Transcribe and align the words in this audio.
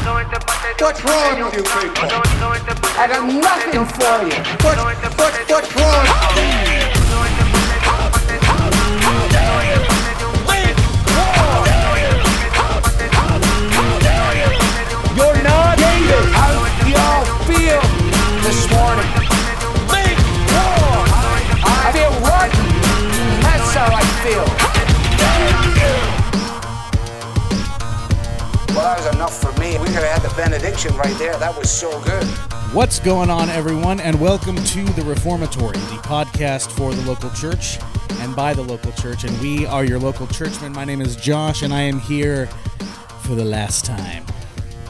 What's 0.00 1.04
wrong 1.04 1.42
with 1.42 1.54
you 1.54 1.62
people? 1.62 2.08
I 2.96 3.06
got 3.06 3.26
nothing 3.26 3.84
for 3.84 4.16
you. 4.24 4.32
What, 4.64 4.78
what, 4.78 5.50
what's 5.50 5.76
wrong? 5.76 6.69
That 31.40 31.54
was 31.56 31.70
so 31.70 31.90
good. 32.04 32.24
What's 32.74 32.98
going 33.00 33.30
on, 33.30 33.48
everyone, 33.48 33.98
and 33.98 34.20
welcome 34.20 34.56
to 34.56 34.84
the 34.84 35.02
Reformatory, 35.02 35.72
the 35.72 36.00
podcast 36.02 36.70
for 36.70 36.94
the 36.94 37.02
local 37.02 37.30
church 37.30 37.78
and 38.20 38.36
by 38.36 38.52
the 38.52 38.60
local 38.62 38.92
church. 38.92 39.24
And 39.24 39.38
we 39.40 39.64
are 39.64 39.82
your 39.84 39.98
local 39.98 40.26
churchmen. 40.26 40.72
My 40.72 40.84
name 40.84 41.00
is 41.00 41.16
Josh, 41.16 41.62
and 41.62 41.72
I 41.72 41.80
am 41.80 41.98
here 41.98 42.46
for 43.22 43.34
the 43.34 43.44
last 43.44 43.84
time 43.86 44.24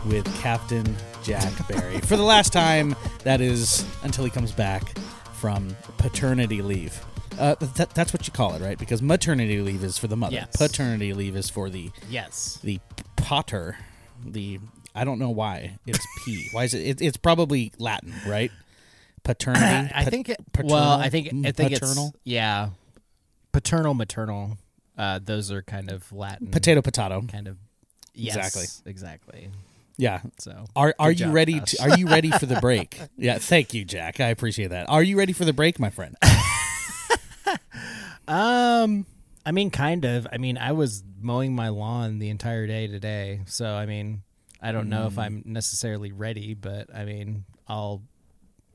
with 0.06 0.26
Captain 0.40 0.96
Jack 1.22 1.52
Barry. 1.68 2.00
for 2.00 2.16
the 2.16 2.24
last 2.24 2.52
time, 2.52 2.96
that 3.22 3.40
is 3.40 3.84
until 4.02 4.24
he 4.24 4.30
comes 4.30 4.50
back 4.50 4.98
from 5.34 5.76
paternity 5.98 6.62
leave. 6.62 7.00
Uh, 7.38 7.54
th- 7.54 7.88
that's 7.90 8.12
what 8.12 8.26
you 8.26 8.32
call 8.32 8.54
it, 8.54 8.60
right? 8.60 8.78
Because 8.78 9.00
maternity 9.00 9.60
leave 9.60 9.84
is 9.84 9.96
for 9.98 10.08
the 10.08 10.16
mother. 10.16 10.34
Yes. 10.34 10.56
Paternity 10.56 11.14
leave 11.14 11.36
is 11.36 11.48
for 11.48 11.70
the 11.70 11.90
Yes. 12.10 12.58
the 12.64 12.80
potter. 13.16 13.78
The 14.26 14.58
I 14.94 15.04
don't 15.04 15.18
know 15.18 15.30
why 15.30 15.78
it's 15.86 16.06
P. 16.24 16.48
Why 16.52 16.64
is 16.64 16.74
it? 16.74 16.80
it 16.80 17.02
it's 17.02 17.16
probably 17.16 17.72
Latin, 17.78 18.12
right? 18.26 18.50
Paternity. 19.22 19.92
I 19.94 20.04
think 20.04 20.28
it, 20.28 20.38
paternal, 20.52 20.76
well, 20.76 20.92
I 20.98 21.08
think 21.10 21.28
I 21.28 21.52
think 21.52 21.72
paternal, 21.72 22.08
it's 22.08 22.18
yeah, 22.24 22.70
paternal, 23.52 23.94
maternal. 23.94 24.58
Uh, 24.98 25.18
those 25.22 25.50
are 25.50 25.62
kind 25.62 25.90
of 25.90 26.10
Latin. 26.12 26.48
potato, 26.48 26.82
potato. 26.82 27.22
Kind 27.30 27.48
of. 27.48 27.56
Yes, 28.14 28.36
Exactly. 28.36 28.90
Exactly. 28.90 29.50
Yeah. 29.96 30.20
So. 30.38 30.64
Are 30.74 30.94
are 30.98 31.10
you 31.10 31.26
job, 31.26 31.34
ready? 31.34 31.60
To, 31.60 31.82
are 31.82 31.98
you 31.98 32.06
ready 32.08 32.30
for 32.30 32.46
the 32.46 32.60
break? 32.60 32.98
yeah. 33.16 33.38
Thank 33.38 33.74
you, 33.74 33.84
Jack. 33.84 34.18
I 34.18 34.28
appreciate 34.28 34.68
that. 34.68 34.88
Are 34.88 35.02
you 35.02 35.16
ready 35.16 35.32
for 35.32 35.44
the 35.44 35.52
break, 35.52 35.78
my 35.78 35.90
friend? 35.90 36.16
Um. 38.28 39.06
I 39.44 39.50
mean, 39.50 39.70
kind 39.70 40.04
of. 40.04 40.26
I 40.30 40.38
mean, 40.38 40.56
I 40.56 40.70
was 40.70 41.02
mowing 41.20 41.54
my 41.54 41.68
lawn 41.68 42.20
the 42.20 42.28
entire 42.28 42.66
day 42.68 42.86
today, 42.86 43.40
so 43.46 43.74
I 43.74 43.86
mean, 43.86 44.22
I 44.62 44.72
don't 44.72 44.88
know 44.88 45.06
if 45.06 45.14
Mm. 45.14 45.22
I'm 45.22 45.42
necessarily 45.46 46.12
ready, 46.12 46.54
but 46.54 46.94
I 46.94 47.04
mean, 47.04 47.44
I'll 47.68 48.02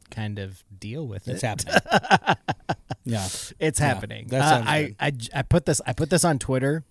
kind 0.09 0.39
of 0.39 0.63
deal 0.77 1.07
with 1.07 1.27
it. 1.27 1.33
It's 1.33 1.41
happening. 1.43 1.75
yeah. 3.05 3.25
It's 3.59 3.79
Yeah, 3.79 3.85
happening. 3.87 4.33
Uh, 4.33 4.63
I. 4.65 4.95
I 4.99 5.11
I 5.33 5.41
put 5.43 5.65
this 5.65 5.81
I 5.85 5.93
put 5.93 6.09
this 6.09 6.23
on 6.25 6.39
Twitter 6.39 6.83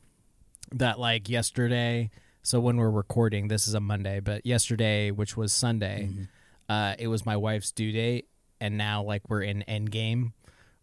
that 0.72 0.98
like 0.98 1.28
yesterday. 1.28 2.10
So 2.42 2.60
when 2.60 2.76
we're 2.76 2.90
recording, 2.90 3.48
this 3.48 3.66
is 3.66 3.74
a 3.74 3.80
Monday, 3.80 4.20
but 4.20 4.44
yesterday, 4.44 5.10
which 5.10 5.36
was 5.36 5.52
Sunday, 5.52 6.08
Mm-hmm. 6.10 6.22
uh, 6.68 6.94
it 6.98 7.08
was 7.08 7.24
my 7.24 7.36
wife's 7.36 7.72
due 7.72 7.90
date, 7.90 8.28
and 8.60 8.76
now 8.76 9.02
like 9.02 9.22
we're 9.30 9.42
in 9.42 9.62
end 9.62 9.90
game, 9.90 10.34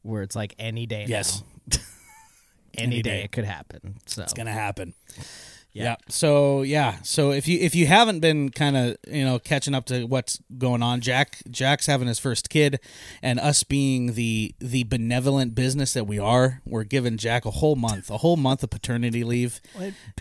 where 0.02 0.24
it's 0.24 0.36
like 0.36 0.56
any 0.58 0.86
day. 0.88 1.06
Yes. 1.08 1.44
any, 2.74 2.96
Any 2.96 3.02
day. 3.04 3.18
day. 3.20 3.24
it 3.26 3.32
could 3.32 3.46
happen. 3.46 3.98
So 4.08 4.24
It's 4.24 4.34
gonna 4.34 4.52
happen. 4.52 4.96
Yeah. 5.74 5.84
Yeah. 5.84 5.96
So 6.10 6.62
yeah. 6.64 6.98
So 7.04 7.32
if 7.32 7.48
you 7.48 7.60
if 7.60 7.76
you 7.76 7.88
haven't 7.88 8.20
been 8.20 8.50
kind 8.50 8.76
of 8.76 8.98
you 9.08 9.24
know 9.24 9.40
catching 9.40 9.74
up 9.74 9.86
to 9.86 10.06
what's 10.06 10.40
going 10.58 10.84
on, 10.84 11.02
Jack 11.02 11.38
Jack's 11.50 11.86
having 11.86 12.08
his 12.08 12.20
first 12.20 12.50
kid, 12.50 12.80
and 13.22 13.40
us 13.40 13.64
being 13.64 14.14
the 14.14 14.54
the 14.60 14.84
benevolent 14.84 15.56
business 15.56 15.94
that 15.94 16.06
we 16.06 16.20
are, 16.20 16.62
we're 16.66 16.84
giving 16.84 17.18
Jack 17.18 17.46
a 17.46 17.52
whole 17.52 17.76
month, 17.76 18.10
a 18.10 18.18
whole 18.18 18.38
month 18.38 18.64
of 18.64 18.70
paternity 18.70 19.24
leave. 19.24 19.62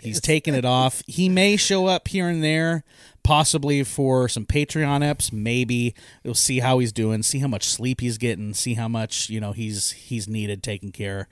He's 0.01 0.21
taking 0.21 0.53
it 0.53 0.65
off. 0.65 1.03
He 1.05 1.27
may 1.27 1.57
show 1.57 1.87
up 1.87 2.07
here 2.07 2.29
and 2.29 2.41
there, 2.43 2.83
possibly 3.23 3.83
for 3.83 4.29
some 4.29 4.45
Patreon 4.45 5.01
eps. 5.01 5.33
Maybe 5.33 5.93
we'll 6.23 6.33
see 6.33 6.59
how 6.59 6.79
he's 6.79 6.93
doing, 6.93 7.23
see 7.23 7.39
how 7.39 7.47
much 7.47 7.65
sleep 7.65 7.99
he's 7.99 8.17
getting, 8.17 8.53
see 8.53 8.75
how 8.75 8.87
much 8.87 9.29
you 9.29 9.41
know 9.41 9.51
he's 9.51 9.91
he's 9.91 10.29
needed 10.29 10.63
taking 10.63 10.91
care 10.91 11.21
of 11.21 11.27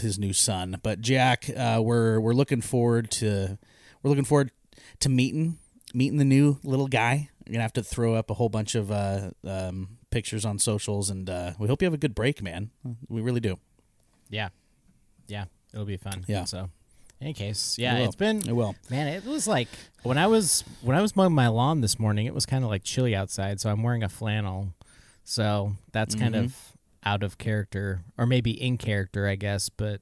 his 0.00 0.18
new 0.18 0.32
son. 0.32 0.78
But 0.82 1.00
Jack, 1.00 1.48
uh, 1.56 1.80
we're 1.82 2.20
we're 2.20 2.32
looking 2.34 2.60
forward 2.60 3.10
to 3.12 3.58
we're 4.02 4.08
looking 4.08 4.24
forward 4.24 4.50
to 5.00 5.08
meeting 5.08 5.58
meeting 5.94 6.18
the 6.18 6.24
new 6.24 6.58
little 6.62 6.88
guy. 6.88 7.28
You're 7.46 7.52
gonna 7.54 7.62
have 7.62 7.72
to 7.74 7.82
throw 7.82 8.14
up 8.14 8.30
a 8.30 8.34
whole 8.34 8.48
bunch 8.48 8.74
of 8.74 8.90
uh, 8.92 9.30
um, 9.46 9.98
pictures 10.10 10.44
on 10.44 10.58
socials, 10.58 11.10
and 11.10 11.28
uh, 11.28 11.52
we 11.58 11.68
hope 11.68 11.82
you 11.82 11.86
have 11.86 11.94
a 11.94 11.98
good 11.98 12.14
break, 12.14 12.42
man. 12.42 12.70
We 13.08 13.20
really 13.20 13.40
do. 13.40 13.56
yeah, 14.28 14.50
yeah, 15.26 15.44
it'll 15.72 15.86
be 15.86 15.96
fun. 15.96 16.24
Yeah. 16.26 16.44
So. 16.44 16.70
In 17.20 17.26
any 17.26 17.34
case, 17.34 17.76
yeah, 17.78 17.98
will. 17.98 18.04
it's 18.06 18.16
been 18.16 18.48
It 18.48 18.56
will. 18.56 18.74
Man, 18.88 19.06
it 19.06 19.26
was 19.26 19.46
like 19.46 19.68
when 20.04 20.16
I 20.16 20.26
was 20.26 20.64
when 20.80 20.96
I 20.96 21.02
was 21.02 21.14
mowing 21.14 21.34
my 21.34 21.48
lawn 21.48 21.82
this 21.82 21.98
morning. 21.98 22.24
It 22.24 22.32
was 22.32 22.46
kind 22.46 22.64
of 22.64 22.70
like 22.70 22.82
chilly 22.82 23.14
outside, 23.14 23.60
so 23.60 23.68
I'm 23.68 23.82
wearing 23.82 24.02
a 24.02 24.08
flannel. 24.08 24.72
So 25.24 25.72
that's 25.92 26.14
kind 26.14 26.34
Mm-hmm. 26.34 26.44
of 26.46 26.56
out 27.04 27.22
of 27.22 27.38
character, 27.38 28.02
or 28.18 28.26
maybe 28.26 28.50
in 28.50 28.76
character, 28.78 29.26
I 29.26 29.36
guess. 29.36 29.68
But 29.68 30.00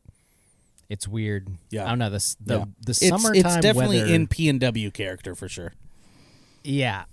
it's 0.89 1.07
weird. 1.09 1.49
Yeah. 1.71 1.85
I 1.87 1.89
don't 1.91 1.99
know. 1.99 2.11
This 2.11 2.37
the 2.41 2.59
Yeah. 2.59 2.65
the 2.85 2.95
summertime 2.95 3.35
it's 3.37 3.57
definitely 3.57 3.99
weather- 3.99 4.15
in 4.15 4.27
P 4.27 4.49
and 4.49 4.59
W 4.61 4.91
character 4.91 5.35
for 5.35 5.49
sure. 5.49 5.73
Yeah. 6.65 7.05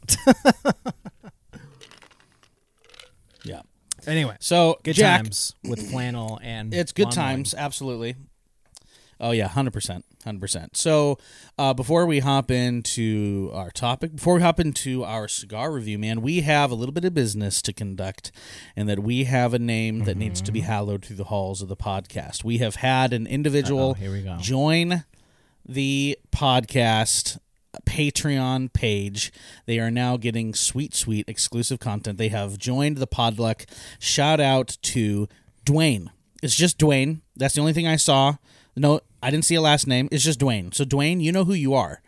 Yeah. 3.43 3.61
anyway, 4.07 4.35
So 4.39 4.79
good 4.83 4.95
Jack, 4.95 5.21
times 5.23 5.53
with 5.63 5.89
flannel 5.91 6.39
and 6.41 6.73
It's 6.73 6.91
good 6.91 7.05
lawn 7.05 7.15
mowing. 7.15 7.27
times, 7.37 7.53
absolutely. 7.55 8.15
Oh 9.19 9.31
yeah, 9.31 9.47
hundred 9.47 9.71
percent, 9.71 10.03
hundred 10.25 10.41
percent. 10.41 10.75
So 10.75 11.17
uh, 11.57 11.73
before 11.73 12.05
we 12.05 12.19
hop 12.19 12.51
into 12.51 13.49
our 13.53 13.71
topic, 13.71 14.15
before 14.15 14.35
we 14.35 14.41
hop 14.41 14.59
into 14.59 15.03
our 15.05 15.27
cigar 15.29 15.71
review, 15.71 15.97
man, 15.97 16.21
we 16.21 16.41
have 16.41 16.69
a 16.69 16.75
little 16.75 16.91
bit 16.93 17.05
of 17.05 17.13
business 17.13 17.61
to 17.61 17.71
conduct, 17.73 18.31
and 18.75 18.89
that 18.89 18.99
we 18.99 19.23
have 19.23 19.53
a 19.53 19.59
name 19.59 20.03
that 20.05 20.17
needs 20.17 20.41
to 20.41 20.51
be 20.51 20.59
Mm-hmm. 20.59 20.67
hallowed 20.71 21.05
through 21.05 21.15
the 21.15 21.25
halls 21.25 21.61
of 21.61 21.69
the 21.69 21.77
podcast. 21.77 22.43
We 22.43 22.57
have 22.57 22.75
had 22.75 23.13
an 23.13 23.25
individual 23.27 23.91
Uh-oh, 23.91 23.93
here 23.93 24.11
we 24.11 24.21
go. 24.21 24.37
join 24.39 25.05
the 25.65 26.17
podcast 26.31 27.37
Patreon 27.85 28.71
page. 28.73 29.31
They 29.65 29.79
are 29.79 29.91
now 29.91 30.17
getting 30.17 30.53
sweet, 30.53 30.93
sweet 30.93 31.27
exclusive 31.27 31.79
content. 31.79 32.17
They 32.17 32.29
have 32.29 32.57
joined 32.57 32.97
the 32.97 33.07
Podluck. 33.07 33.65
Shout 33.99 34.39
out 34.39 34.77
to 34.83 35.27
Dwayne. 35.65 36.07
It's 36.43 36.55
just 36.55 36.77
Dwayne. 36.77 37.21
That's 37.35 37.55
the 37.55 37.61
only 37.61 37.73
thing 37.73 37.87
I 37.87 37.95
saw. 37.95 38.35
No, 38.75 38.99
I 39.23 39.31
didn't 39.31 39.45
see 39.45 39.55
a 39.55 39.61
last 39.61 39.87
name. 39.87 40.09
It's 40.11 40.23
just 40.23 40.39
Dwayne. 40.39 40.73
So 40.73 40.83
Dwayne, 40.83 41.21
you 41.21 41.31
know 41.31 41.45
who 41.45 41.53
you 41.53 41.73
are, 41.73 42.01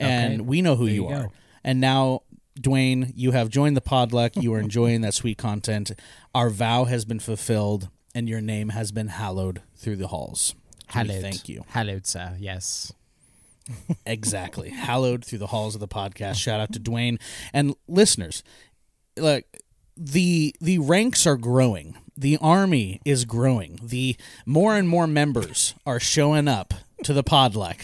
and 0.00 0.40
Okay. 0.40 0.48
we 0.48 0.62
know 0.62 0.76
who 0.76 0.86
There 0.86 0.94
you, 0.94 1.08
you 1.08 1.14
are. 1.14 1.30
And 1.64 1.80
now, 1.80 2.22
Dwayne, 2.60 3.12
you 3.14 3.30
have 3.32 3.50
joined 3.50 3.76
the 3.76 3.80
Podluck. 3.80 4.40
You 4.42 4.52
are 4.54 4.58
enjoying 4.60 5.00
that 5.02 5.14
sweet 5.14 5.38
content. 5.38 5.92
Our 6.34 6.50
vow 6.50 6.84
has 6.84 7.04
been 7.04 7.20
fulfilled, 7.20 7.88
and 8.14 8.28
your 8.28 8.40
name 8.40 8.70
has 8.70 8.90
been 8.90 9.08
hallowed 9.08 9.62
through 9.76 9.96
the 9.96 10.08
halls. 10.08 10.54
We 10.88 10.94
Hallowed. 10.94 11.22
Thank 11.22 11.48
you. 11.48 11.64
Hallowed, 11.68 12.06
sir. 12.06 12.36
Yes. 12.40 12.92
exactly. 14.06 14.70
Hallowed 14.70 15.24
through 15.24 15.38
the 15.38 15.48
halls 15.48 15.74
of 15.74 15.80
the 15.80 15.88
podcast. 15.88 16.36
Shout 16.36 16.60
out 16.60 16.72
to 16.72 16.80
Dwayne 16.80 17.20
and 17.52 17.74
listeners. 17.86 18.42
Look, 19.16 19.44
the 19.96 20.54
the 20.60 20.78
ranks 20.78 21.26
are 21.26 21.36
growing. 21.36 21.96
The 22.18 22.36
army 22.38 23.00
is 23.04 23.24
growing. 23.24 23.78
The 23.80 24.16
more 24.44 24.76
and 24.76 24.88
more 24.88 25.06
members 25.06 25.76
are 25.86 26.00
showing 26.00 26.48
up 26.48 26.74
to 27.04 27.12
the 27.12 27.22
podluck. 27.22 27.76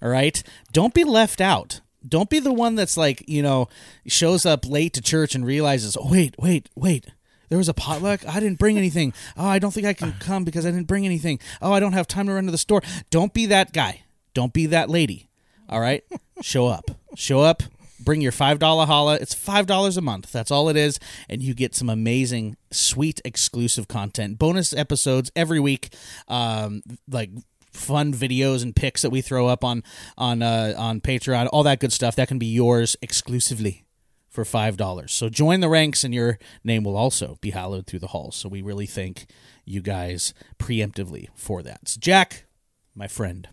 All 0.00 0.08
right, 0.08 0.40
don't 0.72 0.94
be 0.94 1.02
left 1.02 1.40
out. 1.40 1.80
Don't 2.08 2.30
be 2.30 2.38
the 2.38 2.52
one 2.52 2.76
that's 2.76 2.96
like 2.96 3.28
you 3.28 3.42
know 3.42 3.68
shows 4.06 4.46
up 4.46 4.64
late 4.64 4.92
to 4.92 5.02
church 5.02 5.34
and 5.34 5.44
realizes, 5.44 5.96
oh 6.00 6.08
wait, 6.08 6.36
wait, 6.38 6.68
wait. 6.76 7.06
There 7.48 7.58
was 7.58 7.68
a 7.68 7.74
potluck. 7.74 8.24
I 8.28 8.38
didn't 8.38 8.60
bring 8.60 8.78
anything. 8.78 9.12
Oh, 9.36 9.48
I 9.48 9.58
don't 9.58 9.74
think 9.74 9.88
I 9.88 9.92
can 9.92 10.12
come 10.20 10.44
because 10.44 10.64
I 10.64 10.70
didn't 10.70 10.86
bring 10.86 11.04
anything. 11.04 11.40
Oh, 11.60 11.72
I 11.72 11.80
don't 11.80 11.94
have 11.94 12.06
time 12.06 12.28
to 12.28 12.32
run 12.32 12.46
to 12.46 12.52
the 12.52 12.58
store. 12.58 12.82
Don't 13.10 13.34
be 13.34 13.46
that 13.46 13.72
guy. 13.72 14.04
Don't 14.34 14.52
be 14.52 14.66
that 14.66 14.88
lady. 14.88 15.28
All 15.68 15.80
right, 15.80 16.04
show 16.42 16.68
up. 16.68 16.92
Show 17.16 17.40
up. 17.40 17.64
Bring 18.02 18.20
your 18.20 18.32
five 18.32 18.58
dollar 18.58 18.86
holla. 18.86 19.16
It's 19.16 19.34
five 19.34 19.66
dollars 19.66 19.96
a 19.96 20.00
month. 20.00 20.32
That's 20.32 20.50
all 20.50 20.68
it 20.68 20.76
is, 20.76 20.98
and 21.28 21.42
you 21.42 21.54
get 21.54 21.74
some 21.74 21.90
amazing, 21.90 22.56
sweet, 22.70 23.20
exclusive 23.24 23.88
content, 23.88 24.38
bonus 24.38 24.72
episodes 24.72 25.30
every 25.36 25.60
week, 25.60 25.94
um, 26.28 26.82
like 27.08 27.30
fun 27.72 28.12
videos 28.12 28.62
and 28.62 28.74
pics 28.74 29.02
that 29.02 29.10
we 29.10 29.20
throw 29.20 29.46
up 29.46 29.62
on 29.62 29.82
on 30.16 30.42
uh, 30.42 30.74
on 30.76 31.00
Patreon. 31.00 31.48
All 31.52 31.62
that 31.64 31.80
good 31.80 31.92
stuff 31.92 32.16
that 32.16 32.28
can 32.28 32.38
be 32.38 32.46
yours 32.46 32.96
exclusively 33.02 33.84
for 34.28 34.44
five 34.44 34.76
dollars. 34.76 35.12
So 35.12 35.28
join 35.28 35.60
the 35.60 35.68
ranks, 35.68 36.02
and 36.02 36.14
your 36.14 36.38
name 36.64 36.84
will 36.84 36.96
also 36.96 37.36
be 37.40 37.50
hallowed 37.50 37.86
through 37.86 37.98
the 38.00 38.08
halls. 38.08 38.36
So 38.36 38.48
we 38.48 38.62
really 38.62 38.86
thank 38.86 39.26
you 39.64 39.82
guys 39.82 40.32
preemptively 40.58 41.28
for 41.34 41.62
that. 41.62 41.88
So 41.88 41.98
Jack, 42.00 42.46
my 42.94 43.08
friend, 43.08 43.48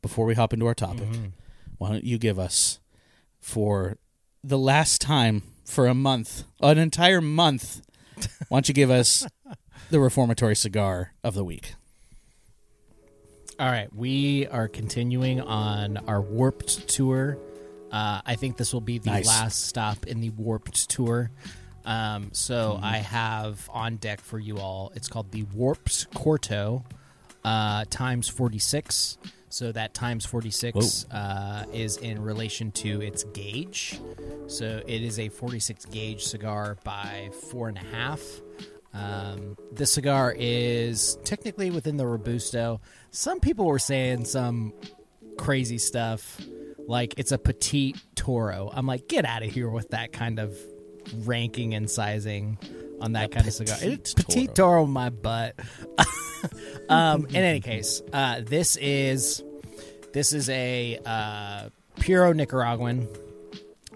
before 0.00 0.26
we 0.26 0.34
hop 0.34 0.52
into 0.52 0.66
our 0.66 0.74
topic, 0.74 1.08
why 1.78 1.90
don't 1.90 2.04
you 2.04 2.18
give 2.18 2.38
us 2.38 2.80
for 3.42 3.98
the 4.42 4.56
last 4.58 5.02
time 5.02 5.42
for 5.66 5.86
a 5.86 5.94
month, 5.94 6.44
an 6.62 6.78
entire 6.78 7.20
month? 7.20 7.82
Why 8.48 8.56
don't 8.56 8.68
you 8.68 8.72
give 8.74 8.90
us 8.90 9.26
the 9.90 10.00
reformatory 10.00 10.56
cigar 10.56 11.12
of 11.22 11.34
the 11.34 11.44
week? 11.44 11.74
All 13.60 13.68
right, 13.70 13.94
we 13.94 14.46
are 14.48 14.66
continuing 14.68 15.40
on 15.40 15.98
our 16.08 16.20
Warped 16.20 16.88
tour. 16.88 17.36
Uh, 17.90 18.22
I 18.24 18.36
think 18.36 18.56
this 18.56 18.72
will 18.72 18.80
be 18.80 18.98
the 18.98 19.10
Nice. 19.10 19.26
last 19.26 19.66
stop 19.66 20.06
in 20.06 20.20
the 20.20 20.30
Warped 20.30 20.88
tour. 20.88 21.30
Um, 21.84 22.30
so 22.32 22.78
I 22.82 22.98
have 22.98 23.68
on 23.72 23.96
deck 23.96 24.20
for 24.20 24.38
you 24.38 24.58
all. 24.58 24.92
It's 24.94 25.08
called 25.08 25.30
the 25.32 25.42
Warped 25.42 26.10
Corto 26.12 26.84
uh, 27.44 27.84
times 27.90 28.28
forty 28.28 28.58
six. 28.58 29.18
So 29.52 29.70
that 29.72 29.92
times 29.92 30.24
forty 30.24 30.50
six 30.50 31.04
uh, 31.10 31.66
is 31.74 31.98
in 31.98 32.22
relation 32.22 32.72
to 32.72 33.02
its 33.02 33.24
gauge. 33.24 34.00
So 34.46 34.82
it 34.86 35.02
is 35.02 35.18
a 35.18 35.28
forty 35.28 35.60
six 35.60 35.84
gauge 35.84 36.24
cigar 36.24 36.78
by 36.84 37.30
four 37.50 37.68
and 37.68 37.76
a 37.76 37.84
half. 37.94 38.22
Um, 38.94 39.58
this 39.70 39.92
cigar 39.92 40.34
is 40.34 41.18
technically 41.24 41.70
within 41.70 41.98
the 41.98 42.06
Robusto. 42.06 42.80
Some 43.10 43.40
people 43.40 43.66
were 43.66 43.78
saying 43.78 44.24
some 44.24 44.72
crazy 45.36 45.78
stuff 45.78 46.40
like 46.88 47.14
it's 47.18 47.32
a 47.32 47.38
petite 47.38 48.00
Toro. 48.14 48.70
I'm 48.72 48.86
like, 48.86 49.06
get 49.06 49.26
out 49.26 49.42
of 49.42 49.50
here 49.50 49.68
with 49.68 49.90
that 49.90 50.12
kind 50.14 50.38
of 50.38 50.56
ranking 51.26 51.74
and 51.74 51.90
sizing 51.90 52.58
on 53.02 53.12
that 53.12 53.32
kind 53.32 53.46
of 53.46 53.52
cigar. 53.52 53.76
It's 53.82 54.14
petite 54.14 54.54
Toro, 54.54 54.86
my 54.86 55.10
butt. 55.10 55.56
um, 56.88 57.26
in 57.26 57.36
any 57.36 57.60
case, 57.60 58.02
uh, 58.12 58.40
this 58.44 58.76
is 58.76 59.42
this 60.12 60.32
is 60.32 60.48
a 60.48 60.98
uh, 61.04 61.68
Puro 62.00 62.32
Nicaraguan. 62.32 63.08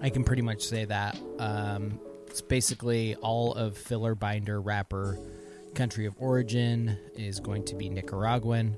I 0.00 0.10
can 0.10 0.24
pretty 0.24 0.42
much 0.42 0.62
say 0.62 0.84
that. 0.84 1.18
Um, 1.38 2.00
it's 2.26 2.42
basically 2.42 3.14
all 3.16 3.54
of 3.54 3.76
filler 3.76 4.14
binder 4.14 4.60
wrapper. 4.60 5.18
Country 5.74 6.06
of 6.06 6.14
origin 6.18 6.98
is 7.14 7.40
going 7.40 7.64
to 7.66 7.74
be 7.74 7.88
Nicaraguan. 7.88 8.76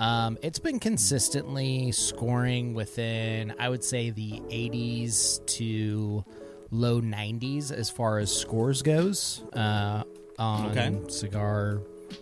Um, 0.00 0.38
it's 0.42 0.58
been 0.58 0.78
consistently 0.78 1.90
scoring 1.92 2.74
within, 2.74 3.54
I 3.58 3.68
would 3.68 3.82
say, 3.82 4.10
the 4.10 4.40
80s 4.48 5.44
to 5.56 6.24
low 6.70 7.00
90s 7.00 7.72
as 7.72 7.90
far 7.90 8.18
as 8.18 8.34
scores 8.34 8.82
goes 8.82 9.42
uh, 9.54 10.04
on 10.38 10.70
Okay. 10.70 11.00
Cigar 11.08 11.80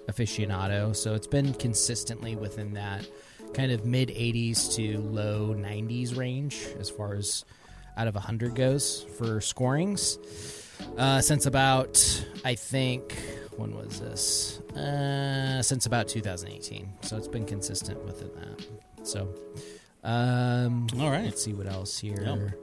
Aficionado. 0.09 0.95
So 0.95 1.15
it's 1.15 1.27
been 1.27 1.55
consistently 1.55 2.37
within 2.37 2.75
that 2.75 3.07
kind 3.55 3.73
of 3.73 3.85
mid 3.85 4.09
80s 4.09 4.75
to 4.77 4.99
low 4.99 5.55
90s 5.55 6.17
range 6.17 6.67
as 6.79 6.91
far 6.91 7.15
as 7.15 7.45
out 7.97 8.09
of 8.09 8.15
100 8.15 8.55
goes 8.55 9.05
for 9.19 9.41
scorings. 9.41 10.19
Uh, 10.99 11.21
since 11.21 11.47
about, 11.47 12.25
I 12.45 12.55
think, 12.55 13.17
when 13.57 13.75
was 13.75 13.99
this? 14.01 14.59
Uh, 14.77 15.63
since 15.63 15.87
about 15.87 16.09
2018. 16.09 16.93
So 17.01 17.17
it's 17.17 17.29
been 17.29 17.47
consistent 17.47 18.05
within 18.05 18.31
that. 18.35 19.07
So, 19.07 19.35
um, 20.05 20.87
All 21.01 21.11
right. 21.11 21.25
Let's 21.25 21.43
see 21.43 21.55
what 21.55 21.67
else 21.67 21.99
here. 21.99 22.55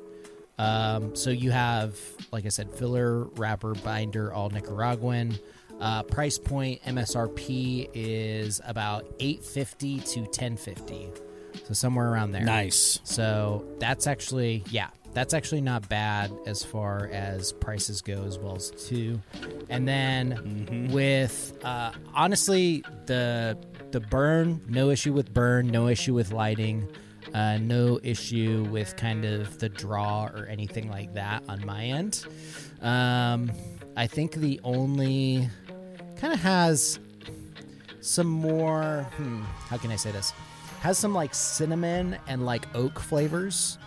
Um, 0.59 1.15
so 1.15 1.31
you 1.31 1.49
have, 1.51 1.99
like 2.31 2.45
I 2.45 2.49
said, 2.49 2.71
filler, 2.71 3.23
wrapper, 3.23 3.73
binder, 3.73 4.31
all 4.31 4.49
Nicaraguan. 4.49 5.35
Uh, 5.79 6.03
price 6.03 6.37
point 6.37 6.81
MSRP 6.83 7.89
is 7.93 8.61
about 8.65 9.05
850 9.19 9.99
to 9.99 10.19
1050. 10.21 11.09
So 11.65 11.73
somewhere 11.73 12.11
around 12.11 12.31
there. 12.31 12.43
Nice. 12.43 12.99
So 13.03 13.65
that's 13.79 14.07
actually, 14.07 14.63
yeah, 14.69 14.89
that's 15.13 15.33
actually 15.33 15.61
not 15.61 15.87
bad 15.89 16.31
as 16.45 16.63
far 16.63 17.09
as 17.11 17.53
prices 17.53 18.01
go 18.01 18.23
as 18.23 18.39
well 18.39 18.55
as 18.55 18.71
too. 18.71 19.21
And 19.69 19.87
then 19.87 20.89
with 20.91 21.57
uh, 21.63 21.91
honestly 22.13 22.83
the 23.05 23.57
the 23.91 23.99
burn, 23.99 24.61
no 24.67 24.89
issue 24.89 25.13
with 25.13 25.33
burn, 25.33 25.67
no 25.67 25.87
issue 25.87 26.15
with 26.15 26.31
lighting, 26.31 26.87
uh, 27.33 27.57
no 27.57 27.99
issue 28.01 28.65
with 28.71 28.95
kind 28.95 29.23
of 29.23 29.59
the 29.59 29.69
draw 29.69 30.25
or 30.25 30.47
anything 30.47 30.89
like 30.89 31.13
that 31.13 31.43
on 31.47 31.63
my 31.65 31.85
end. 31.85 32.25
Um, 32.81 33.51
I 33.95 34.07
think 34.07 34.33
the 34.33 34.59
only 34.63 35.49
kind 36.23 36.33
of 36.33 36.39
has 36.39 36.99
some 37.99 38.27
more. 38.27 39.05
Hmm, 39.17 39.41
how 39.67 39.77
can 39.77 39.91
I 39.91 39.97
say 39.97 40.11
this? 40.11 40.31
Has 40.79 40.97
some 40.97 41.13
like 41.13 41.35
cinnamon 41.35 42.17
and 42.27 42.45
like 42.45 42.65
oak 42.75 42.97
flavors, 42.99 43.77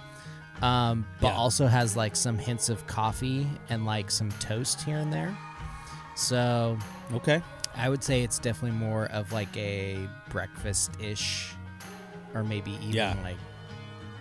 um, 0.61 1.07
but 1.21 1.29
Yeah. 1.29 1.35
also 1.37 1.67
has 1.67 1.97
like 1.97 2.15
some 2.15 2.37
hints 2.39 2.69
of 2.69 2.87
coffee 2.87 3.47
and 3.71 3.87
like 3.87 4.11
some 4.11 4.31
toast 4.33 4.83
here 4.83 4.99
and 4.99 5.11
there. 5.11 5.35
So 6.15 6.79
Okay. 7.15 7.43
I 7.75 7.89
would 7.89 8.05
say 8.05 8.23
it's 8.23 8.39
definitely 8.39 8.79
more 8.79 9.07
of 9.07 9.33
like 9.33 9.55
a 9.57 10.07
breakfast 10.29 10.91
ish, 11.01 11.53
or 12.35 12.45
maybe 12.45 12.73
even 12.83 12.93
Yeah. 12.93 13.17
like 13.23 13.37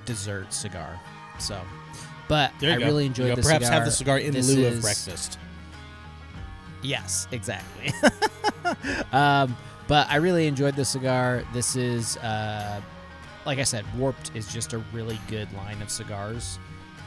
dessert 0.05 0.53
cigar. 0.53 0.99
So, 1.37 1.59
but 2.29 2.51
I 2.61 2.77
go. 2.77 2.85
really 2.85 3.05
enjoyed 3.07 3.35
the 3.37 3.41
Perhaps 3.41 3.65
cigar. 3.65 3.77
have 3.79 3.85
the 3.85 3.91
cigar 3.91 4.19
in 4.19 4.33
This 4.33 4.47
lieu 4.49 4.63
is- 4.67 4.77
of 4.77 4.81
breakfast. 4.83 5.37
Yes, 6.85 7.27
exactly. 7.31 7.91
um, 9.11 9.55
but 9.87 10.09
I 10.09 10.17
really 10.17 10.47
enjoyed 10.47 10.75
the 10.75 10.85
cigar. 10.85 11.43
This 11.53 11.75
is, 11.75 12.17
uh, 12.17 12.81
like 13.45 13.59
I 13.59 13.63
said, 13.63 13.85
Warped 13.97 14.31
is 14.35 14.51
just 14.51 14.73
a 14.73 14.79
really 14.93 15.19
good 15.27 15.51
line 15.53 15.81
of 15.81 15.89
cigars. 15.89 16.59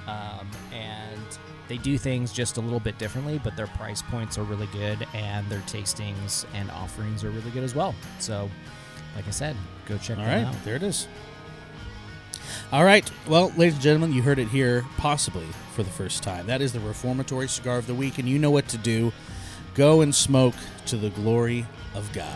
Um, 0.06 0.48
and 0.72 1.20
they 1.68 1.76
do 1.76 1.98
things 1.98 2.32
just 2.32 2.56
a 2.56 2.60
little 2.60 2.80
bit 2.80 2.98
differently, 2.98 3.40
but 3.42 3.56
their 3.56 3.66
price 3.66 4.00
points 4.00 4.38
are 4.38 4.42
really 4.44 4.68
good, 4.68 5.06
and 5.12 5.46
their 5.50 5.60
tastings 5.60 6.46
and 6.54 6.70
offerings 6.70 7.24
are 7.24 7.30
really 7.30 7.50
good 7.50 7.64
as 7.64 7.74
well. 7.74 7.94
So, 8.18 8.48
like 9.14 9.26
I 9.28 9.30
said, 9.30 9.54
go 9.86 9.98
check 9.98 10.18
All 10.18 10.24
right, 10.24 10.44
out. 10.44 10.64
there 10.64 10.76
it 10.76 10.82
is. 10.82 11.06
All 12.72 12.84
right, 12.84 13.10
well, 13.26 13.52
ladies 13.56 13.74
and 13.74 13.82
gentlemen, 13.82 14.12
you 14.12 14.22
heard 14.22 14.38
it 14.38 14.48
here 14.48 14.84
possibly 14.96 15.46
for 15.74 15.82
the 15.82 15.90
first 15.90 16.22
time. 16.22 16.46
That 16.46 16.62
is 16.62 16.72
the 16.72 16.80
reformatory 16.80 17.48
cigar 17.48 17.76
of 17.76 17.86
the 17.86 17.94
week, 17.94 18.18
and 18.18 18.26
you 18.28 18.38
know 18.38 18.50
what 18.50 18.68
to 18.68 18.78
do. 18.78 19.12
Go 19.78 20.00
and 20.00 20.12
smoke 20.12 20.56
to 20.86 20.96
the 20.96 21.10
glory 21.10 21.64
of 21.94 22.12
God. 22.12 22.26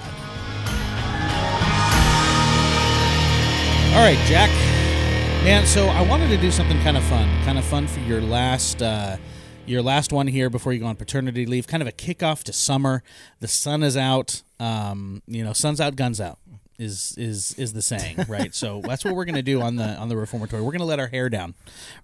All 3.93 3.99
right, 3.99 4.17
Jack. 4.29 4.49
Man, 5.43 5.67
so 5.67 5.89
I 5.89 6.03
wanted 6.03 6.29
to 6.29 6.37
do 6.37 6.53
something 6.53 6.81
kind 6.83 6.97
of 6.97 7.03
fun, 7.03 7.29
kind 7.43 7.59
of 7.59 7.65
fun 7.65 7.89
for 7.89 7.99
your 7.99 8.21
last 8.21 8.81
uh, 8.81 9.17
your 9.67 9.83
last 9.83 10.13
one 10.13 10.29
here 10.29 10.51
before 10.51 10.73
you 10.73 10.79
go 10.79 10.87
on 10.87 10.95
paternity 10.95 11.45
leave. 11.45 11.67
Kind 11.67 11.83
of 11.83 11.89
a 11.89 11.93
kickoff 11.93 12.45
to 12.45 12.53
summer. 12.53 13.03
The 13.41 13.49
sun 13.49 13.83
is 13.83 13.97
out. 13.97 14.45
Um, 14.61 15.21
you 15.27 15.43
know, 15.43 15.53
sun's 15.53 15.81
out, 15.81 15.97
guns 15.97 16.21
out 16.21 16.39
is 16.79 17.17
is 17.19 17.55
is 17.59 17.73
the 17.73 17.83
saying, 17.83 18.25
right? 18.29 18.55
so 18.55 18.83
that's 18.85 19.05
what 19.05 19.17
we're 19.17 19.25
gonna 19.25 19.43
do 19.43 19.61
on 19.61 19.75
the 19.75 19.97
on 19.97 20.09
the 20.09 20.17
reformatory. 20.17 20.63
We're 20.63 20.71
gonna 20.71 20.85
let 20.85 21.01
our 21.01 21.09
hair 21.09 21.29
down. 21.29 21.55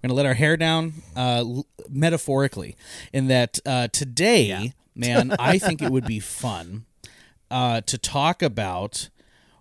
We're 0.03 0.09
gonna 0.09 0.17
let 0.17 0.25
our 0.25 0.33
hair 0.33 0.57
down, 0.57 0.95
uh, 1.15 1.45
l- 1.45 1.65
metaphorically, 1.89 2.75
in 3.13 3.27
that 3.27 3.59
uh, 3.65 3.87
today, 3.87 4.73
man, 4.99 5.35
I 5.39 5.57
think 5.57 5.81
it 5.81 5.91
would 5.91 6.05
be 6.05 6.19
fun 6.19 6.85
uh, 7.49 7.81
to 7.81 7.97
talk 7.97 8.41
about 8.41 9.09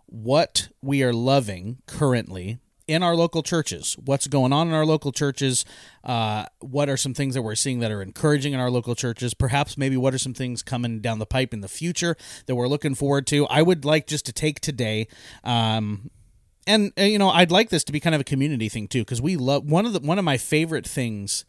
what 0.06 0.68
we 0.82 1.02
are 1.02 1.12
loving 1.12 1.78
currently 1.86 2.58
in 2.86 3.02
our 3.02 3.14
local 3.14 3.42
churches. 3.42 3.96
What's 4.02 4.26
going 4.26 4.52
on 4.52 4.68
in 4.68 4.74
our 4.74 4.86
local 4.86 5.12
churches? 5.12 5.64
Uh, 6.02 6.46
what 6.60 6.88
are 6.88 6.96
some 6.96 7.12
things 7.12 7.34
that 7.34 7.42
we're 7.42 7.54
seeing 7.54 7.80
that 7.80 7.92
are 7.92 8.02
encouraging 8.02 8.54
in 8.54 8.60
our 8.60 8.70
local 8.70 8.94
churches? 8.94 9.34
Perhaps 9.34 9.76
maybe 9.76 9.96
what 9.96 10.14
are 10.14 10.18
some 10.18 10.34
things 10.34 10.62
coming 10.62 11.00
down 11.00 11.18
the 11.18 11.26
pipe 11.26 11.52
in 11.52 11.60
the 11.60 11.68
future 11.68 12.16
that 12.46 12.56
we're 12.56 12.68
looking 12.68 12.94
forward 12.94 13.26
to? 13.28 13.46
I 13.48 13.62
would 13.62 13.84
like 13.84 14.06
just 14.06 14.24
to 14.26 14.32
take 14.32 14.60
today. 14.60 15.06
Um, 15.44 16.10
and 16.66 16.92
uh, 16.98 17.02
you 17.02 17.18
know, 17.18 17.28
I'd 17.28 17.50
like 17.50 17.68
this 17.68 17.84
to 17.84 17.92
be 17.92 18.00
kind 18.00 18.14
of 18.14 18.22
a 18.22 18.24
community 18.24 18.70
thing 18.70 18.88
too, 18.88 19.02
because 19.02 19.20
we 19.20 19.36
love 19.36 19.70
one 19.70 19.84
of 19.84 19.92
the 19.92 20.00
one 20.00 20.18
of 20.18 20.24
my 20.24 20.38
favorite 20.38 20.86
things 20.86 21.44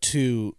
to 0.00 0.56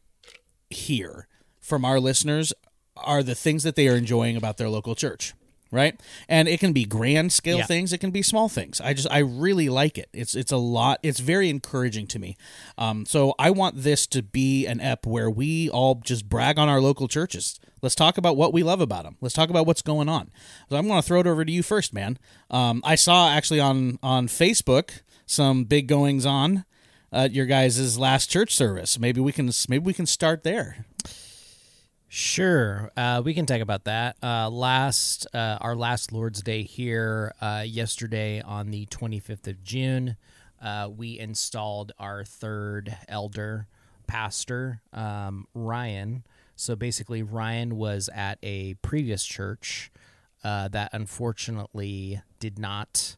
hear 0.69 1.27
from 1.65 1.83
our 1.83 1.99
listeners 1.99 2.53
are 2.95 3.23
the 3.23 3.35
things 3.35 3.63
that 3.63 3.75
they 3.75 3.87
are 3.87 3.95
enjoying 3.95 4.37
about 4.37 4.57
their 4.57 4.69
local 4.69 4.95
church 4.95 5.33
right? 5.71 5.99
And 6.29 6.47
it 6.47 6.59
can 6.61 6.71
be 6.71 6.85
grand 6.85 7.33
scale 7.33 7.57
Yeah. 7.57 7.65
things 7.65 7.91
it 7.91 7.97
can 7.97 8.11
be 8.11 8.21
small 8.21 8.47
things. 8.47 8.79
I 8.79 8.93
just 8.93 9.09
i 9.11 9.17
really 9.17 9.67
like 9.67 9.97
it. 9.97 10.07
It's 10.13 10.33
it's 10.35 10.51
a 10.51 10.57
lot 10.57 10.99
it's 11.03 11.19
very 11.19 11.49
encouraging 11.49 12.07
to 12.07 12.19
me. 12.19 12.37
Um, 12.77 13.05
so 13.05 13.33
i 13.39 13.49
want 13.49 13.81
this 13.83 14.05
to 14.07 14.21
be 14.21 14.67
an 14.67 14.79
ep 14.79 15.05
where 15.05 15.29
we 15.29 15.69
all 15.69 15.95
just 15.95 16.29
brag 16.29 16.57
on 16.59 16.69
our 16.69 16.79
local 16.79 17.07
churches. 17.09 17.59
Let's 17.81 17.95
talk 17.95 18.17
about 18.17 18.37
what 18.37 18.53
we 18.53 18.63
love 18.63 18.79
about 18.79 19.03
them 19.03 19.17
let's 19.19 19.33
talk 19.35 19.49
about 19.49 19.65
what's 19.65 19.81
going 19.81 20.07
on. 20.07 20.29
So 20.69 20.77
i'm 20.77 20.87
going 20.87 21.01
to 21.01 21.05
throw 21.07 21.19
it 21.19 21.27
over 21.27 21.43
to 21.43 21.51
you 21.51 21.63
first 21.63 21.93
man. 21.93 22.19
Um, 22.49 22.81
i 22.85 22.95
saw 22.95 23.29
actually 23.31 23.59
on 23.59 23.97
on 24.03 24.27
facebook 24.27 25.01
some 25.25 25.65
big 25.65 25.87
goings 25.87 26.25
on 26.27 26.63
at 27.11 27.33
your 27.33 27.47
guys' 27.47 27.97
last 27.97 28.29
church 28.29 28.55
service. 28.55 28.99
Maybe 28.99 29.19
we 29.19 29.31
can 29.31 29.49
maybe 29.67 29.83
we 29.83 29.93
can 29.93 30.05
start 30.05 30.43
there 30.43 30.85
Sure, 32.07 32.91
uh, 32.95 33.21
we 33.25 33.33
can 33.33 33.45
talk 33.45 33.61
about 33.61 33.83
that. 33.85 34.15
Uh, 34.23 34.49
last, 34.49 35.27
uh, 35.33 35.57
our 35.59 35.75
last 35.75 36.11
Lord's 36.13 36.41
Day 36.41 36.63
here 36.63 37.33
uh, 37.41 37.63
yesterday 37.65 38.41
on 38.41 38.71
the 38.71 38.85
25th 38.85 39.47
of 39.47 39.63
June, 39.63 40.15
uh, 40.61 40.89
we 40.95 41.19
installed 41.19 41.91
our 41.99 42.23
third 42.23 42.95
elder 43.09 43.67
pastor, 44.07 44.81
um, 44.93 45.47
Ryan. 45.53 46.23
So 46.55 46.75
basically, 46.75 47.21
Ryan 47.21 47.75
was 47.75 48.09
at 48.13 48.37
a 48.41 48.75
previous 48.75 49.25
church 49.25 49.91
uh, 50.43 50.69
that 50.69 50.91
unfortunately 50.93 52.21
did 52.39 52.59
not 52.59 53.17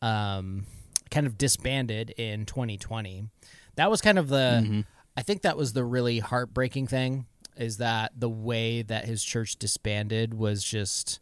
um, 0.00 0.66
kind 1.10 1.26
of 1.26 1.38
disbanded 1.38 2.10
in 2.16 2.46
2020. 2.46 3.28
That 3.76 3.90
was 3.90 4.00
kind 4.00 4.18
of 4.18 4.28
the, 4.28 4.84
I 5.16 5.22
think 5.22 5.42
that 5.42 5.56
was 5.56 5.74
the 5.74 5.84
really 5.84 6.18
heartbreaking 6.18 6.88
thing 6.88 7.26
is 7.56 7.78
that 7.78 8.12
the 8.16 8.28
way 8.28 8.82
that 8.82 9.04
his 9.04 9.22
church 9.22 9.56
disbanded 9.56 10.34
was 10.34 10.62
just 10.64 11.20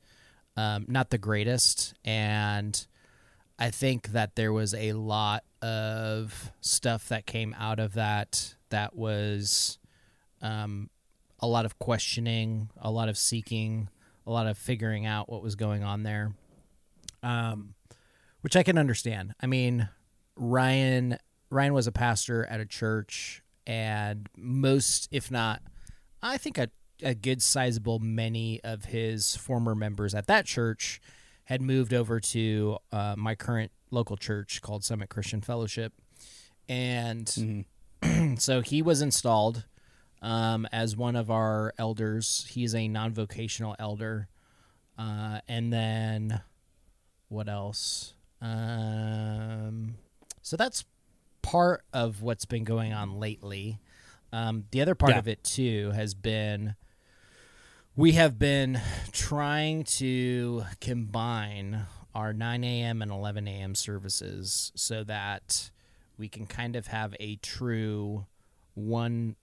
um, 0.56 0.84
not 0.88 1.10
the 1.10 1.18
greatest. 1.18 1.94
And 2.04 2.86
I 3.58 3.70
think 3.70 4.08
that 4.08 4.36
there 4.36 4.52
was 4.52 4.74
a 4.74 4.92
lot 4.92 5.44
of 5.62 6.52
stuff 6.60 7.08
that 7.08 7.26
came 7.26 7.54
out 7.58 7.78
of 7.78 7.94
that 7.94 8.54
that 8.70 8.94
was 8.94 9.78
um, 10.40 10.90
a 11.40 11.46
lot 11.46 11.64
of 11.64 11.78
questioning, 11.78 12.70
a 12.80 12.90
lot 12.90 13.08
of 13.08 13.18
seeking, 13.18 13.88
a 14.26 14.30
lot 14.30 14.46
of 14.46 14.56
figuring 14.56 15.06
out 15.06 15.28
what 15.28 15.42
was 15.42 15.56
going 15.56 15.82
on 15.82 16.02
there. 16.02 16.32
Um, 17.22 17.74
which 18.40 18.56
I 18.56 18.62
can 18.62 18.78
understand. 18.78 19.34
I 19.40 19.46
mean, 19.46 19.88
Ryan 20.36 21.18
Ryan 21.50 21.74
was 21.74 21.86
a 21.86 21.92
pastor 21.92 22.46
at 22.46 22.60
a 22.60 22.66
church, 22.66 23.42
and 23.66 24.28
most, 24.36 25.08
if 25.10 25.30
not, 25.30 25.62
I 26.22 26.38
think 26.38 26.58
a 26.58 26.70
a 27.02 27.14
good 27.14 27.42
sizable 27.42 27.98
many 27.98 28.60
of 28.62 28.86
his 28.86 29.36
former 29.36 29.74
members 29.74 30.14
at 30.14 30.26
that 30.26 30.46
church 30.46 31.00
had 31.44 31.62
moved 31.62 31.92
over 31.92 32.20
to 32.20 32.78
uh, 32.92 33.14
my 33.16 33.34
current 33.34 33.72
local 33.90 34.16
church 34.16 34.62
called 34.62 34.84
Summit 34.84 35.08
Christian 35.08 35.40
Fellowship, 35.40 35.92
and 36.68 37.64
so 38.38 38.60
he 38.60 38.82
was 38.82 39.02
installed 39.02 39.64
um, 40.22 40.66
as 40.72 40.96
one 40.96 41.16
of 41.16 41.30
our 41.30 41.74
elders. 41.78 42.46
He's 42.50 42.74
a 42.74 42.86
non-vocational 42.86 43.76
elder, 43.78 44.28
uh, 44.98 45.40
and 45.48 45.72
then 45.72 46.42
what 47.28 47.48
else? 47.48 48.14
Um, 48.40 49.94
so 50.42 50.56
that's 50.56 50.84
part 51.42 51.82
of 51.92 52.22
what's 52.22 52.44
been 52.44 52.64
going 52.64 52.92
on 52.92 53.18
lately. 53.18 53.80
Um, 54.32 54.64
the 54.70 54.80
other 54.80 54.94
part 54.94 55.12
Yeah. 55.12 55.18
of 55.18 55.28
it 55.28 55.42
too 55.44 55.90
has 55.94 56.14
been 56.14 56.76
we 57.96 58.12
have 58.12 58.38
been 58.38 58.80
trying 59.12 59.84
to 59.84 60.64
combine 60.80 61.86
our 62.14 62.32
9 62.32 62.64
a.m. 62.64 63.02
and 63.02 63.10
11 63.10 63.46
a.m. 63.48 63.74
services 63.74 64.72
so 64.74 65.04
that 65.04 65.70
we 66.16 66.28
can 66.28 66.46
kind 66.46 66.76
of 66.76 66.86
have 66.88 67.14
a 67.20 67.36
true 67.36 68.26
one 68.74 69.36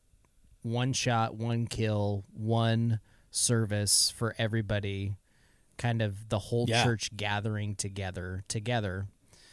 one 0.64 0.92
shot, 0.94 1.36
one 1.36 1.66
kill, 1.68 2.24
one 2.34 3.00
service 3.32 4.12
for 4.16 4.36
everybody. 4.38 5.16
Kind 5.78 6.02
of 6.02 6.30
the 6.30 6.40
whole 6.40 6.66
Yeah. 6.68 6.84
church 6.84 7.16
gathering 7.16 7.76
together 7.76 8.44
together. 8.48 9.08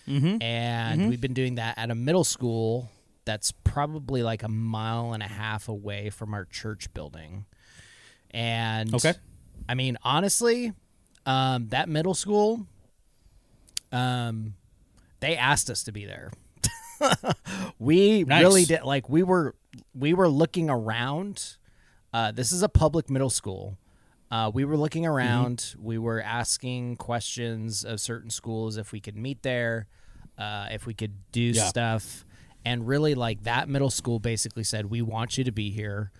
Mm-hmm. 0.09 0.43
And 0.43 1.09
we've 1.09 1.21
been 1.21 1.35
doing 1.35 1.55
that 1.57 1.77
at 1.79 1.91
a 1.91 1.95
middle 1.95 2.25
school 2.25 2.91
that's 3.25 3.53
probably 3.53 4.23
like 4.23 4.43
a 4.43 4.49
mile 4.49 5.13
and 5.13 5.23
a 5.23 5.29
half 5.29 5.69
away 5.69 6.11
from 6.11 6.35
our 6.35 6.45
church 6.45 6.93
building. 6.95 7.47
And 8.31 8.95
Okay. 8.95 9.15
I 9.69 9.75
mean, 9.75 9.97
honestly, 10.03 10.73
um, 11.27 11.69
that 11.69 11.89
middle 11.89 12.15
school, 12.15 12.67
um, 13.93 14.55
they 15.21 15.37
asked 15.37 15.71
us 15.71 15.85
to 15.85 15.93
be 15.93 16.05
there. 16.05 16.31
we 17.79 18.25
Nice. 18.25 18.43
really 18.43 18.65
did. 18.65 18.83
Like 18.83 19.09
we 19.09 19.23
were, 19.23 19.55
we 19.95 20.15
were 20.15 20.29
looking 20.29 20.69
around. 20.71 21.57
Uh, 22.13 22.31
this 22.33 22.53
is 22.53 22.63
a 22.63 22.69
public 22.69 23.11
middle 23.11 23.31
school. 23.31 23.77
Uh, 24.31 24.51
we 24.53 24.65
were 24.65 24.77
looking 24.77 25.07
around. 25.07 25.75
We 25.79 25.99
were 25.99 26.21
asking 26.21 26.97
questions 26.97 27.85
of 27.85 28.01
certain 28.01 28.31
schools 28.31 28.77
if 28.77 28.91
we 28.93 29.01
could 29.01 29.17
meet 29.17 29.43
there, 29.43 29.87
uh, 30.39 30.69
if 30.71 30.87
we 30.87 30.95
could 30.95 31.13
do 31.31 31.41
Yeah. 31.41 31.65
stuff, 31.67 32.25
and 32.65 32.87
really 32.87 33.15
like 33.15 33.45
that 33.45 33.69
middle 33.69 33.91
school 33.91 34.19
basically 34.19 34.65
said, 34.65 34.87
"We 34.87 35.03
want 35.03 35.37
you 35.39 35.45
to 35.45 35.53
be 35.53 35.71
here. 35.71 36.11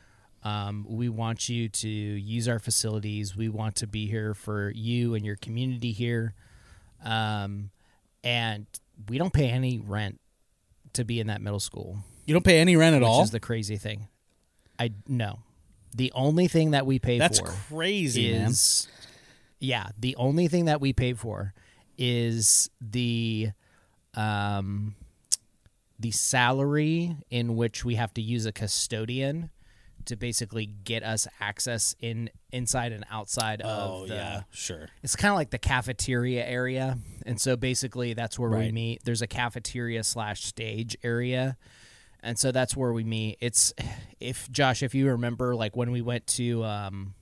Um, 0.43 0.85
we 0.89 1.09
want 1.09 1.49
you 1.49 1.69
to 1.71 1.89
use 1.89 2.49
our 2.49 2.59
facilities. 2.59 3.35
We 3.37 3.49
want 3.49 3.77
to 3.77 3.87
be 3.87 4.07
here 4.07 4.35
for 4.35 4.71
you 4.71 5.15
and 5.15 5.25
your 5.25 5.37
community 5.37 5.93
here." 5.93 6.35
Um, 7.03 7.71
and 8.23 8.67
we 9.09 9.19
don't 9.19 9.33
pay 9.33 9.49
any 9.51 9.79
rent 9.79 10.21
to 10.95 11.05
be 11.05 11.21
in 11.21 11.27
that 11.27 11.43
middle 11.43 11.61
school 11.61 11.99
You 12.25 12.35
don't 12.35 12.45
pay 12.45 12.61
any 12.61 12.77
rent 12.77 12.95
at 12.95 13.03
which 13.03 13.09
all. 13.09 13.23
is 13.23 13.31
the 13.31 13.41
crazy 13.41 13.77
thing. 13.77 14.09
I 14.79 14.93
no. 15.07 15.41
The 15.95 16.11
only 16.15 16.49
thing 16.49 16.71
that 16.73 16.87
we 16.87 16.99
pay 16.99 17.19
That's 17.19 17.41
for 17.41 17.47
crazy, 17.47 18.33
man. 18.33 18.51
is 18.51 18.89
yeah, 19.61 19.89
the 19.99 20.17
only 20.17 20.49
thing 20.49 20.65
that 20.67 20.81
we 20.81 20.93
pay 20.93 21.13
for 21.15 21.53
is 21.99 22.71
the 22.81 23.51
um 24.15 24.95
the 26.05 26.11
salary 26.11 27.17
in 27.31 27.57
which 27.57 27.83
we 27.83 27.95
have 27.95 28.13
to 28.13 28.21
use 28.21 28.45
a 28.45 28.53
custodian 28.53 29.49
to 30.05 30.17
basically 30.17 30.67
get 30.67 31.03
us 31.03 31.27
access 31.41 31.97
in 31.99 32.29
inside 32.53 32.93
and 32.93 33.07
outside 33.11 33.63
Oh 33.65 34.03
of 34.03 34.09
the 34.09 34.15
yeah, 34.15 34.43
sure. 34.51 34.91
it's 35.03 35.17
kind 35.17 35.33
of 35.33 35.37
like 35.37 35.49
the 35.49 35.57
cafeteria 35.57 36.45
area 36.45 36.99
and 37.25 37.41
so 37.41 37.57
basically 37.57 38.13
that's 38.13 38.39
where 38.39 38.51
we 38.51 38.71
meet. 38.71 39.03
There's 39.05 39.23
a 39.23 39.27
cafeteria 39.27 40.05
slash 40.05 40.45
stage 40.45 40.95
area 41.03 41.57
and 42.23 42.39
so 42.39 42.53
that's 42.53 42.77
where 42.77 42.93
we 42.93 43.03
meet. 43.03 43.39
It's 43.41 43.73
if 44.21 44.53
josh 44.53 44.83
if 44.83 44.95
you 44.95 45.09
remember 45.09 45.55
like 45.57 45.75
when 45.75 45.91
we 45.91 46.03
went 46.03 46.27
to 46.27 46.63
um 46.65 47.15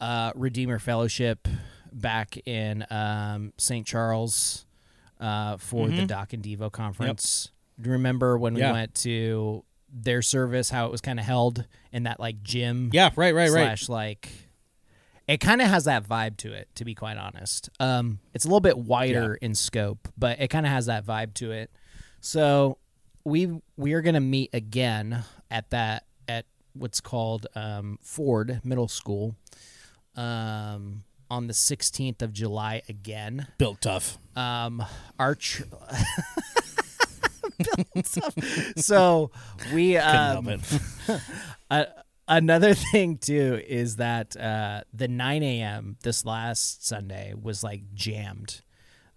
uh 0.00 0.32
redeemer 0.34 0.78
fellowship 0.78 1.46
back 1.92 2.38
in 2.46 2.86
um 2.88 3.52
st 3.58 3.86
charles 3.86 4.64
uh 5.20 5.56
for 5.58 5.88
the 5.88 6.06
doc 6.06 6.32
and 6.32 6.42
devo 6.42 6.72
conference. 6.72 7.52
Do 7.80 7.88
you 7.88 7.92
remember 7.92 8.36
when 8.38 8.54
we 8.54 8.60
Mm-hmm. 8.62 8.72
Went 8.72 8.94
to 8.96 9.64
their 9.92 10.22
service 10.22 10.70
how 10.70 10.86
it 10.86 10.92
was 10.92 11.00
kind 11.00 11.18
of 11.18 11.24
held 11.26 11.64
in 11.92 12.04
that 12.04 12.18
like 12.20 12.42
gym 12.42 12.90
Yeah, 12.92 13.10
right, 13.16 13.34
right, 13.34 13.50
right. 13.50 13.88
like 13.88 14.28
it 15.26 15.38
kind 15.38 15.60
of 15.62 15.68
has 15.68 15.84
that 15.84 16.04
vibe 16.04 16.36
to 16.38 16.52
it 16.52 16.68
to 16.76 16.84
be 16.84 16.94
quite 16.94 17.16
honest. 17.16 17.68
Um 17.80 18.20
it's 18.34 18.44
a 18.44 18.48
little 18.48 18.60
bit 18.60 18.78
wider 18.78 19.34
in 19.34 19.54
scope 19.54 20.08
but 20.16 20.40
it 20.40 20.48
kind 20.48 20.64
of 20.66 20.72
has 20.72 20.86
that 20.86 21.04
vibe 21.04 21.34
to 21.34 21.50
it. 21.52 21.70
So 22.20 22.78
we 23.24 23.60
we 23.76 23.92
are 23.94 24.00
going 24.02 24.14
to 24.14 24.20
meet 24.20 24.50
again 24.54 25.24
at 25.50 25.68
that 25.70 26.04
at 26.28 26.46
what's 26.72 27.00
called 27.00 27.46
um 27.54 27.98
ford 28.02 28.60
middle 28.64 28.88
school. 28.88 29.34
Um 30.16 31.04
on 31.30 31.46
the 31.46 31.52
16th 31.54 32.22
of 32.22 32.32
july 32.32 32.82
again 32.88 33.46
Built 33.58 33.80
tough. 33.82 34.18
um 34.36 34.82
our 35.18 35.34
ch- 35.34 35.62
so 38.76 39.30
we 39.72 39.96
um, 39.96 40.44
Couldn't 40.44 40.60
help 40.60 40.72
it. 41.08 41.20
uh, 41.70 41.84
another 42.28 42.74
thing 42.74 43.18
too 43.18 43.60
is 43.66 43.96
that 43.96 44.36
uh, 44.36 44.82
the 44.92 45.08
9 45.08 45.42
a.m. 45.42 45.96
this 46.02 46.24
last 46.24 46.86
Sunday 46.86 47.34
was 47.40 47.62
like 47.62 47.82
jammed. 47.94 48.60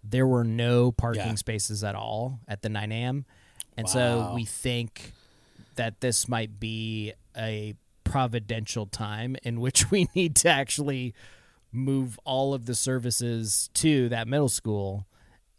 there 0.03 0.27
were 0.27 0.43
no 0.43 0.91
parking 0.91 1.21
Yeah. 1.27 1.35
spaces 1.35 1.83
at 1.83 1.95
all 1.95 2.39
at 2.47 2.61
the 2.61 2.69
9 2.69 2.91
a.m. 2.91 3.25
And 3.77 3.89
so 3.89 4.31
we 4.35 4.45
think 4.45 5.13
that 5.75 6.01
this 6.01 6.27
might 6.27 6.59
be 6.59 7.13
a 7.35 7.73
providential 8.03 8.85
time 8.85 9.35
in 9.43 9.59
which 9.59 9.89
we 9.89 10.07
need 10.15 10.35
to 10.37 10.49
actually 10.49 11.13
move 11.73 12.19
all 12.23 12.53
of 12.53 12.65
the 12.65 12.75
services 12.75 13.69
to 13.73 14.09
that 14.09 14.27
middle 14.27 14.49
school 14.49 15.07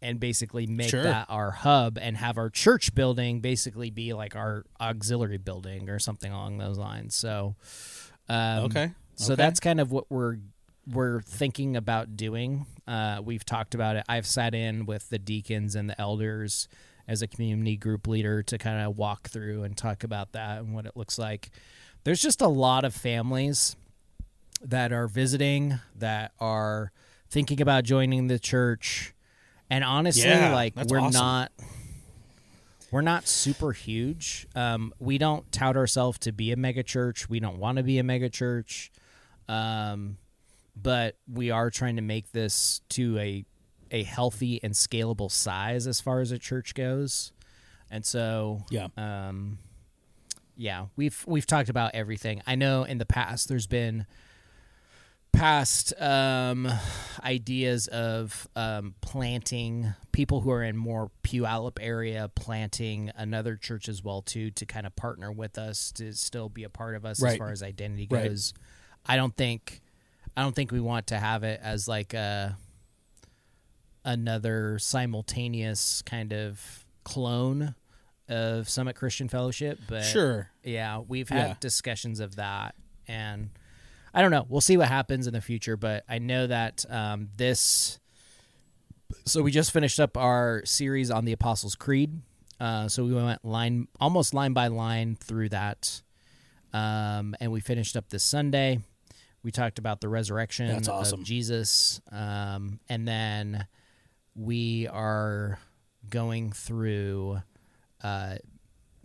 and 0.01 0.19
basically 0.19 0.65
make 0.67 0.89
Sure. 0.89 1.03
that 1.03 1.25
our 1.29 1.51
hub 1.51 1.97
and 1.99 2.17
have 2.17 2.37
our 2.37 2.49
church 2.49 2.93
building 2.95 3.39
basically 3.41 3.89
be 3.89 4.13
like 4.13 4.35
our 4.35 4.63
auxiliary 4.79 5.37
building 5.37 5.89
or 5.89 5.99
something 5.99 6.31
along 6.31 6.57
those 6.57 6.77
lines. 6.77 7.15
So 7.15 7.55
um, 8.29 8.65
Okay. 8.65 8.91
so 9.15 9.33
Okay. 9.33 9.35
that's 9.43 9.59
kind 9.59 9.79
of 9.79 9.91
what 9.91 10.05
we're 10.09 10.37
we're 10.87 11.21
thinking 11.21 11.75
about 11.75 12.15
doing. 12.15 12.67
Uh, 12.87 13.19
we've 13.23 13.43
talked 13.43 13.73
about 13.73 13.95
it. 13.95 14.03
I've 14.07 14.27
sat 14.27 14.53
in 14.53 14.85
with 14.85 15.09
the 15.09 15.17
deacons 15.17 15.73
and 15.75 15.89
the 15.89 15.99
elders 15.99 16.67
as 17.07 17.23
a 17.23 17.27
community 17.27 17.75
group 17.75 18.05
leader 18.07 18.43
to 18.43 18.57
kind 18.59 18.85
of 18.85 18.95
walk 18.97 19.27
through 19.29 19.63
and 19.63 19.75
talk 19.75 20.03
about 20.03 20.33
that 20.33 20.59
and 20.59 20.75
what 20.75 20.85
it 20.85 20.91
looks 20.95 21.17
like. 21.17 21.49
There's 22.03 22.21
just 22.21 22.39
a 22.41 22.47
lot 22.47 22.83
of 22.85 22.93
families 22.93 23.75
that 24.65 24.91
are 24.91 25.07
visiting 25.07 25.79
that 25.95 26.31
are 26.39 26.91
thinking 27.29 27.61
about 27.61 27.83
joining 27.83 28.27
the 28.27 28.39
church 28.39 29.13
and 29.69 29.83
honestly 29.83 30.23
Yeah, 30.29 30.53
like 30.53 30.73
we're 30.87 30.99
awesome. 30.99 31.13
not 31.13 31.51
we're 32.91 33.01
not 33.01 33.27
super 33.27 33.71
huge. 33.73 34.47
Um, 34.55 34.93
we 34.99 35.17
don't 35.17 35.51
tout 35.51 35.75
ourselves 35.75 36.19
to 36.19 36.31
be 36.31 36.51
a 36.51 36.55
mega 36.55 36.83
church. 36.83 37.27
We 37.29 37.39
don't 37.39 37.57
want 37.57 37.77
to 37.77 37.83
be 37.83 37.97
a 37.97 38.03
mega 38.03 38.29
church. 38.29 38.91
Um, 39.49 40.17
but 40.81 41.17
we 41.31 41.51
are 41.51 41.69
trying 41.69 41.95
to 41.97 42.01
make 42.01 42.31
this 42.31 42.81
to 42.89 43.17
a 43.19 43.45
a 43.91 44.03
healthy 44.03 44.59
and 44.63 44.73
scalable 44.73 45.31
size 45.31 45.87
as 45.87 45.99
far 46.01 46.19
as 46.21 46.31
a 46.31 46.39
church 46.39 46.73
goes. 46.73 47.31
And 47.91 48.05
so 48.05 48.63
Yeah. 48.69 48.87
um, 48.97 49.59
yeah, 50.55 50.85
we've 50.95 51.23
we've 51.27 51.45
talked 51.45 51.69
about 51.69 51.91
everything. 51.95 52.41
I 52.47 52.55
know 52.55 52.83
in 52.83 52.97
the 52.97 53.05
past 53.05 53.47
there's 53.49 53.67
been 53.67 54.05
past 55.45 55.93
um, 56.01 56.67
ideas 57.23 57.85
of 57.89 58.47
um, 58.55 58.95
planting 59.01 59.93
people 60.11 60.41
who 60.41 60.49
are 60.49 60.63
in 60.63 60.75
more 60.75 61.11
Puyallup 61.23 61.77
area, 61.79 62.31
planting 62.33 63.11
another 63.15 63.55
church 63.55 63.87
as 63.87 64.03
well 64.03 64.23
too 64.23 64.49
to 64.49 64.65
kind 64.65 64.87
of 64.87 64.95
partner 64.95 65.31
with 65.31 65.59
us 65.59 65.91
to 65.91 66.13
still 66.13 66.49
be 66.49 66.63
a 66.63 66.69
part 66.69 66.95
of 66.95 67.05
us 67.05 67.23
as 67.23 67.37
far 67.37 67.51
as 67.51 67.61
identity 67.61 68.07
Right. 68.09 68.27
goes. 68.29 68.55
I 69.05 69.17
don't 69.17 69.37
think 69.37 69.83
I 70.35 70.41
don't 70.41 70.55
think 70.55 70.71
we 70.71 70.79
want 70.79 71.05
to 71.07 71.19
have 71.19 71.43
it 71.43 71.59
as 71.61 71.87
like 71.87 72.15
a 72.15 72.57
another 74.03 74.79
simultaneous 74.79 76.01
kind 76.01 76.33
of 76.33 76.87
clone 77.03 77.75
of 78.27 78.67
Summit 78.67 78.95
Christian 78.95 79.29
Fellowship, 79.29 79.77
but 79.87 80.05
Sure. 80.05 80.49
yeah, 80.63 80.97
we've 81.07 81.29
had 81.29 81.49
Yeah. 81.49 81.55
discussions 81.59 82.19
of 82.19 82.35
that, 82.37 82.73
and 83.07 83.51
I 84.15 84.21
don't 84.21 84.31
know. 84.31 84.45
We'll 84.47 84.61
see 84.61 84.77
what 84.77 84.87
happens 84.87 85.27
in 85.27 85.33
the 85.33 85.41
future, 85.41 85.75
but 85.75 86.05
I 86.07 86.19
know 86.19 86.47
that 86.47 86.85
um, 86.89 87.27
this. 87.35 87.99
So 89.25 89.41
we 89.41 89.51
just 89.51 89.71
finished 89.71 89.99
up 89.99 90.15
our 90.17 90.61
series 90.63 91.11
on 91.11 91.25
the 91.25 91.33
Apostles' 91.33 91.75
Creed. 91.75 92.21
Uh, 92.57 92.87
so 92.87 93.03
we 93.03 93.13
went 93.13 93.43
line 93.43 93.89
almost 93.99 94.33
line 94.33 94.53
by 94.53 94.67
line 94.67 95.17
through 95.19 95.49
that, 95.49 96.01
um, 96.71 97.35
and 97.41 97.51
we 97.51 97.59
finished 97.59 97.97
up 97.97 98.07
this 98.07 98.23
Sunday. 98.23 98.79
We 99.43 99.51
talked 99.51 99.79
about 99.79 99.99
the 99.99 100.07
resurrection 100.07 100.67
That's 100.69 100.87
awesome. 100.87 101.19
of 101.19 101.25
Jesus, 101.25 101.99
um, 102.09 102.79
and 102.87 103.05
then 103.05 103.67
we 104.33 104.87
are 104.87 105.59
going 106.09 106.53
through 106.53 107.41
uh, 108.01 108.35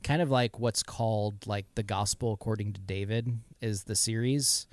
kind 0.02 0.22
of 0.22 0.30
like 0.30 0.58
what's 0.58 0.82
called 0.82 1.46
like 1.46 1.66
the 1.74 1.82
gospel 1.82 2.32
according 2.32 2.72
to 2.72 2.80
david 2.80 3.38
is 3.60 3.84
the 3.84 3.94
series 3.94 4.66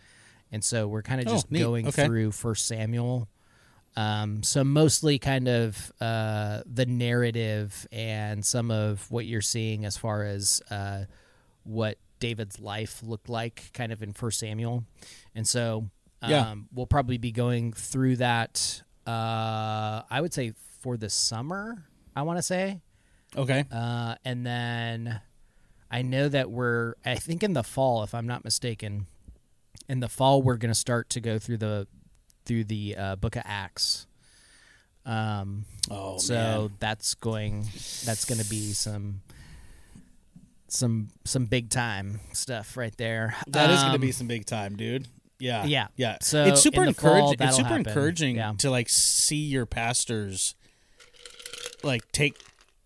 and 0.52 0.64
so 0.64 0.88
we're 0.88 1.02
kind 1.02 1.22
of 1.22 1.28
Oh, 1.28 1.32
just 1.32 1.52
neat. 1.52 1.60
going 1.60 1.88
Okay. 1.88 2.06
through 2.06 2.32
first 2.32 2.68
samuel 2.68 3.28
um, 3.96 4.44
so 4.44 4.64
mostly 4.64 5.18
kind 5.18 5.48
of 5.48 5.92
uh, 6.00 6.62
the 6.72 6.86
narrative 6.86 7.88
and 7.92 8.46
some 8.46 8.70
of 8.70 9.10
what 9.10 9.26
you're 9.26 9.42
seeing 9.42 9.86
as 9.86 9.98
far 9.98 10.24
as 10.24 10.62
uh, 10.70 11.06
what 11.64 11.98
david's 12.20 12.60
life 12.60 13.02
looked 13.04 13.30
like 13.30 13.72
kind 13.74 13.92
of 13.92 14.02
in 14.04 14.14
first 14.14 14.40
samuel 14.40 14.84
and 15.36 15.48
so 15.48 15.90
um, 16.22 16.32
Yeah. 16.32 16.56
we'll 16.74 16.88
probably 16.88 17.18
be 17.18 17.32
going 17.32 17.74
through 17.74 18.18
that 18.18 18.82
uh, 19.06 20.02
i 20.10 20.20
would 20.22 20.34
say 20.34 20.54
for 20.82 20.98
the 20.98 21.10
summer 21.10 21.86
i 22.16 22.22
want 22.22 22.38
to 22.38 22.44
say 22.44 22.82
Okay. 23.36 23.66
uh, 23.72 24.16
and 24.24 24.46
then 24.46 25.20
I 25.92 26.02
know 26.02 26.28
that 26.30 26.50
we're, 26.50 26.96
I 27.06 27.16
think 27.16 27.44
in 27.44 27.54
the 27.54 27.64
fall, 27.64 28.04
if 28.04 28.14
I'm 28.16 28.26
not 28.26 28.44
mistaken, 28.44 29.06
in 29.90 30.00
the 30.00 30.08
fall 30.10 30.42
we're 30.42 30.58
going 30.58 30.72
to 30.74 30.80
start 30.80 31.10
to 31.12 31.22
go 31.22 31.40
through 31.40 31.58
the 31.58 31.88
through 32.46 32.64
the 32.66 32.96
uh, 32.98 33.16
Book 33.18 33.36
of 33.36 33.44
Acts. 33.46 34.08
Um, 35.06 35.66
Oh 35.90 36.18
so 36.18 36.34
man. 36.34 36.72
that's 36.80 37.14
going 37.16 37.62
that's 38.06 38.26
going 38.26 38.42
to 38.42 38.50
be 38.50 38.74
some 38.74 39.22
some 40.68 41.08
some 41.26 41.46
big 41.46 41.70
time 41.70 42.20
stuff 42.34 42.76
right 42.76 42.96
there. 42.98 43.36
That 43.48 43.70
is 43.70 43.80
going 43.80 43.92
to 43.92 43.96
Um, 43.96 44.02
be 44.02 44.12
some 44.12 44.28
big 44.28 44.46
time, 44.46 44.76
dude. 44.76 45.08
Yeah. 45.40 45.66
Yeah. 45.66 45.88
Yeah. 45.96 46.18
So 46.22 46.44
it's 46.46 46.62
super 46.62 46.84
encouraging. 46.84 47.38
It's 47.40 47.56
super 47.56 47.70
happen. 47.70 47.88
encouraging 47.88 48.36
Yeah. 48.38 48.54
to 48.58 48.70
like 48.70 48.90
see 48.90 49.36
your 49.46 49.66
pastors 49.66 50.56
like 51.84 52.12
take 52.12 52.36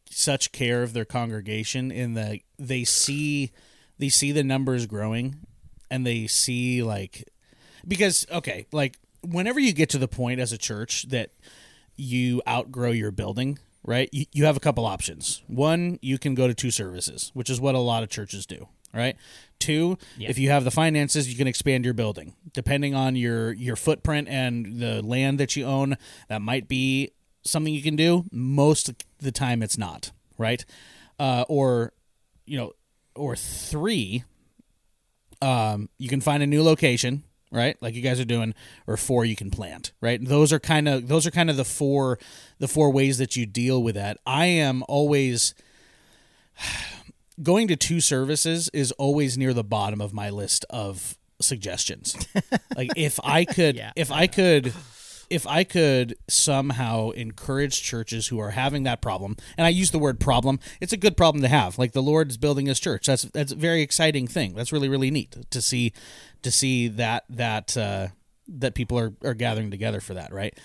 such 0.09 0.51
care 0.51 0.83
of 0.83 0.93
their 0.93 1.05
congregation 1.05 1.91
in 1.91 2.13
that 2.15 2.39
they 2.59 2.83
see 2.83 3.51
they 3.97 4.09
see 4.09 4.31
the 4.31 4.43
numbers 4.43 4.85
growing 4.85 5.37
and 5.91 6.07
they 6.07 6.25
see 6.25 6.81
like 6.81 7.29
because 7.87 8.25
okay, 8.31 8.65
like 8.71 8.97
whenever 9.21 9.59
you 9.59 9.73
get 9.73 9.89
to 9.89 9.99
the 9.99 10.07
point 10.07 10.39
as 10.39 10.51
a 10.51 10.57
church 10.57 11.03
that 11.09 11.29
you 11.95 12.41
outgrow 12.47 12.89
your 12.89 13.11
building, 13.11 13.59
right? 13.83 14.09
You, 14.11 14.25
you 14.31 14.45
have 14.45 14.57
a 14.57 14.59
couple 14.59 14.85
options. 14.85 15.43
One, 15.47 15.99
you 16.01 16.17
can 16.17 16.33
go 16.33 16.47
to 16.47 16.53
two 16.55 16.71
services, 16.71 17.29
which 17.35 17.49
is 17.49 17.61
what 17.61 17.75
a 17.75 17.79
lot 17.79 18.01
of 18.01 18.09
churches 18.09 18.45
do, 18.47 18.67
right? 18.93 19.15
Two, 19.59 19.97
if 20.29 20.39
you 20.39 20.49
have 20.49 20.63
the 20.63 20.71
finances, 20.71 21.29
you 21.29 21.37
can 21.37 21.47
expand 21.47 21.85
your 21.85 21.93
building. 21.93 22.33
Depending 22.53 22.95
on 22.95 23.15
your 23.15 23.51
your 23.51 23.75
footprint 23.75 24.27
and 24.27 24.79
the 24.79 25.03
land 25.03 25.39
that 25.39 25.55
you 25.55 25.65
own, 25.65 25.97
that 26.29 26.41
might 26.41 26.67
be 26.67 27.11
something 27.43 27.73
you 27.73 27.83
can 27.83 27.95
do. 27.95 28.25
Most 28.31 28.89
of 28.89 28.95
the 29.19 29.31
time, 29.31 29.61
it's 29.61 29.77
not, 29.77 30.11
right? 30.37 30.65
Uh, 31.19 31.45
or 31.47 31.93
you 32.45 32.57
know, 32.57 32.71
or 33.15 33.35
three, 33.35 34.23
um, 35.41 35.89
you 35.97 36.09
can 36.09 36.21
find 36.21 36.41
a 36.43 36.47
new 36.47 36.61
location, 36.63 37.23
right? 37.51 37.75
Like 37.81 37.95
you 37.95 38.01
guys 38.01 38.19
are 38.19 38.25
doing, 38.25 38.53
or 38.87 38.97
four, 38.97 39.25
you 39.25 39.35
can 39.35 39.51
plant, 39.51 39.91
right? 40.01 40.23
Those 40.23 40.53
are 40.53 40.59
kind 40.59 40.87
of 40.87 41.07
those 41.07 41.25
are 41.27 41.31
kind 41.31 41.49
of 41.49 41.57
the 41.57 41.65
four 41.65 42.19
the 42.59 42.67
four 42.67 42.91
ways 42.91 43.17
that 43.17 43.35
you 43.35 43.45
deal 43.45 43.81
with 43.81 43.95
that. 43.95 44.17
I 44.25 44.45
am 44.45 44.83
always 44.87 45.53
going 47.41 47.67
to 47.69 47.75
two 47.75 47.99
services 48.01 48.69
is 48.73 48.91
always 48.93 49.37
near 49.37 49.53
the 49.53 49.63
bottom 49.63 50.01
of 50.01 50.13
my 50.13 50.29
list 50.29 50.65
of 50.69 51.17
suggestions. 51.41 52.15
like 52.75 52.91
if 52.95 53.19
I 53.23 53.45
could, 53.45 53.75
Yeah. 53.75 53.91
if 53.95 54.11
I 54.11 54.27
could. 54.27 54.73
If 55.31 55.47
I 55.47 55.63
could 55.63 56.17
somehow 56.27 57.11
encourage 57.11 57.81
churches 57.81 58.27
who 58.27 58.39
are 58.39 58.51
having 58.51 58.83
that 58.83 59.01
problem, 59.01 59.37
and 59.57 59.65
I 59.65 59.69
use 59.69 59.91
the 59.91 59.99
word 59.99 60.19
problem, 60.19 60.59
it's 60.81 60.93
a 60.93 60.97
good 60.97 61.15
problem 61.15 61.41
to 61.41 61.47
have. 61.47 61.79
Like 61.79 61.93
the 61.93 62.03
Lord's 62.03 62.37
building 62.37 62.65
His 62.65 62.79
church. 62.79 63.07
That's 63.07 63.23
that's 63.23 63.53
a 63.53 63.55
very 63.55 63.81
exciting 63.81 64.27
thing. 64.27 64.53
That's 64.55 64.73
really 64.73 64.89
really 64.89 65.09
neat 65.09 65.35
to 65.49 65.61
see 65.61 65.93
to 66.41 66.51
see 66.51 66.89
that 66.89 67.23
that 67.29 67.77
uh, 67.77 68.07
that 68.47 68.75
people 68.75 68.99
are 68.99 69.13
are 69.23 69.33
gathering 69.33 69.71
together 69.71 70.01
for 70.01 70.13
that, 70.15 70.33
right? 70.33 70.57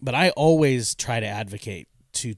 But 0.00 0.14
I 0.14 0.30
always 0.30 0.94
try 0.94 1.20
to 1.20 1.26
advocate 1.26 1.88
to 2.14 2.34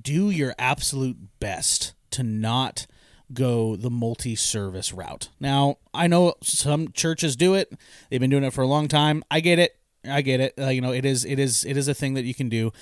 do 0.00 0.30
your 0.30 0.54
absolute 0.58 1.16
best 1.40 1.94
to 2.12 2.22
not 2.22 2.86
go 3.32 3.76
the 3.76 3.90
multi-service 3.90 4.92
route. 4.92 5.28
Now, 5.40 5.76
I 5.92 6.06
know 6.06 6.34
some 6.42 6.92
churches 6.92 7.36
do 7.36 7.54
it. 7.54 7.72
They've 8.08 8.20
been 8.20 8.30
doing 8.30 8.44
it 8.44 8.52
for 8.52 8.62
a 8.62 8.66
long 8.66 8.88
time. 8.88 9.22
I 9.30 9.40
get 9.40 9.58
it. 9.58 9.76
I 10.08 10.22
get 10.22 10.40
it. 10.40 10.54
Uh, 10.58 10.68
you 10.68 10.80
know, 10.80 10.92
it 10.92 11.04
is 11.04 11.24
it 11.24 11.38
is 11.38 11.64
it 11.64 11.76
is 11.76 11.88
a 11.88 11.94
thing 11.94 12.14
that 12.14 12.24
you 12.24 12.34
can 12.34 12.48
do, 12.48 12.72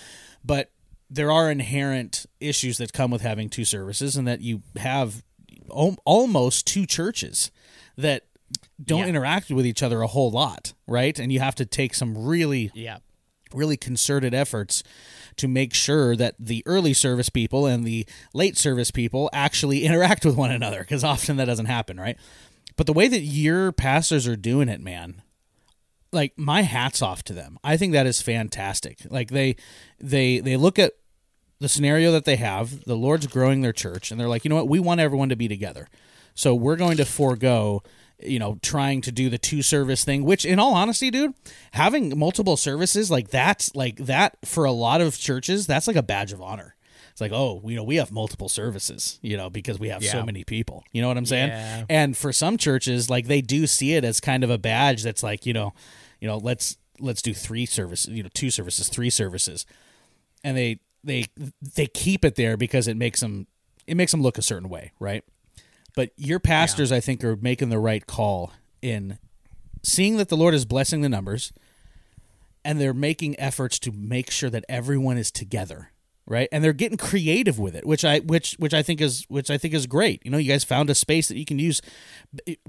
but 0.45 0.71
there 1.11 1.31
are 1.31 1.51
inherent 1.51 2.27
issues 2.41 2.79
that 2.79 2.93
come 2.93 3.11
with 3.11 3.23
having 3.23 3.49
two 3.49 3.65
services 3.65 4.17
and 4.17 4.27
that 4.27 4.41
you 4.41 4.63
have 4.77 5.23
al- 5.71 5.99
almost 6.05 6.67
two 6.67 6.87
churches 6.87 7.51
that 7.97 8.25
don't 8.83 9.01
Yeah. 9.01 9.07
interact 9.09 9.51
with 9.51 9.67
each 9.67 9.83
other 9.83 10.01
a 10.03 10.07
whole 10.07 10.31
lot, 10.31 10.73
right? 10.87 11.17
And 11.19 11.33
you 11.33 11.41
have 11.41 11.55
to 11.57 11.67
take 11.67 11.95
some 11.95 12.17
really 12.17 12.71
Yeah. 12.75 12.99
really 13.53 13.77
concerted 13.77 14.35
efforts 14.35 14.83
to 15.37 15.47
make 15.47 15.73
sure 15.75 16.17
that 16.17 16.35
the 16.41 16.63
early 16.67 16.93
service 16.95 17.29
people 17.29 17.67
and 17.67 17.85
the 17.85 18.05
late 18.33 18.57
service 18.59 18.91
people 18.91 19.31
actually 19.33 19.85
interact 19.85 20.25
with 20.25 20.37
one 20.37 20.51
another 20.51 20.81
because 20.81 21.05
often 21.05 21.37
that 21.37 21.45
doesn't 21.45 21.67
happen, 21.67 21.99
right? 22.01 22.17
But 22.77 22.87
the 22.87 22.93
way 22.93 23.07
that 23.07 23.21
your 23.21 23.71
pastors 23.71 24.27
are 24.27 24.35
doing 24.37 24.69
it, 24.69 24.81
man, 24.81 25.23
like 26.14 26.33
my 26.38 26.62
hats 26.62 27.03
off 27.03 27.22
to 27.24 27.33
them. 27.33 27.59
I 27.64 27.77
think 27.77 27.92
that 27.92 28.07
is 28.07 28.22
fantastic. 28.22 28.98
Like 29.11 29.31
they 29.31 29.57
they 30.00 30.38
they 30.40 30.57
look 30.57 30.79
at 30.79 30.92
the 31.61 31.68
scenario 31.68 32.12
that 32.12 32.24
they 32.24 32.37
have, 32.37 32.85
the 32.85 32.96
Lord's 32.96 33.27
growing 33.27 33.61
their 33.62 33.72
church 33.72 34.11
and 34.11 34.20
they're 34.20 34.29
like, 34.29 34.44
"You 34.44 34.48
know 34.48 34.57
what? 34.57 34.68
We 34.68 34.81
want 34.81 35.00
everyone 35.00 35.29
to 35.31 35.37
be 35.37 35.48
together." 35.48 35.88
So 36.35 36.55
we're 36.55 36.77
going 36.77 36.96
to 36.98 37.05
forego 37.05 37.83
you 38.20 38.38
know 38.38 38.59
trying 38.62 39.00
to 39.00 39.11
do 39.12 39.29
the 39.29 39.38
two 39.38 39.61
service 39.61 40.05
thing 40.05 40.24
which 40.24 40.44
in 40.46 40.61
all 40.61 40.72
honesty 40.72 41.11
dude 41.11 41.35
having 41.72 42.16
multiple 42.16 42.57
services 42.57 43.11
like 43.11 43.29
that's 43.29 43.74
like 43.74 43.96
that 43.96 44.37
for 44.44 44.64
a 44.64 44.70
lot 44.70 45.00
of 45.00 45.18
churches 45.18 45.66
that's 45.66 45.88
like 45.88 45.96
a 45.96 46.03
badge 46.03 46.33
of 46.33 46.40
honor 46.40 46.77
it's 47.11 47.20
like 47.20 47.33
oh 47.33 47.61
you 47.66 47.74
know 47.74 47.83
we 47.83 47.96
have 47.96 48.12
multiple 48.12 48.48
services 48.48 49.18
you 49.20 49.37
know 49.37 49.50
because 49.50 49.81
we 49.81 49.88
have 49.88 50.03
so 50.05 50.22
many 50.24 50.44
people 50.44 50.85
you 50.92 51.03
know 51.03 51.09
what 51.09 51.16
i'm 51.16 51.27
saying 51.27 51.48
Yeah. 51.48 51.85
and 51.90 52.16
for 52.16 52.33
some 52.33 52.57
churches 52.57 53.11
like 53.11 53.27
they 53.27 53.40
do 53.40 53.66
see 53.66 53.94
it 53.94 54.05
as 54.05 54.20
kind 54.20 54.44
of 54.44 54.48
a 54.48 54.59
badge 54.59 55.03
that's 55.03 55.24
like 55.24 55.44
you 55.44 55.53
know 55.53 55.74
you 56.20 56.29
know 56.29 56.38
let's 56.38 56.77
let's 57.00 57.22
do 57.22 57.35
three 57.35 57.66
services 57.66 58.12
you 58.12 58.22
know 58.22 58.31
two 58.35 58.50
services 58.50 58.88
three 58.88 59.11
services. 59.11 59.66
And 60.42 60.57
they 60.57 60.81
they 61.03 61.27
they 61.74 61.87
keep 61.87 62.24
it 62.24 62.35
there 62.37 62.57
because 62.57 62.88
it 62.88 62.96
makes 62.96 63.20
them 63.20 63.46
it 63.87 63.96
makes 63.96 64.12
them 64.12 64.22
look 64.22 64.38
a 64.38 64.42
certain 64.42 64.68
way 64.68 64.92
right? 64.98 65.24
But 65.96 66.11
your 66.16 66.40
pastors 66.40 66.90
i 66.90 66.98
think 67.00 67.22
are 67.22 67.37
making 67.37 67.68
the 67.68 67.79
right 67.79 68.05
call 68.07 68.53
in 68.83 69.18
seeing 69.83 70.16
that 70.16 70.29
the 70.29 70.37
lord 70.37 70.53
is 70.55 70.64
blessing 70.64 71.03
the 71.03 71.09
numbers 71.09 71.53
and 72.64 72.81
they're 72.81 72.94
making 72.94 73.38
efforts 73.38 73.79
to 73.79 73.92
make 73.92 74.31
sure 74.31 74.50
that 74.50 74.64
everyone 74.68 75.18
is 75.18 75.31
together 75.31 75.90
right? 76.27 76.49
And 76.53 76.63
they're 76.65 76.73
getting 76.73 76.97
creative 76.99 77.59
with 77.59 77.75
it 77.75 77.85
which 77.87 78.05
i 78.05 78.19
which 78.21 78.55
which 78.59 78.73
i 78.75 78.83
think 78.83 79.01
is 79.01 79.25
which 79.29 79.51
i 79.51 79.59
think 79.59 79.75
is 79.75 79.87
great. 79.87 80.23
You 80.25 80.31
know 80.31 80.39
you 80.39 80.51
guys 80.51 80.65
found 80.65 80.89
a 80.91 80.95
space 80.95 81.29
that 81.29 81.37
you 81.37 81.45
can 81.45 81.59
use 81.59 81.81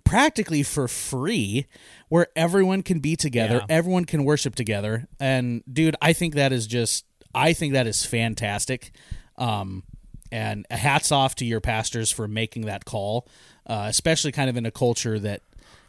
practically 0.04 0.64
for 0.64 0.88
free 0.88 1.66
where 2.10 2.28
everyone 2.36 2.84
can 2.84 3.00
be 3.00 3.16
together 3.16 3.56
Yeah. 3.56 3.66
everyone 3.70 4.06
can 4.06 4.24
worship 4.24 4.56
together. 4.56 5.08
And 5.20 5.64
dude 5.72 5.96
i 6.02 6.14
think 6.14 6.36
that 6.36 6.52
is 6.52 6.68
just 6.68 7.06
i 7.34 7.54
think 7.54 7.74
that 7.74 7.88
is 7.88 8.06
fantastic. 8.06 8.92
Um 9.38 9.84
and 10.32 10.66
hats 10.70 11.12
off 11.12 11.36
to 11.36 11.46
your 11.46 11.62
pastors 11.62 12.12
for 12.12 12.28
making 12.28 12.64
that 12.66 12.84
call 12.86 13.28
uh, 13.68 13.86
especially 13.90 14.32
kind 14.32 14.50
of 14.50 14.58
in 14.58 14.66
a 14.66 14.72
culture 14.72 15.18
that 15.20 15.42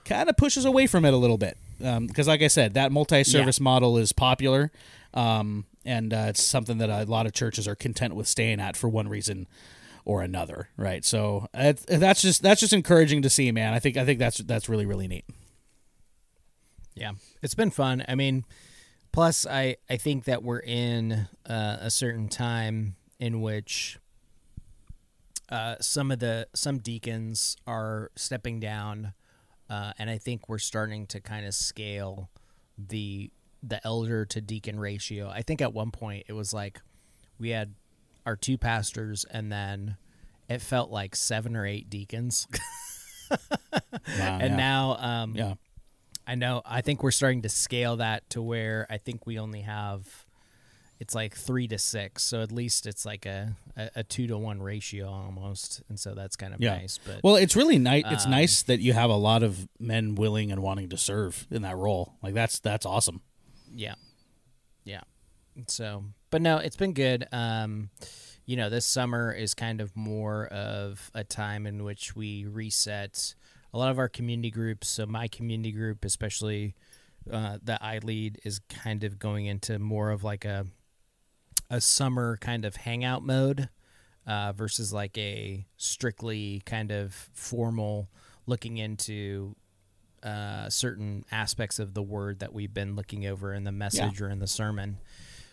kind 0.06 0.30
of 0.30 0.36
pushes 0.36 0.64
away 0.64 0.86
from 0.86 1.04
it 1.04 1.12
a 1.12 1.16
little 1.16 1.36
bit. 1.38 1.58
Because 1.78 2.26
like 2.28 2.42
i 2.42 2.48
said 2.48 2.74
that 2.74 2.90
multi-service 2.92 3.60
model 3.60 3.98
is 3.98 4.12
popular. 4.12 4.70
Um, 5.14 5.64
and 5.86 6.12
uh, 6.12 6.26
it's 6.28 6.42
something 6.42 6.78
that 6.78 6.90
a 6.90 7.04
lot 7.04 7.26
of 7.26 7.32
churches 7.32 7.66
are 7.66 7.74
content 7.74 8.14
with 8.14 8.26
staying 8.26 8.60
at 8.60 8.76
for 8.76 8.88
one 8.88 9.08
reason 9.08 9.46
or 10.04 10.22
another 10.22 10.68
right? 10.76 11.04
So 11.04 11.46
uh, 11.54 11.74
that's 11.86 12.22
just 12.22 12.42
that's 12.42 12.60
just 12.60 12.72
encouraging 12.72 13.22
to 13.22 13.30
see 13.30 13.50
man. 13.52 13.72
I 13.72 13.78
think 13.78 13.96
i 13.96 14.04
think 14.04 14.18
that's 14.18 14.38
that's 14.38 14.68
really 14.68 14.86
really 14.86 15.08
neat. 15.08 15.24
Yeah, 16.94 17.12
it's 17.42 17.54
been 17.54 17.70
fun. 17.70 18.04
I 18.08 18.14
mean, 18.14 18.44
plus 19.12 19.46
I 19.46 19.76
I 19.88 19.96
think 19.96 20.24
that 20.24 20.42
we're 20.42 20.60
in 20.60 21.28
uh, 21.48 21.76
a 21.80 21.90
certain 21.90 22.28
time 22.28 22.96
in 23.18 23.40
which 23.40 23.98
uh, 25.50 25.76
some 25.80 26.10
of 26.10 26.18
the 26.18 26.48
some 26.54 26.78
deacons 26.78 27.56
are 27.66 28.10
stepping 28.16 28.60
down, 28.60 29.12
uh, 29.70 29.92
and 29.98 30.10
I 30.10 30.18
think 30.18 30.48
we're 30.48 30.58
starting 30.58 31.06
to 31.08 31.20
kind 31.20 31.46
of 31.46 31.54
scale 31.54 32.30
the 32.78 33.30
the 33.62 33.84
elder 33.86 34.24
to 34.26 34.40
deacon 34.40 34.78
ratio. 34.78 35.28
I 35.28 35.42
think 35.42 35.60
at 35.60 35.72
one 35.72 35.90
point 35.90 36.26
it 36.28 36.32
was 36.32 36.52
like 36.52 36.80
we 37.38 37.50
had 37.50 37.74
our 38.24 38.36
two 38.36 38.58
pastors, 38.58 39.24
and 39.30 39.50
then 39.52 39.96
it 40.48 40.60
felt 40.60 40.90
like 40.90 41.14
seven 41.16 41.56
or 41.56 41.66
eight 41.66 41.90
deacons, 41.90 42.46
Wow, 43.30 43.38
and 44.40 44.50
yeah. 44.50 44.56
now 44.56 44.96
um, 44.98 45.34
yeah 45.34 45.54
I 46.26 46.34
know. 46.34 46.62
I 46.64 46.80
think 46.80 47.02
we're 47.02 47.12
starting 47.12 47.42
to 47.42 47.48
scale 47.48 47.96
that 47.96 48.28
to 48.30 48.42
where 48.42 48.86
I 48.90 48.98
think 48.98 49.26
we 49.26 49.38
only 49.38 49.60
have 49.60 50.26
it's 50.98 51.14
like 51.14 51.36
three 51.36 51.68
to 51.68 51.78
six, 51.78 52.24
so 52.24 52.42
at 52.42 52.50
least 52.50 52.86
it's 52.86 53.04
like 53.04 53.26
a, 53.26 53.54
a, 53.76 53.90
a 53.96 54.02
two 54.02 54.26
to 54.26 54.38
one 54.38 54.60
ratio 54.60 55.08
almost, 55.08 55.82
and 55.88 56.00
so 56.00 56.14
that's 56.14 56.36
kind 56.36 56.52
of 56.54 56.60
yeah 56.60 56.78
nice. 56.78 56.98
But 57.04 57.20
well 57.22 57.36
it's 57.36 57.54
really 57.54 57.78
nice 57.78 58.04
it's 58.06 58.24
um, 58.24 58.30
nice 58.32 58.62
that 58.64 58.80
you 58.80 58.92
have 58.92 59.10
a 59.10 59.16
lot 59.16 59.42
of 59.42 59.68
men 59.78 60.14
willing 60.16 60.50
and 60.50 60.62
wanting 60.62 60.88
to 60.88 60.96
serve 60.96 61.46
in 61.50 61.62
that 61.62 61.76
role 61.76 62.14
like 62.22 62.34
that's 62.34 62.58
that's 62.60 62.86
awesome 62.86 63.20
yeah, 63.76 63.94
yeah. 64.84 65.02
So, 65.68 66.04
but 66.30 66.42
no, 66.42 66.58
it's 66.58 66.76
been 66.76 66.92
good. 66.92 67.26
Um, 67.32 67.90
you 68.46 68.56
know, 68.56 68.70
this 68.70 68.86
summer 68.86 69.32
is 69.32 69.54
kind 69.54 69.80
of 69.80 69.94
more 69.96 70.46
of 70.46 71.10
a 71.14 71.24
time 71.24 71.66
in 71.66 71.84
which 71.84 72.14
we 72.16 72.46
reset 72.46 73.34
a 73.74 73.78
lot 73.78 73.90
of 73.90 73.98
our 73.98 74.08
community 74.08 74.50
groups. 74.50 74.88
So 74.88 75.06
my 75.06 75.28
community 75.28 75.72
group, 75.72 76.04
especially 76.04 76.74
uh, 77.30 77.58
that 77.64 77.82
I 77.82 77.98
lead, 77.98 78.40
is 78.44 78.60
kind 78.70 79.04
of 79.04 79.18
going 79.18 79.46
into 79.46 79.78
more 79.78 80.10
of 80.10 80.24
like 80.24 80.44
a 80.44 80.66
a 81.68 81.80
summer 81.80 82.36
kind 82.36 82.64
of 82.64 82.76
hangout 82.76 83.24
mode 83.24 83.68
uh, 84.26 84.52
versus 84.52 84.92
like 84.92 85.18
a 85.18 85.66
strictly 85.76 86.62
kind 86.64 86.92
of 86.92 87.12
formal 87.32 88.08
looking 88.46 88.78
into 88.78 89.56
uh, 90.26 90.68
certain 90.68 91.24
aspects 91.30 91.78
of 91.78 91.94
the 91.94 92.02
word 92.02 92.40
that 92.40 92.52
we've 92.52 92.74
been 92.74 92.96
looking 92.96 93.26
over 93.26 93.54
in 93.54 93.64
the 93.64 93.72
message 93.72 94.20
or 94.20 94.28
in 94.28 94.40
the 94.40 94.46
sermon. 94.46 94.98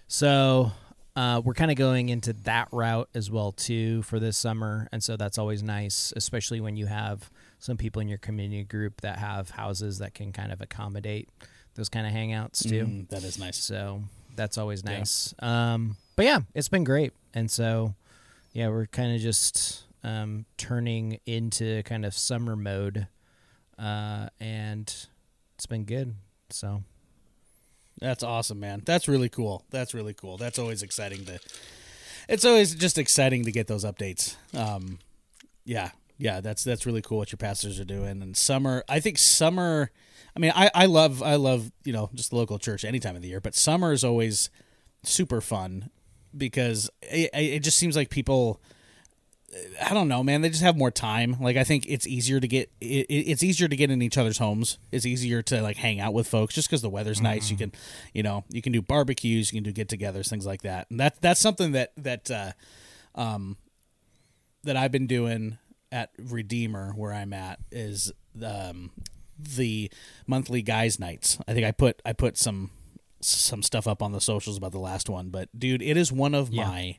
So 0.08 0.72
uh, 1.16 1.42
we're 1.44 1.54
kind 1.54 1.70
of 1.70 1.78
going 1.78 2.10
into 2.10 2.34
that 2.34 2.70
route 2.72 3.08
as 3.14 3.30
well 3.30 3.52
too 3.52 4.02
for 4.02 4.20
this 4.20 4.36
summer, 4.36 4.88
and 4.92 5.04
so 5.04 5.16
that's 5.16 5.38
always 5.38 5.62
nice, 5.62 6.12
especially 6.16 6.60
when 6.60 6.76
you 6.76 6.88
have 6.88 7.30
some 7.60 7.78
people 7.78 8.02
in 8.02 8.08
your 8.08 8.18
community 8.18 8.64
group 8.64 9.02
that 9.02 9.20
have 9.20 9.52
houses 9.52 10.00
that 10.00 10.14
can 10.14 10.32
kind 10.34 10.52
of 10.52 10.60
accommodate 10.60 11.30
those 11.76 11.90
kind 11.90 12.06
of 12.06 12.14
hangouts 12.14 12.68
too. 12.68 12.86
Mm, 12.86 13.10
that 13.10 13.24
is 13.24 13.40
nice 13.40 13.58
So 13.58 14.02
that's 14.36 14.58
always 14.58 14.84
nice. 14.84 15.34
Um, 15.40 15.98
but 16.16 16.26
yeah, 16.26 16.40
it's 16.54 16.70
been 16.70 16.84
great. 16.84 17.14
And 17.34 17.50
so, 17.50 17.96
yeah, 18.54 18.68
we're 18.70 18.88
kind 18.88 19.16
of 19.16 19.22
just 19.22 19.84
um, 20.04 20.46
turning 20.58 21.20
into 21.26 21.84
kind 21.84 22.06
of 22.06 22.14
summer 22.14 22.56
mode. 22.56 23.08
Uh, 23.78 24.28
and 24.40 24.94
it's 25.56 25.66
been 25.66 25.86
good. 25.86 26.16
So, 26.50 26.84
That's 28.00 28.24
awesome, 28.24 28.60
man. 28.60 28.82
That's 28.86 29.08
really 29.08 29.30
cool. 29.30 29.66
That's 29.70 29.94
really 29.94 30.14
cool. 30.14 30.38
That's 30.38 30.60
always 30.60 30.84
exciting 30.84 31.26
to. 31.26 31.40
It's 32.30 32.46
always 32.46 32.76
just 32.76 32.98
exciting 32.98 33.44
to 33.46 33.52
get 33.52 33.68
those 33.68 33.84
updates. 33.86 34.36
Um, 34.56 35.00
yeah, 35.66 35.92
yeah. 36.18 36.42
That's 36.42 36.64
that's 36.64 36.86
really 36.86 37.02
cool 37.02 37.18
what 37.18 37.32
your 37.32 37.38
pastors 37.38 37.80
are 37.80 37.86
doing. 37.86 38.22
And 38.22 38.36
summer, 38.38 38.84
I 38.88 39.00
think 39.00 39.18
summer. 39.18 39.92
I 40.36 40.40
mean, 40.40 40.52
I 40.56 40.70
I 40.74 40.86
love 40.86 41.22
I 41.22 41.36
love 41.36 41.72
you 41.84 41.94
know 41.94 42.10
just 42.14 42.30
the 42.32 42.36
local 42.38 42.60
church 42.60 42.84
any 42.86 43.00
time 43.00 43.16
of 43.16 43.22
the 43.22 43.28
year, 43.28 43.42
but 43.42 43.56
summer 43.56 43.92
is 43.92 44.04
always 44.04 44.50
super 45.04 45.42
fun 45.42 45.90
because 46.36 46.90
it, 47.02 47.30
it 47.34 47.60
just 47.60 47.78
seems 47.78 47.96
like 47.96 48.10
people 48.10 48.62
I 49.82 49.94
don't 49.94 50.08
know, 50.08 50.24
man. 50.24 50.42
They 50.42 50.50
just 50.50 50.64
have 50.64 50.76
more 50.78 50.90
time. 50.92 51.38
Like 51.40 51.58
I 51.58 51.64
think 51.64 51.86
it's 51.88 52.08
easier 52.08 52.40
to 52.40 52.48
get 52.48 52.72
it, 52.82 53.06
it- 53.10 53.30
it's 53.30 53.44
easier 53.44 53.68
to 53.68 53.76
get 53.76 53.92
in 53.92 54.02
each 54.02 54.18
other's 54.18 54.38
homes. 54.40 54.78
It's 54.92 55.06
easier 55.06 55.42
to 55.44 55.62
like 55.62 55.78
hang 55.78 56.00
out 56.00 56.14
with 56.14 56.28
folks 56.28 56.56
just 56.56 56.68
because 56.70 56.82
the 56.82 56.90
weather's 56.90 57.22
nice. 57.22 57.52
You 57.52 57.58
can, 57.58 57.72
you 58.14 58.24
know, 58.24 58.44
you 58.50 58.62
can 58.62 58.72
do 58.72 58.82
barbecues, 58.82 59.52
you 59.54 59.58
can 59.58 59.64
do 59.64 59.72
get-togethers, 59.72 60.28
things 60.30 60.46
like 60.46 60.64
that. 60.64 60.90
And 60.90 61.00
that 61.00 61.22
that's 61.22 61.40
something 61.40 61.74
that 61.74 61.92
that 61.98 62.32
uh, 62.32 62.52
um, 63.16 63.58
that 64.64 64.76
I've 64.78 64.92
been 64.92 65.08
doing 65.08 65.58
at 65.92 66.10
Redeemer 66.18 66.94
where 66.96 67.14
I'm 67.14 67.34
at 67.34 67.60
is 67.72 68.12
um, 68.44 68.92
the 69.38 69.92
monthly 70.26 70.62
guys 70.64 71.00
nights. 71.00 71.38
I 71.48 71.54
think 71.54 71.66
I 71.66 71.72
put 71.72 72.02
I 72.06 72.14
put 72.14 72.38
some 72.38 72.72
some 73.22 73.62
stuff 73.64 73.88
up 73.88 74.02
on 74.02 74.12
the 74.12 74.20
socials 74.22 74.58
about 74.58 74.72
the 74.72 74.80
last 74.80 75.10
one, 75.10 75.30
but 75.30 75.48
dude, 75.58 75.82
it 75.82 75.96
is 75.96 76.12
one 76.12 76.34
of 76.34 76.50
Yeah. 76.50 76.66
my 76.68 76.98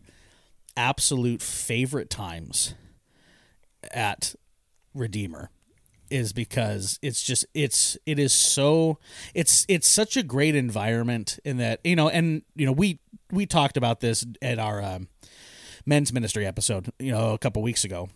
absolute 0.77 1.43
favorite 1.43 2.11
times 2.11 2.75
at 3.93 4.35
Redeemer 4.95 5.51
is 6.11 6.33
because 6.33 6.99
it's 7.03 7.23
just 7.23 7.45
it's 7.55 7.97
it 8.07 8.19
is 8.19 8.33
so 8.33 8.99
it's 9.35 9.65
it's 9.69 9.89
such 9.89 10.17
a 10.17 10.23
great 10.23 10.55
environment 10.55 11.39
in 11.45 11.57
that 11.57 11.81
you 11.83 11.97
know 11.97 12.09
and 12.09 12.43
you 12.55 12.67
know 12.67 12.73
we 12.73 13.01
we 13.33 13.47
talked 13.47 13.77
about 13.77 14.01
this 14.01 14.25
at 14.43 14.59
our 14.59 14.83
um, 14.83 15.09
men's 15.87 16.13
ministry 16.13 16.47
episode 16.47 16.91
you 16.99 17.11
know 17.11 17.33
a 17.33 17.39
couple 17.39 17.63
weeks 17.63 17.85
ago. 17.85 18.09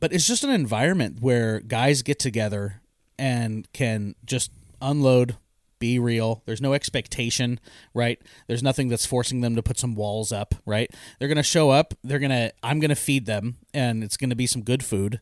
But 0.00 0.12
it's 0.12 0.26
just 0.26 0.42
an 0.42 0.50
environment 0.50 1.18
where 1.20 1.60
guys 1.60 2.02
get 2.02 2.18
together 2.18 2.80
and 3.16 3.72
can 3.72 4.16
just 4.24 4.50
unload 4.82 5.36
be 5.84 5.98
real. 5.98 6.42
There's 6.46 6.62
no 6.62 6.72
expectation 6.72 7.60
right? 7.92 8.18
There's 8.46 8.62
nothing 8.62 8.88
that's 8.88 9.04
forcing 9.04 9.42
them 9.42 9.54
to 9.54 9.62
put 9.62 9.78
some 9.78 9.94
walls 9.94 10.32
up 10.32 10.54
right? 10.64 10.90
They're 11.18 11.28
gonna 11.28 11.42
show 11.42 11.68
up. 11.68 11.92
They're 12.02 12.18
gonna 12.18 12.52
i'm 12.62 12.80
gonna 12.80 12.94
feed 12.94 13.26
them 13.26 13.56
and 13.74 14.02
it's 14.02 14.16
gonna 14.16 14.34
be 14.34 14.46
some 14.46 14.62
good 14.62 14.82
food. 14.82 15.20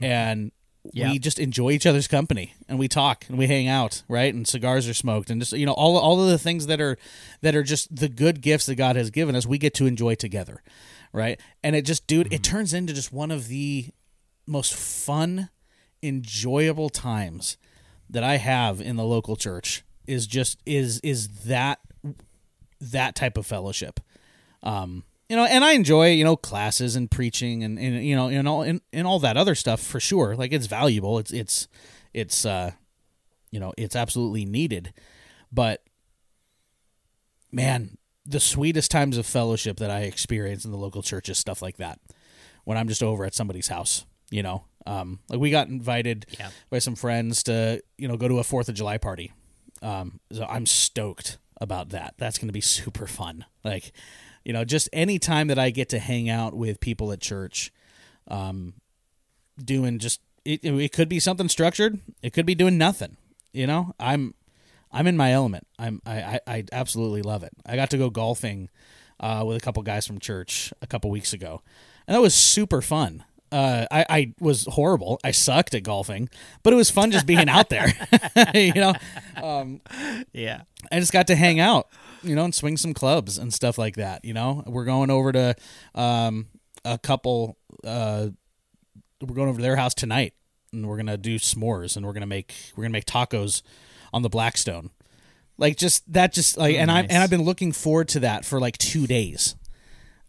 And 0.00 0.52
Yeah. 0.94 1.10
we 1.10 1.18
just 1.18 1.38
enjoy 1.38 1.72
each 1.72 1.84
other's 1.84 2.08
company 2.08 2.54
and 2.66 2.78
we 2.78 2.88
talk 2.88 3.26
and 3.28 3.36
we 3.36 3.46
hang 3.46 3.68
out 3.68 4.02
right? 4.08 4.32
And 4.32 4.48
cigars 4.48 4.88
are 4.88 4.94
smoked 4.94 5.28
and 5.28 5.38
just 5.42 5.52
you 5.52 5.66
know 5.66 5.74
all, 5.74 5.98
all 5.98 6.22
of 6.22 6.30
the 6.30 6.38
things 6.38 6.66
that 6.66 6.80
are 6.80 6.96
that 7.42 7.54
are 7.54 7.62
just 7.62 7.94
the 7.94 8.08
good 8.08 8.40
gifts 8.40 8.64
that 8.66 8.76
god 8.76 8.96
has 8.96 9.10
given 9.10 9.34
us 9.36 9.44
we 9.44 9.58
get 9.58 9.74
to 9.74 9.86
enjoy 9.86 10.14
together 10.14 10.62
right? 11.12 11.38
And 11.62 11.76
it 11.76 11.84
just 11.84 12.06
dude 12.06 12.28
it 12.28 12.30
mm-hmm. 12.30 12.50
turns 12.50 12.72
into 12.72 12.94
just 12.94 13.12
one 13.12 13.30
of 13.30 13.48
the 13.48 13.90
most 14.46 14.72
fun 14.74 15.50
enjoyable 16.02 16.88
times 16.88 17.58
that 18.08 18.24
i 18.24 18.38
have 18.38 18.80
in 18.80 18.96
the 18.96 19.04
local 19.04 19.36
church 19.36 19.84
is 20.10 20.26
just 20.26 20.58
is 20.66 21.00
is 21.00 21.28
that 21.44 21.78
that 22.80 23.14
type 23.14 23.36
of 23.38 23.46
fellowship. 23.46 24.00
Um, 24.62 25.04
you 25.28 25.36
know, 25.36 25.44
and 25.44 25.64
I 25.64 25.72
enjoy 25.72 26.10
you 26.10 26.24
know 26.24 26.36
classes 26.36 26.96
and 26.96 27.10
preaching 27.10 27.62
and, 27.64 27.78
and 27.78 28.04
you 28.04 28.16
know 28.16 28.28
and 28.28 28.48
all 28.48 28.62
and, 28.62 28.80
and 28.92 29.06
all 29.06 29.18
that 29.20 29.36
other 29.36 29.54
stuff 29.54 29.80
for 29.80 30.00
sure. 30.00 30.34
Like 30.36 30.52
it's 30.52 30.66
valuable. 30.66 31.18
It's 31.18 31.32
it's 31.32 31.68
it's 32.12 32.44
uh, 32.44 32.72
you 33.50 33.60
know 33.60 33.72
it's 33.78 33.94
absolutely 33.96 34.44
needed, 34.44 34.92
but 35.52 35.82
man, 37.52 37.96
the 38.26 38.40
sweetest 38.40 38.90
times 38.90 39.16
of 39.16 39.26
fellowship 39.26 39.76
that 39.78 39.90
I 39.90 40.00
experience 40.02 40.64
in 40.64 40.70
the 40.70 40.76
local 40.78 41.02
church 41.02 41.28
is 41.28 41.38
stuff 41.38 41.62
like 41.62 41.76
that. 41.78 41.98
When 42.64 42.76
I'm 42.76 42.88
just 42.88 43.02
over 43.02 43.24
at 43.24 43.34
somebody's 43.34 43.68
house, 43.68 44.04
you 44.30 44.42
know, 44.42 44.64
um, 44.86 45.20
like 45.28 45.40
we 45.40 45.50
got 45.50 45.68
invited 45.68 46.26
Yeah. 46.38 46.50
by 46.70 46.78
some 46.78 46.94
friends 46.94 47.42
to 47.44 47.82
you 47.98 48.08
know 48.08 48.16
go 48.16 48.28
to 48.28 48.38
a 48.38 48.44
Fourth 48.44 48.68
of 48.68 48.74
July 48.74 48.98
party. 48.98 49.32
Um, 49.82 50.20
so 50.32 50.44
I'm 50.44 50.66
stoked 50.66 51.38
about 51.60 51.90
that. 51.90 52.14
That's 52.18 52.38
going 52.38 52.48
to 52.48 52.52
be 52.52 52.60
super 52.60 53.06
fun. 53.06 53.44
Like, 53.64 53.92
you 54.44 54.52
know, 54.52 54.64
just 54.64 54.88
any 54.92 55.18
time 55.18 55.48
that 55.48 55.58
I 55.58 55.70
get 55.70 55.88
to 55.90 55.98
hang 55.98 56.28
out 56.28 56.54
with 56.54 56.80
people 56.80 57.12
at 57.12 57.20
church, 57.20 57.72
um, 58.28 58.74
doing 59.62 59.98
just 59.98 60.20
it, 60.44 60.64
it 60.64 60.92
could 60.92 61.08
be 61.08 61.20
something 61.20 61.48
structured. 61.48 62.00
It 62.22 62.32
could 62.32 62.46
be 62.46 62.54
doing 62.54 62.78
nothing. 62.78 63.16
You 63.52 63.66
know, 63.66 63.94
I'm 63.98 64.34
I'm 64.92 65.06
in 65.06 65.16
my 65.16 65.32
element. 65.32 65.66
I'm 65.78 66.00
I, 66.06 66.22
I, 66.22 66.40
I 66.46 66.64
absolutely 66.72 67.22
love 67.22 67.42
it. 67.42 67.52
I 67.66 67.76
got 67.76 67.90
to 67.90 67.98
go 67.98 68.10
golfing 68.10 68.68
uh, 69.18 69.44
with 69.46 69.56
a 69.56 69.60
couple 69.60 69.82
guys 69.82 70.06
from 70.06 70.18
church 70.18 70.72
a 70.80 70.86
couple 70.86 71.10
weeks 71.10 71.32
ago, 71.32 71.62
and 72.06 72.14
that 72.14 72.22
was 72.22 72.34
super 72.34 72.80
fun. 72.80 73.24
Uh, 73.52 73.86
I, 73.90 74.06
I 74.08 74.34
was 74.38 74.64
horrible. 74.66 75.18
I 75.24 75.32
sucked 75.32 75.74
at 75.74 75.82
golfing, 75.82 76.28
but 76.62 76.72
it 76.72 76.76
was 76.76 76.90
fun 76.90 77.10
just 77.10 77.26
being 77.26 77.48
out 77.48 77.68
there. 77.68 77.92
you 78.54 78.74
know, 78.74 78.94
Yeah. 80.32 80.62
I 80.92 81.00
just 81.00 81.12
got 81.12 81.26
to 81.28 81.34
hang 81.36 81.60
out, 81.60 81.88
you 82.22 82.34
know, 82.34 82.44
and 82.44 82.54
swing 82.54 82.76
some 82.76 82.94
clubs 82.94 83.38
and 83.38 83.52
stuff 83.52 83.76
like 83.78 83.96
that. 83.96 84.24
You 84.24 84.34
know, 84.34 84.62
we're 84.66 84.84
going 84.84 85.10
over 85.10 85.32
to 85.32 85.56
um, 85.94 86.46
a 86.84 86.98
couple. 86.98 87.56
Uh, 87.84 88.28
we're 89.20 89.34
going 89.34 89.48
over 89.48 89.58
to 89.58 89.62
their 89.62 89.76
house 89.76 89.94
tonight, 89.94 90.32
and 90.72 90.88
we're 90.88 90.96
gonna 90.96 91.18
do 91.18 91.36
s'mores, 91.36 91.96
and 91.96 92.06
we're 92.06 92.12
gonna 92.14 92.26
make 92.26 92.54
we're 92.76 92.84
gonna 92.84 92.92
make 92.92 93.04
tacos 93.04 93.62
on 94.12 94.22
the 94.22 94.28
Blackstone. 94.30 94.90
Like 95.58 95.76
just 95.76 96.10
that, 96.12 96.32
just 96.32 96.56
like, 96.56 96.76
and 96.76 96.90
I 96.90 97.02
and 97.02 97.18
I've 97.18 97.30
been 97.30 97.42
looking 97.42 97.72
forward 97.72 98.08
to 98.08 98.20
that 98.20 98.44
for 98.44 98.60
like 98.60 98.78
two 98.78 99.06
days. 99.06 99.56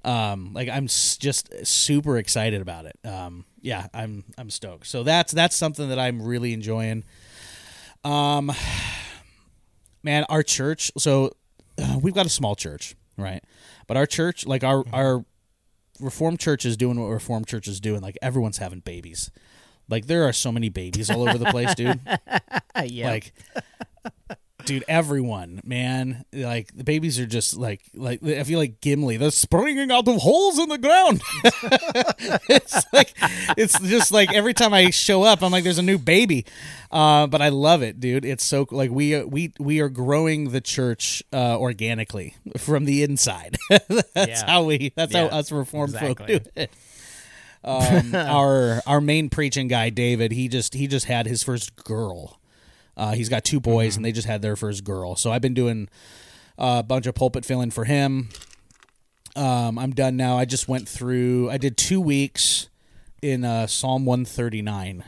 Um, 0.04 0.52
like 0.54 0.68
I'm 0.70 0.86
s- 0.86 1.18
just 1.18 1.66
super 1.66 2.18
excited 2.18 2.62
about 2.62 2.86
it. 2.86 2.98
Um, 3.06 3.46
yeah, 3.62 3.88
I'm 3.94 4.24
I'm 4.38 4.50
stoked. 4.50 4.88
So 4.88 5.04
that's 5.04 5.32
that's 5.32 5.56
something 5.56 5.90
that 5.90 6.00
I'm 6.00 6.22
really 6.22 6.54
enjoying. 6.54 7.04
Um, 8.04 8.52
man, 10.04 10.26
our 10.30 10.44
church. 10.44 10.92
So 10.98 11.32
uh, 11.78 12.00
we've 12.02 12.14
got 12.16 12.26
a 12.26 12.30
small 12.30 12.56
church, 12.56 12.96
right? 13.18 13.44
But 13.88 13.98
our 13.98 14.06
church, 14.06 14.46
like 14.46 14.64
our 14.64 14.84
our 14.92 15.26
Reformed 16.00 16.40
church, 16.40 16.66
is 16.66 16.78
doing 16.78 17.00
what 17.00 17.08
Reformed 17.08 17.46
church 17.48 17.68
is 17.68 17.80
doing. 17.80 18.02
Like 18.02 18.18
everyone's 18.24 18.58
having 18.58 18.80
babies. 18.80 19.30
Like 19.88 20.08
there 20.08 20.24
are 20.28 20.34
so 20.34 20.52
many 20.52 20.70
babies 20.70 21.10
all 21.12 21.28
over 21.28 21.38
the 21.38 21.46
place, 21.46 21.76
dude. 21.76 22.00
yeah. 22.86 23.10
Like, 23.10 23.34
dude, 24.66 24.84
everyone, 24.88 25.62
man, 25.64 26.26
like 26.34 26.76
the 26.76 26.84
babies 26.84 27.20
are 27.20 27.26
just 27.26 27.58
like, 27.58 27.82
like 27.94 28.24
I 28.24 28.44
feel 28.44 28.60
like 28.60 28.82
Gimli. 28.82 29.18
They're 29.18 29.32
springing 29.32 29.92
out 29.92 30.08
of 30.08 30.18
holes 30.22 30.60
in 30.60 30.70
the 30.70 30.78
ground. 30.78 31.22
it's 32.50 32.86
like, 32.94 33.14
it's 33.58 33.80
just 33.82 34.12
like 34.12 34.34
every 34.34 34.54
time 34.54 34.74
I 34.74 34.90
show 34.90 35.24
up, 35.24 35.42
I'm 35.42 35.52
like, 35.52 35.64
there's 35.64 35.78
a 35.78 35.84
new 35.84 35.98
baby. 35.98 36.46
Uh, 36.92 37.28
but 37.28 37.42
I 37.42 37.50
love 37.50 37.82
it, 37.82 38.00
dude. 38.00 38.26
It's 38.26 38.46
so 38.46 38.68
like 38.72 38.92
we 38.92 39.22
we 39.24 39.54
we 39.60 39.80
are 39.80 39.90
growing 39.90 40.50
the 40.52 40.62
church 40.62 41.24
uh, 41.32 41.58
organically 41.58 42.36
from 42.58 42.86
the 42.86 43.04
inside. 43.04 43.58
that's 43.70 44.42
Yeah. 44.42 44.46
how 44.46 44.64
we. 44.64 44.92
That's 44.96 45.14
how 45.16 45.26
us 45.26 45.52
reformed 45.52 45.96
folk 45.98 46.26
do 46.28 46.40
it 46.56 46.72
um, 47.64 48.16
our 48.16 48.82
our 48.88 49.02
main 49.02 49.30
preaching 49.30 49.68
guy 49.68 49.90
David 49.90 50.32
he 50.32 50.48
just 50.48 50.74
he 50.74 50.88
just 50.88 51.06
had 51.06 51.28
his 51.28 51.44
first 51.44 51.76
girl. 51.76 52.40
Uh, 53.02 53.14
he's 53.14 53.30
got 53.30 53.44
two 53.44 53.60
boys 53.60 53.96
and 53.96 54.06
they 54.06 54.12
just 54.12 54.28
had 54.28 54.44
their 54.44 54.56
first 54.56 54.84
girl. 54.84 55.16
So 55.16 55.32
I've 55.32 55.42
been 55.42 55.56
doing 55.56 55.90
a 56.60 56.84
bunch 56.84 57.08
of 57.08 57.16
pulpit 57.16 57.44
filling 57.44 57.72
for 57.72 57.86
him. 57.86 58.30
Um, 59.36 59.80
I'm 59.80 59.90
done 59.90 60.16
now. 60.16 60.38
I 60.38 60.46
just 60.46 60.68
went 60.68 60.88
through. 60.88 61.50
I 61.50 61.58
did 61.58 61.78
two 61.78 62.00
weeks 62.00 62.70
in 63.24 63.44
uh, 63.44 63.66
Psalm 63.66 64.06
139. 64.06 65.04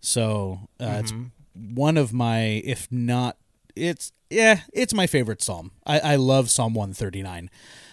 So 0.00 0.58
uh, 0.80 0.96
it's 1.00 1.12
one 1.54 1.96
of 1.96 2.12
my, 2.12 2.62
if 2.64 2.88
not, 2.90 3.36
it's 3.76 4.10
yeah, 4.28 4.62
it's 4.72 4.92
my 4.92 5.06
favorite 5.06 5.40
psalm. 5.42 5.70
I, 5.86 6.00
I 6.00 6.16
love 6.16 6.50
Psalm 6.50 6.74
139. 6.74 7.50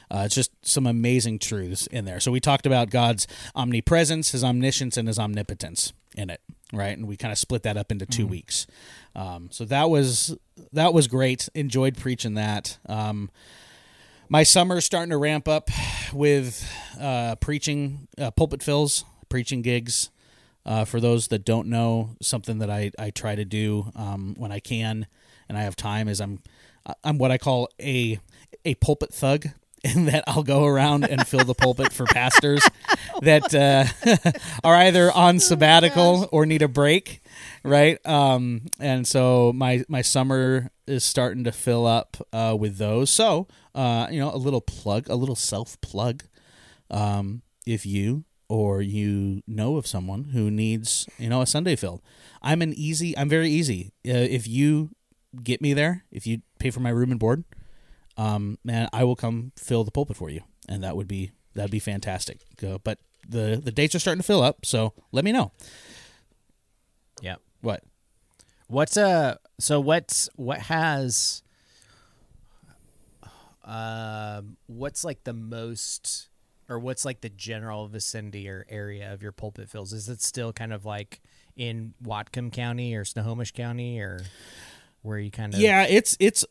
Uh, 0.10 0.24
it's 0.26 0.34
just 0.34 0.52
some 0.64 0.88
amazing 0.88 1.38
truths 1.38 1.86
in 1.88 2.06
there. 2.06 2.20
So 2.20 2.32
we 2.32 2.40
talked 2.40 2.66
about 2.66 2.90
God's 2.90 3.28
omnipresence, 3.56 4.32
His 4.32 4.44
omniscience, 4.44 4.98
and 4.98 5.08
His 5.08 5.20
omnipotence 5.20 5.94
in 6.16 6.32
it, 6.32 6.42
right? 6.76 6.98
And 6.98 7.08
we 7.08 7.18
kind 7.18 7.32
of 7.32 7.38
split 7.38 7.64
that 7.64 7.78
up 7.78 7.92
into 7.92 8.06
2 8.06 8.28
weeks. 8.28 8.68
Um, 9.16 9.50
so 9.52 9.66
that 9.66 9.90
was 9.90 10.36
that 10.72 10.94
was 10.94 11.08
great. 11.08 11.50
Enjoyed 11.54 11.98
preaching 11.98 12.34
that. 12.36 12.78
Um, 12.88 13.30
my 14.30 14.44
summer's 14.44 14.86
starting 14.86 15.12
to 15.12 15.18
ramp 15.18 15.48
up 15.48 15.70
with 16.12 16.68
uh, 17.00 17.36
preaching 17.36 18.08
uh, 18.18 18.32
pulpit 18.32 18.64
fills, 18.64 19.06
preaching 19.30 19.62
gigs. 19.62 20.10
Uh, 20.66 20.86
for 20.86 21.02
those 21.02 21.28
that 21.28 21.44
don't 21.44 21.68
know, 21.68 22.16
something 22.22 22.60
that 22.60 22.70
I, 22.70 22.92
I 22.98 23.10
try 23.10 23.36
to 23.36 23.44
do 23.44 23.92
um, 23.98 24.34
when 24.38 24.50
I 24.54 24.60
can 24.60 25.08
and 25.50 25.58
I 25.58 25.62
have 25.62 25.76
time 25.76 26.08
is 26.08 26.20
I'm 26.22 26.40
I'm 27.04 27.18
what 27.18 27.32
I 27.32 27.38
call 27.38 27.70
a 27.82 28.20
a 28.66 28.76
pulpit 28.76 29.14
thug. 29.14 29.48
In 29.96 30.06
that 30.06 30.24
I'll 30.28 30.44
go 30.44 30.66
around 30.66 31.04
and 31.04 31.28
fill 31.28 31.44
the 31.44 31.54
pulpit 31.54 31.92
for 31.92 32.06
pastors 32.06 32.66
that 33.22 33.54
uh, 33.54 34.32
are 34.64 34.76
either 34.76 35.12
on 35.12 35.40
sabbatical 35.40 36.30
or 36.32 36.46
need 36.46 36.62
a 36.62 36.70
break, 36.70 37.22
right? 37.64 38.00
Um, 38.06 38.62
and 38.80 39.06
so 39.06 39.52
my 39.54 39.84
my 39.90 40.02
summer 40.02 40.72
is 40.88 41.04
starting 41.04 41.44
to 41.44 41.52
fill 41.52 41.86
up 41.86 42.16
uh, 42.32 42.56
with 42.58 42.78
those. 42.78 43.10
So 43.10 43.48
uh, 43.76 44.08
you 44.12 44.20
know, 44.20 44.34
a 44.34 44.38
little 44.38 44.62
plug, 44.62 45.10
a 45.10 45.16
little 45.16 45.36
self 45.36 45.80
plug. 45.82 46.24
Um, 46.90 47.42
if 47.66 47.86
you 47.86 48.26
or 48.50 48.82
you 48.82 49.42
know 49.48 49.78
of 49.78 49.88
someone 49.88 50.26
who 50.26 50.52
needs 50.52 51.08
you 51.18 51.30
know 51.30 51.42
a 51.42 51.48
Sunday 51.48 51.76
filled, 51.76 52.02
I'm 52.42 52.62
an 52.62 52.74
easy. 52.74 53.18
I'm 53.18 53.30
very 53.30 53.50
easy. 53.50 53.92
Uh, 54.08 54.12
if 54.14 54.48
you 54.48 54.92
get 55.42 55.62
me 55.62 55.74
there, 55.74 56.06
if 56.12 56.28
you 56.28 56.42
pay 56.60 56.70
for 56.70 56.80
my 56.80 56.90
room 56.90 57.12
and 57.12 57.20
board, 57.20 57.44
um, 58.18 58.58
man, 58.64 58.90
I 58.94 59.04
will 59.04 59.16
come 59.16 59.52
fill 59.56 59.84
the 59.84 59.92
pulpit 59.92 60.18
for 60.18 60.30
you, 60.30 60.42
and 60.68 60.84
that 60.84 60.96
would 60.96 61.08
be 61.08 61.32
that'd 61.56 61.72
be 61.72 61.80
fantastic. 61.80 62.42
Uh, 62.62 62.78
but 62.84 63.00
the 63.28 63.62
the 63.64 63.72
dates 63.72 63.96
are 63.96 64.00
starting 64.00 64.22
to 64.22 64.26
fill 64.26 64.42
up, 64.42 64.66
so 64.66 64.94
let 65.12 65.26
me 65.26 65.32
know. 65.32 65.52
yeah. 67.22 67.36
What? 67.62 67.84
What's 68.68 68.98
uh 68.98 69.38
so 69.60 69.80
what's 69.80 70.30
what 70.36 70.60
has 70.60 71.44
um 73.64 74.58
what's 74.68 75.04
like 75.04 75.24
the 75.24 75.34
most 75.34 76.30
or 76.70 76.80
what's 76.80 77.06
like 77.06 77.22
the 77.22 77.30
general 77.30 77.88
vicinity 77.88 78.50
or 78.50 78.66
area 78.70 79.14
of 79.14 79.22
your 79.22 79.32
pulpit 79.32 79.70
fills? 79.70 79.94
Is 79.94 80.10
it 80.10 80.22
still 80.22 80.54
kind 80.54 80.74
of 80.74 80.86
like 80.86 81.22
in 81.56 81.94
Whatcom 82.04 82.52
County 82.52 82.96
or 82.96 83.06
Snohomish 83.06 83.52
County 83.52 84.00
or 84.00 84.22
where 85.02 85.20
you 85.20 85.32
kind 85.32 85.54
of 85.54 85.60
Yeah, 85.60 85.86
it's 85.88 86.18
it's 86.20 86.46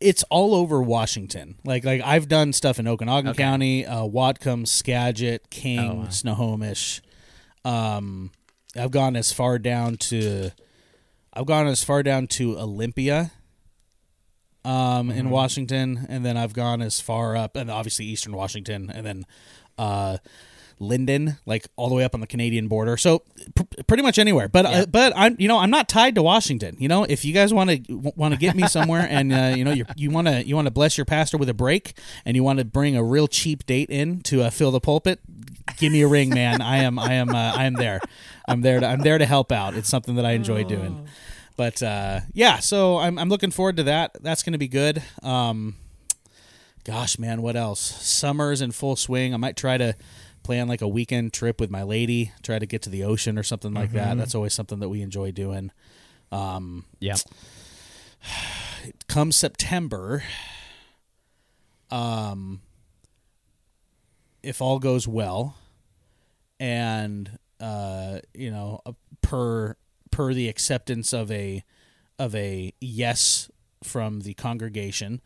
it's 0.00 0.22
all 0.30 0.54
over 0.54 0.82
Washington. 0.82 1.56
Like 1.64 1.84
like 1.84 2.00
I've 2.02 2.28
done 2.28 2.52
stuff 2.52 2.78
in 2.78 2.86
Okanogan 2.86 3.28
Okay. 3.30 3.42
County, 3.42 3.86
uh, 3.86 4.02
Whatcom, 4.02 4.66
Skagit, 4.68 5.48
King, 5.50 5.78
Oh, 5.80 5.94
wow. 5.94 6.08
Snohomish. 6.08 7.00
Um, 7.64 8.30
I've 8.76 8.90
gone 8.90 9.16
as 9.16 9.32
far 9.32 9.58
down 9.58 9.96
to 10.08 10.50
I've 11.32 11.46
gone 11.46 11.66
as 11.66 11.82
far 11.84 12.02
down 12.02 12.26
to 12.28 12.58
Olympia. 12.58 13.32
Um, 14.64 15.08
Mm-hmm. 15.10 15.12
in 15.18 15.30
Washington, 15.30 16.06
and 16.08 16.24
then 16.26 16.36
I've 16.36 16.52
gone 16.52 16.82
as 16.82 17.00
far 17.00 17.36
up, 17.36 17.54
and 17.54 17.70
obviously 17.70 18.04
Eastern 18.06 18.34
Washington, 18.34 18.90
and 18.92 19.06
then 19.06 19.26
uh, 19.78 20.16
Lynden, 20.80 21.38
like 21.46 21.66
all 21.76 21.88
the 21.88 21.94
way 21.94 22.04
up 22.04 22.14
on 22.14 22.20
the 22.20 22.26
Canadian 22.26 22.68
border. 22.68 22.96
So 22.96 23.22
pr- 23.54 23.82
pretty 23.86 24.02
much 24.02 24.18
anywhere. 24.18 24.48
But 24.48 24.66
uh, 24.66 24.86
but 24.86 25.12
I'm 25.16 25.36
you 25.38 25.48
know 25.48 25.58
I'm 25.58 25.70
not 25.70 25.88
tied 25.88 26.14
to 26.16 26.22
Washington. 26.22 26.76
You 26.78 26.88
know 26.88 27.04
if 27.04 27.24
you 27.24 27.32
guys 27.32 27.52
want 27.52 27.70
to 27.70 28.12
want 28.16 28.34
to 28.34 28.38
get 28.40 28.54
me 28.54 28.66
somewhere 28.68 29.06
and 29.08 29.32
uh, 29.32 29.54
you 29.56 29.64
know 29.64 29.72
you 29.72 29.86
you 29.96 30.10
want 30.10 30.28
to 30.28 30.46
you 30.46 30.54
want 30.54 30.66
to 30.66 30.70
bless 30.70 30.98
your 30.98 31.04
pastor 31.04 31.38
with 31.38 31.48
a 31.48 31.54
break 31.54 31.98
and 32.24 32.36
you 32.36 32.44
want 32.44 32.58
to 32.58 32.64
bring 32.64 32.96
a 32.96 33.02
real 33.02 33.26
cheap 33.28 33.64
date 33.66 33.90
in 33.90 34.20
to 34.22 34.42
uh, 34.42 34.50
fill 34.50 34.70
the 34.70 34.80
pulpit, 34.80 35.20
give 35.78 35.92
me 35.92 36.02
a 36.02 36.08
ring, 36.08 36.30
man. 36.30 36.60
I 36.60 36.78
am 36.78 36.98
I 36.98 37.14
am 37.14 37.30
uh, 37.30 37.54
I 37.56 37.64
am 37.64 37.74
there. 37.74 38.00
I'm 38.46 38.60
there 38.60 38.80
to 38.80 38.86
I'm 38.86 39.00
there 39.00 39.18
to 39.18 39.26
help 39.26 39.52
out. 39.52 39.74
It's 39.74 39.88
something 39.88 40.16
that 40.16 40.26
I 40.26 40.32
enjoy 40.32 40.64
doing. 40.64 41.08
But 41.56 41.82
uh, 41.82 42.20
yeah, 42.34 42.58
so 42.58 42.98
I'm 42.98 43.18
I'm 43.18 43.28
looking 43.28 43.50
forward 43.50 43.78
to 43.78 43.84
that. 43.84 44.16
That's 44.20 44.42
going 44.42 44.52
to 44.52 44.58
be 44.58 44.68
good. 44.68 45.02
Um, 45.22 45.76
gosh, 46.84 47.18
man, 47.18 47.40
what 47.40 47.56
else? 47.56 47.80
Summer's 47.80 48.60
in 48.60 48.72
full 48.72 48.94
swing. 48.96 49.32
I 49.32 49.38
might 49.38 49.56
try 49.56 49.78
to 49.78 49.96
plan 50.46 50.68
like 50.68 50.80
a 50.80 50.86
weekend 50.86 51.32
trip 51.32 51.60
with 51.60 51.70
my 51.70 51.82
lady, 51.82 52.30
try 52.40 52.56
to 52.56 52.66
get 52.66 52.80
to 52.82 52.88
the 52.88 53.02
ocean 53.02 53.36
or 53.36 53.42
something 53.42 53.74
like 53.74 53.90
that. 53.92 54.16
That's 54.16 54.34
always 54.34 54.54
something 54.54 54.78
that 54.78 54.88
we 54.88 55.02
enjoy 55.02 55.32
doing. 55.32 55.72
Um, 56.30 56.84
Yeah. 57.00 57.16
come 59.08 59.32
September, 59.32 60.22
um, 61.90 62.60
if 64.44 64.62
all 64.62 64.78
goes 64.78 65.08
well, 65.08 65.56
and 66.60 67.38
uh, 67.58 68.20
you 68.32 68.52
know, 68.52 68.80
per 69.22 69.76
per 70.12 70.32
the 70.32 70.48
acceptance 70.48 71.12
of 71.12 71.28
a 71.32 71.64
of 72.20 72.36
a 72.36 72.72
yes 72.80 73.50
from 73.82 74.20
the 74.20 74.34
congregation, 74.34 75.20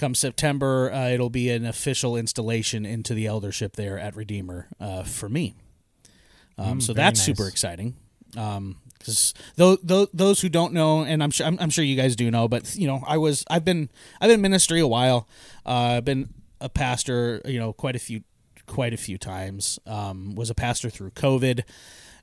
come 0.00 0.14
September, 0.14 0.90
uh, 0.92 1.08
it'll 1.10 1.30
be 1.30 1.50
an 1.50 1.66
official 1.66 2.16
installation 2.16 2.86
into 2.86 3.14
the 3.14 3.26
eldership 3.26 3.76
there 3.76 3.98
at 3.98 4.16
Redeemer 4.16 4.66
uh, 4.80 5.02
for 5.02 5.28
me. 5.28 5.54
Um, 6.58 6.80
so 6.80 6.92
that's 6.92 7.20
nice. 7.20 7.26
super 7.26 7.46
exciting. 7.46 7.94
Because 8.32 9.34
those, 9.56 10.08
those 10.12 10.40
who 10.40 10.48
don't 10.48 10.72
know, 10.72 11.02
and 11.02 11.22
I'm 11.22 11.30
sure 11.30 11.46
I'm, 11.46 11.58
I'm 11.60 11.70
sure 11.70 11.84
you 11.84 11.96
guys 11.96 12.16
do 12.16 12.30
know, 12.30 12.48
but 12.48 12.74
you 12.76 12.86
know, 12.86 13.02
I 13.06 13.18
was 13.18 13.44
I've 13.50 13.64
been 13.64 13.90
I've 14.20 14.28
been 14.28 14.36
in 14.36 14.42
ministry 14.42 14.80
a 14.80 14.86
while. 14.86 15.28
Uh, 15.64 15.96
I've 15.96 16.04
been 16.04 16.32
a 16.60 16.68
pastor, 16.68 17.40
you 17.44 17.58
know, 17.58 17.72
quite 17.72 17.96
a 17.96 17.98
few 17.98 18.22
quite 18.66 18.92
a 18.92 18.98
few 18.98 19.18
times. 19.18 19.78
Um, 19.86 20.34
was 20.34 20.50
a 20.50 20.54
pastor 20.54 20.90
through 20.90 21.10
COVID, 21.10 21.64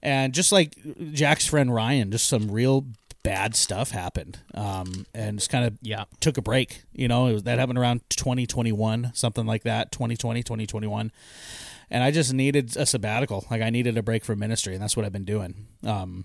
and 0.01 0.33
just 0.33 0.51
like 0.51 0.75
Jack's 1.13 1.47
friend 1.47 1.73
Ryan, 1.73 2.11
just 2.11 2.27
some 2.27 2.49
real 2.51 2.85
bad 3.27 3.55
stuff 3.55 3.91
happened, 3.91 4.39
um, 4.53 5.05
and 5.13 5.37
just 5.39 5.49
kind 5.49 5.65
of 5.65 5.77
Yeah. 5.81 6.05
took 6.21 6.37
a 6.37 6.41
break. 6.41 6.83
You 6.93 7.09
know, 7.09 7.27
it 7.27 7.33
was, 7.33 7.43
that 7.43 7.59
happened 7.59 7.77
around 7.77 8.01
2021, 8.09 9.11
something 9.13 9.45
like 9.45 9.63
that, 9.63 9.91
2020, 9.91 10.43
2021. 10.43 11.11
And 11.89 12.03
I 12.03 12.11
just 12.11 12.33
needed 12.33 12.77
a 12.77 12.85
sabbatical. 12.85 13.45
Like 13.51 13.61
I 13.61 13.69
needed 13.69 13.97
a 13.97 14.01
break 14.03 14.23
from 14.23 14.39
ministry, 14.39 14.73
and 14.75 14.81
that's 14.81 14.95
what 14.95 15.05
I've 15.05 15.11
been 15.11 15.25
doing. 15.25 15.67
Um, 15.83 16.23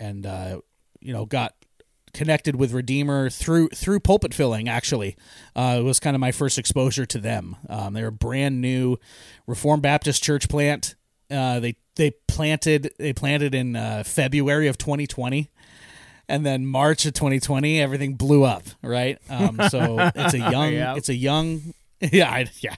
and 0.00 0.26
uh, 0.26 0.60
you 1.00 1.12
know, 1.12 1.26
got 1.26 1.54
connected 2.12 2.56
with 2.56 2.72
Redeemer 2.72 3.30
through 3.30 3.68
through 3.68 4.00
pulpit 4.00 4.34
filling. 4.34 4.68
Actually, 4.68 5.16
uh, 5.54 5.76
it 5.78 5.82
was 5.82 6.00
kind 6.00 6.16
of 6.16 6.20
my 6.20 6.32
first 6.32 6.58
exposure 6.58 7.06
to 7.06 7.18
them. 7.18 7.56
Um, 7.68 7.94
they're 7.94 8.08
a 8.08 8.12
brand 8.12 8.60
new 8.60 8.96
Reformed 9.46 9.82
Baptist 9.82 10.24
church 10.24 10.48
plant. 10.48 10.96
Uh, 11.30 11.60
they 11.60 11.76
they 11.96 12.10
planted 12.26 12.92
they 12.98 13.12
planted 13.12 13.54
in 13.54 13.76
uh, 13.76 14.02
February 14.04 14.66
of 14.68 14.76
2020 14.76 15.50
and 16.28 16.44
then 16.46 16.66
March 16.66 17.04
of 17.06 17.14
2020, 17.14 17.80
everything 17.80 18.14
blew 18.14 18.44
up. 18.44 18.62
Right, 18.82 19.18
um, 19.28 19.60
so 19.68 19.96
it's 20.14 20.34
a 20.34 20.38
young, 20.38 20.72
Yeah. 20.72 20.96
it's 20.96 21.08
a 21.08 21.14
young, 21.14 21.74
yeah, 22.00 22.30
I, 22.30 22.46
yeah, 22.60 22.74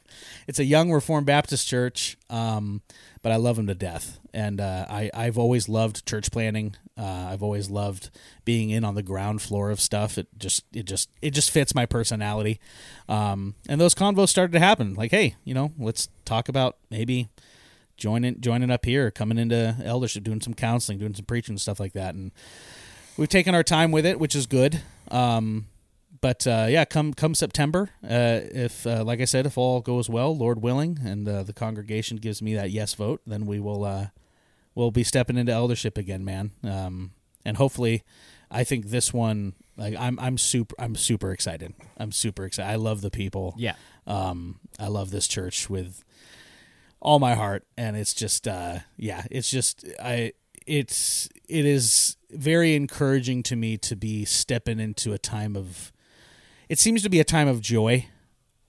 it's 0.47 0.59
a 0.59 0.65
young 0.65 0.91
Reformed 0.93 1.27
Baptist 1.27 1.67
church. 1.67 2.17
Um, 2.31 2.83
but 3.23 3.33
I 3.33 3.37
love 3.37 3.57
them 3.57 3.67
to 3.69 3.75
death, 3.75 4.19
and 4.35 4.61
uh, 4.61 4.85
I 4.91 5.11
I've 5.15 5.39
always 5.39 5.67
loved 5.67 6.05
church 6.07 6.31
planting. 6.31 6.77
Uh, 6.97 7.29
I've 7.31 7.43
always 7.43 7.71
loved 7.71 8.11
being 8.45 8.69
in 8.69 8.85
on 8.85 8.95
the 8.97 9.03
ground 9.03 9.41
floor 9.41 9.71
of 9.71 9.81
stuff. 9.81 10.19
It 10.19 10.27
just 10.37 10.63
it 10.75 10.85
just 10.85 11.09
it 11.23 11.31
just 11.31 11.51
fits 11.51 11.75
my 11.75 11.87
personality. 11.87 12.61
Um, 13.09 13.55
and 13.67 13.81
those 13.81 13.95
convos 13.95 14.29
started 14.29 14.53
to 14.53 14.59
happen. 14.59 14.93
Like, 14.93 15.11
hey, 15.11 15.37
you 15.43 15.55
know, 15.55 15.73
let's 15.79 16.11
talk 16.27 16.51
about 16.51 16.77
maybe 16.91 17.31
joining 17.97 18.39
joining 18.43 18.71
up 18.71 18.85
here, 18.85 19.11
coming 19.11 19.39
into 19.39 19.75
eldership, 19.83 20.23
doing 20.23 20.43
some 20.43 20.53
counseling, 20.53 20.99
doing 20.99 21.15
some 21.15 21.25
preaching, 21.25 21.55
and 21.55 21.61
stuff 21.61 21.81
like 21.81 21.95
that, 21.95 22.15
and 22.15 22.31
we've 23.17 23.29
taken 23.29 23.55
our 23.55 23.63
time 23.63 23.93
with 23.93 24.07
it, 24.07 24.19
which 24.19 24.35
is 24.35 24.47
good. 24.47 24.81
Um, 25.11 25.67
but 26.21 26.47
uh, 26.47 26.67
yeah, 26.69 26.85
come 26.85 27.13
come 27.13 27.35
September, 27.35 27.91
uh, 28.03 28.41
if 28.43 28.87
uh, 28.87 29.05
like 29.05 29.21
I 29.21 29.27
said, 29.27 29.47
if 29.47 29.59
all 29.59 29.81
goes 29.81 30.09
well, 30.09 30.37
Lord 30.37 30.63
willing, 30.63 30.99
and 31.05 31.29
uh, 31.29 31.43
the 31.43 31.53
congregation 31.53 32.17
gives 32.17 32.41
me 32.41 32.55
that 32.55 32.71
yes 32.71 32.95
vote, 32.95 33.21
then 33.27 33.45
we 33.45 33.61
will 33.61 33.85
uh, 33.85 34.07
we'll 34.75 34.91
be 34.91 35.05
stepping 35.05 35.37
into 35.37 35.53
eldership 35.53 35.99
again, 35.99 36.25
man. 36.25 36.53
Um, 36.63 37.13
and 37.45 37.59
hopefully, 37.59 38.05
I 38.51 38.65
think 38.65 38.87
this 38.87 39.13
one, 39.13 39.53
like 39.77 39.95
I'm 39.99 40.19
I'm 40.19 40.39
super 40.39 40.75
I'm 40.79 40.97
super 40.97 41.31
excited. 41.31 41.75
I'm 41.99 42.11
super 42.11 42.45
excited. 42.45 42.71
I 42.71 42.77
love 42.77 43.03
the 43.03 43.11
people. 43.11 43.55
Yeah. 43.59 43.75
Um, 44.07 44.61
I 44.79 44.89
love 44.89 45.11
this 45.11 45.29
church 45.29 45.69
with 45.69 46.03
all 47.05 47.19
my 47.19 47.35
heart, 47.35 47.67
and 47.77 47.97
it's 47.97 48.15
just, 48.15 48.49
uh, 48.49 48.79
yeah, 48.97 49.25
it's 49.31 49.51
just, 49.51 49.85
I, 50.03 50.33
it's, 50.67 51.29
it 51.49 51.67
is 51.67 52.17
very 52.35 52.75
encouraging 52.75 53.43
to 53.45 53.57
me 53.57 53.77
to 53.79 53.97
be 53.97 54.25
stepping 54.25 54.81
into 54.81 55.13
a 55.13 55.19
time 55.19 55.57
of, 55.57 55.93
it 56.69 56.79
seems 56.79 57.03
to 57.03 57.09
be 57.09 57.21
a 57.21 57.25
time 57.25 57.49
of 57.49 57.61
joy 57.61 58.07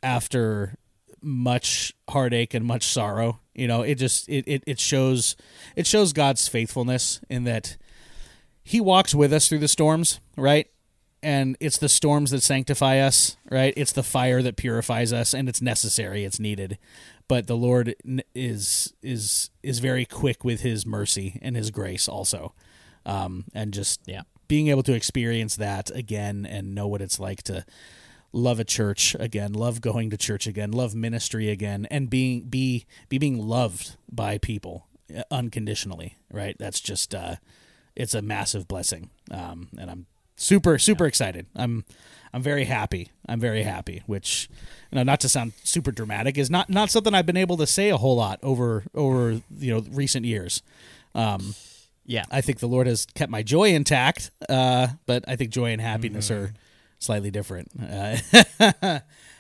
after 0.04 0.76
much 1.22 1.94
heartache 2.10 2.54
and 2.54 2.66
much 2.66 2.86
sorrow. 2.86 3.40
You 3.54 3.68
know, 3.68 3.82
it 3.82 3.96
just, 3.96 4.30
it, 4.30 4.48
it, 4.48 4.64
it 4.68 4.80
shows, 4.80 5.36
it 5.76 5.88
shows 5.88 6.14
God's 6.14 6.48
faithfulness 6.48 7.20
in 7.30 7.44
that 7.46 7.78
He 8.64 8.80
walks 8.82 9.16
with 9.16 9.34
us 9.34 9.48
through 9.48 9.60
the 9.60 9.68
storms, 9.68 10.20
right? 10.38 10.68
and 11.26 11.58
it's 11.60 11.80
the 11.80 11.90
storms 11.90 12.30
that 12.30 12.44
sanctify 12.44 13.00
us, 13.00 13.36
right? 13.50 13.74
It's 13.76 13.92
the 13.92 14.04
fire 14.04 14.44
that 14.44 14.58
purifies 14.58 15.12
us, 15.12 15.34
and 15.34 15.50
it's 15.50 15.60
necessary, 15.60 16.24
it's 16.24 16.40
needed. 16.40 16.78
But 17.28 17.48
the 17.48 17.58
Lord 17.58 17.96
is 18.36 18.94
is 19.02 19.50
is 19.64 19.80
very 19.80 20.06
quick 20.06 20.44
with 20.44 20.62
His 20.62 20.86
mercy 20.86 21.40
and 21.42 21.56
His 21.56 21.72
grace, 21.72 22.08
also, 22.08 22.54
um, 23.06 23.46
and 23.54 23.74
just 23.74 24.02
Yeah. 24.06 24.22
being 24.48 24.68
able 24.68 24.84
to 24.84 24.94
experience 24.94 25.56
that 25.58 25.90
again 25.92 26.46
and 26.46 26.74
know 26.76 26.88
what 26.88 27.02
it's 27.02 27.20
like 27.20 27.44
to 27.44 27.66
love 28.32 28.60
a 28.60 28.64
church 28.66 29.16
again, 29.20 29.54
love 29.54 29.80
going 29.82 30.10
to 30.10 30.18
church 30.18 30.46
again, 30.48 30.72
love 30.72 30.94
ministry 30.94 31.50
again, 31.50 31.88
and 31.90 32.10
being 32.10 32.42
be 32.42 32.86
be 33.10 33.18
being 33.18 33.38
loved 33.40 33.96
by 34.12 34.38
people 34.38 34.88
uh, 35.16 35.24
unconditionally, 35.32 36.18
right? 36.32 36.56
That's 36.60 36.82
just 36.82 37.16
uh, 37.16 37.36
it's 37.96 38.14
a 38.14 38.22
massive 38.22 38.68
blessing, 38.68 39.10
um, 39.32 39.70
and 39.80 39.90
I'm 39.90 40.06
super 40.36 40.78
super 40.78 41.06
excited. 41.06 41.46
I'm 41.56 41.86
I'm 42.34 42.42
very 42.42 42.66
happy. 42.66 43.10
I'm 43.26 43.40
very 43.40 43.64
happy. 43.64 44.04
Which, 44.06 44.50
you 44.92 44.98
know, 44.98 45.04
not 45.04 45.22
to 45.22 45.30
sound 45.30 45.54
super 45.64 45.92
dramatic, 45.94 46.38
is 46.38 46.50
not 46.50 46.70
not 46.70 46.90
something 46.90 47.14
I've 47.14 47.26
been 47.26 47.38
able 47.38 47.56
to 47.58 47.66
say 47.68 47.90
a 47.90 47.98
whole 47.98 48.18
lot 48.18 48.40
over 48.44 48.84
over 48.94 49.40
you 49.58 49.74
know 49.74 49.80
recent 49.92 50.26
years. 50.26 50.62
Um, 51.14 51.56
Yeah. 52.06 52.24
I 52.32 52.42
think 52.42 52.60
the 52.60 52.68
Lord 52.68 52.88
has 52.88 53.06
kept 53.16 53.32
my 53.32 53.42
joy 53.44 53.70
intact, 53.74 54.32
uh, 54.50 54.88
but 55.06 55.26
I 55.28 55.36
think 55.36 55.52
joy 55.52 55.72
and 55.72 55.82
happiness 55.82 56.30
Mm-hmm. 56.30 56.44
are 56.46 56.54
slightly 57.00 57.32
different. 57.32 57.72
Uh, 57.82 58.18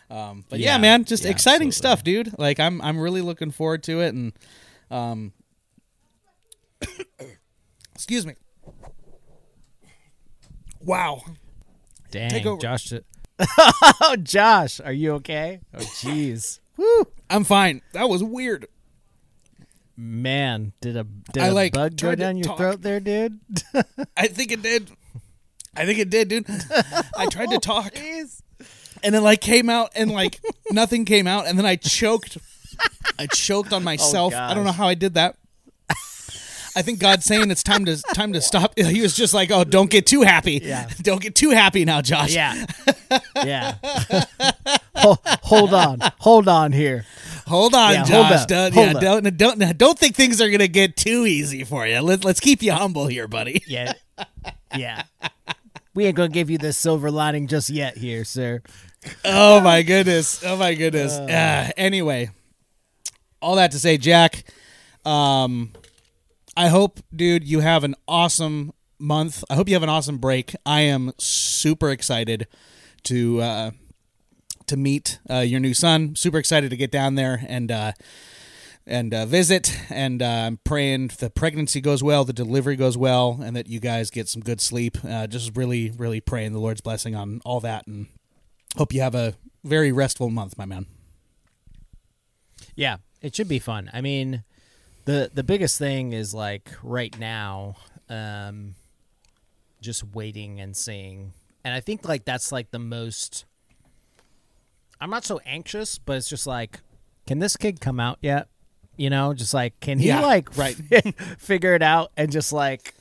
um, 0.09 0.45
but 0.49 0.59
yeah, 0.59 0.73
Yeah. 0.75 0.77
man, 0.79 1.03
just 1.05 1.23
Yeah, 1.23 1.31
exciting 1.31 1.67
absolutely. 1.69 1.71
stuff, 1.71 2.03
dude. 2.03 2.39
Like 2.39 2.59
I'm 2.59 2.81
I'm 2.81 2.99
really 2.99 3.21
looking 3.21 3.51
forward 3.51 3.83
to 3.83 4.01
it, 4.01 4.13
and 4.13 4.33
um, 4.91 5.33
excuse 7.93 8.25
me. 8.25 8.33
Wow, 10.81 11.23
Dang, 12.11 12.29
Take 12.29 12.45
over. 12.45 12.61
Josh. 12.61 12.93
Oh, 14.01 14.15
Josh, 14.21 14.79
are 14.79 14.93
you 14.93 15.13
okay? 15.15 15.59
Oh, 15.73 15.79
jeez. 15.79 16.59
Woo, 16.77 17.05
I'm 17.29 17.43
fine. 17.43 17.81
That 17.93 18.07
was 18.07 18.23
weird. 18.23 18.67
Man, 19.97 20.73
did 20.81 20.97
a 20.97 21.03
did 21.33 21.43
I, 21.43 21.47
a 21.47 21.53
like, 21.53 21.73
bug 21.73 21.95
go 21.97 22.15
down 22.15 22.37
your 22.37 22.45
talk. 22.47 22.57
throat 22.57 22.81
there, 22.81 22.99
dude? 22.99 23.39
I 24.17 24.27
think 24.27 24.51
it 24.51 24.61
did. 24.61 24.91
I 25.75 25.85
think 25.85 25.99
it 25.99 26.09
did, 26.09 26.29
dude. 26.29 26.45
I 27.17 27.27
tried 27.27 27.49
to 27.51 27.59
talk. 27.59 27.93
And 29.03 29.13
it 29.13 29.21
like 29.21 29.41
came 29.41 29.69
out 29.69 29.91
and 29.95 30.09
like 30.09 30.39
nothing 30.71 31.05
came 31.05 31.27
out 31.27 31.45
and 31.47 31.59
then 31.59 31.65
i 31.65 31.75
choked 31.75 32.37
i 33.19 33.27
choked 33.27 33.71
on 33.71 33.81
oh, 33.81 33.85
myself 33.85 34.33
i 34.33 34.53
don't 34.53 34.63
know 34.63 34.71
how 34.71 34.87
i 34.87 34.95
did 34.95 35.13
that 35.13 35.35
i 36.75 36.81
think 36.81 36.97
god's 36.99 37.23
saying 37.25 37.51
it's 37.51 37.61
time 37.61 37.85
to 37.85 38.01
time 38.15 38.33
to 38.33 38.41
stop 38.41 38.73
he 38.79 39.01
was 39.01 39.13
just 39.15 39.33
like 39.33 39.51
oh 39.51 39.63
don't 39.63 39.91
get 39.91 40.07
too 40.07 40.21
happy 40.23 40.59
Yeah. 40.63 40.89
don't 41.03 41.21
get 41.21 41.35
too 41.35 41.51
happy 41.51 41.85
now 41.85 42.01
josh 42.01 42.33
Yeah, 42.33 42.65
yeah. 43.35 43.75
Ho- 44.95 45.19
hold 45.43 45.73
on, 45.73 45.99
hold 46.19 46.47
on 46.47 46.71
here. 46.71 47.05
Hold 47.45 47.73
on 47.73 47.93
Yeah, 47.93 48.03
josh 48.03 48.45
don't, 48.45 48.73
hold 48.73 48.93
yeah, 48.93 48.99
don't 48.99 49.37
don't 49.37 49.77
don't 49.77 49.99
think 49.99 50.15
things 50.15 50.41
are 50.41 50.49
gonna 50.49 50.67
get 50.67 50.95
too 50.95 51.25
easy 51.25 51.63
for 51.63 51.85
you. 51.87 51.99
Let, 52.01 52.23
let's 52.25 52.39
keep 52.39 52.61
you 52.61 52.71
humble 52.73 53.07
here 53.07 53.27
buddy. 53.27 53.63
Yeah, 53.67 53.93
yeah. 54.75 55.03
We 55.93 56.05
ain't 56.05 56.15
gonna 56.15 56.29
give 56.29 56.49
you 56.49 56.57
the 56.57 56.73
silver 56.73 57.09
lining 57.09 57.47
just 57.47 57.69
yet, 57.69 57.97
here, 57.97 58.25
sir. 58.25 58.61
oh 59.23 59.61
my 59.61 59.81
goodness. 59.81 60.43
Oh 60.43 60.57
my 60.57 60.73
goodness. 60.73 61.13
Uh, 61.13 61.71
anyway 61.77 62.29
all 63.41 63.57
that 63.57 63.69
to 63.69 63.77
say 63.77 63.95
jack 63.95 64.43
um 65.03 65.71
i 66.57 66.67
hope 66.67 66.99
dude 67.15 67.43
you 67.43 67.59
have 67.59 67.83
an 67.83 67.93
awesome 68.07 68.71
month. 68.99 69.43
I 69.49 69.55
hope 69.55 69.67
you 69.67 69.75
have 69.75 69.83
an 69.83 69.89
awesome 69.89 70.17
break. 70.17 70.55
I 70.65 70.81
am 70.81 71.11
super 71.17 71.91
excited 71.91 72.47
to 73.03 73.41
uh 73.41 73.71
to 74.67 74.77
meet 74.77 75.19
uh, 75.29 75.39
your 75.39 75.59
new 75.59 75.73
son. 75.73 76.15
Super 76.15 76.37
excited 76.37 76.69
to 76.69 76.77
get 76.77 76.91
down 76.91 77.15
there 77.15 77.43
and 77.47 77.71
uh 77.71 77.91
and 78.87 79.13
uh, 79.13 79.25
visit. 79.25 79.75
And 79.89 80.21
uh, 80.21 80.25
i'm 80.25 80.57
praying 80.63 81.11
the 81.19 81.29
pregnancy 81.29 81.81
goes 81.81 82.03
well 82.03 82.23
the 82.23 82.33
delivery 82.33 82.75
goes 82.75 82.97
well 82.97 83.39
and 83.43 83.55
that 83.55 83.67
you 83.67 83.79
guys 83.79 84.09
get 84.11 84.27
some 84.27 84.41
good 84.41 84.61
sleep. 84.61 84.97
Uh, 85.03 85.27
just 85.27 85.55
really 85.55 85.91
really 85.97 86.21
praying 86.21 86.53
the 86.53 86.59
lord's 86.59 86.81
blessing 86.81 87.15
on 87.15 87.41
all 87.45 87.59
that. 87.61 87.87
And 87.87 88.07
hope 88.77 88.93
you 88.93 89.01
have 89.01 89.15
a 89.15 89.35
very 89.63 89.91
restful 89.91 90.29
month 90.29 90.57
my 90.57 90.65
man. 90.65 90.85
Yeah, 92.75 92.97
it 93.21 93.35
should 93.35 93.47
be 93.47 93.59
fun. 93.59 93.89
I 93.93 94.01
mean, 94.01 94.43
the 95.05 95.31
the 95.33 95.43
biggest 95.43 95.79
thing 95.79 96.13
is 96.13 96.33
like 96.33 96.69
right 96.83 97.17
now, 97.17 97.77
um, 98.09 98.75
just 99.81 100.03
waiting 100.13 100.59
and 100.59 100.75
seeing. 100.75 101.33
And 101.63 101.73
I 101.73 101.79
think 101.79 102.07
like 102.07 102.25
that's 102.25 102.51
like 102.51 102.71
the 102.71 102.79
most. 102.79 103.45
I'm 105.01 105.09
not 105.09 105.25
so 105.25 105.39
anxious, 105.45 105.97
but 105.97 106.17
it's 106.17 106.29
just 106.29 106.47
like, 106.47 106.79
can 107.27 107.39
this 107.39 107.55
kid 107.57 107.79
come 107.81 107.99
out 107.99 108.17
yet? 108.21 108.47
You 108.97 109.09
know, 109.09 109.33
just 109.33 109.53
like 109.53 109.79
can 109.81 109.99
he 109.99 110.07
Yeah, 110.07 110.21
like 110.21 110.55
right. 110.57 110.75
figure 111.37 111.73
it 111.75 111.81
out 111.81 112.11
and 112.15 112.31
just 112.31 112.53
like 112.53 112.93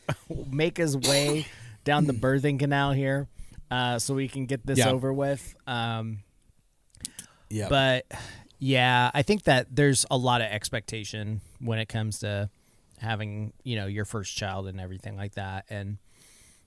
make 0.51 0.77
his 0.77 0.97
way 0.97 1.47
down 1.85 2.07
the 2.07 2.13
birthing 2.15 2.59
canal 2.59 2.93
here, 2.93 3.29
uh, 3.71 3.99
so 3.99 4.15
we 4.15 4.27
can 4.29 4.47
get 4.47 4.67
this 4.67 4.79
Yeah. 4.81 4.91
over 4.91 5.13
with. 5.13 5.55
Um, 5.67 6.25
Yeah. 7.49 7.69
but 7.69 8.07
yeah, 8.59 9.11
I 9.15 9.23
think 9.23 9.45
that 9.45 9.69
there's 9.75 10.05
a 10.11 10.17
lot 10.17 10.41
of 10.41 10.49
expectation 10.49 11.41
when 11.61 11.79
it 11.79 11.87
comes 11.89 12.21
to 12.21 12.51
having, 12.99 13.53
you 13.63 13.77
know, 13.77 13.87
your 13.87 14.05
first 14.05 14.37
child 14.37 14.67
and 14.67 14.81
everything 14.81 15.17
like 15.17 15.35
that. 15.35 15.67
And, 15.69 15.99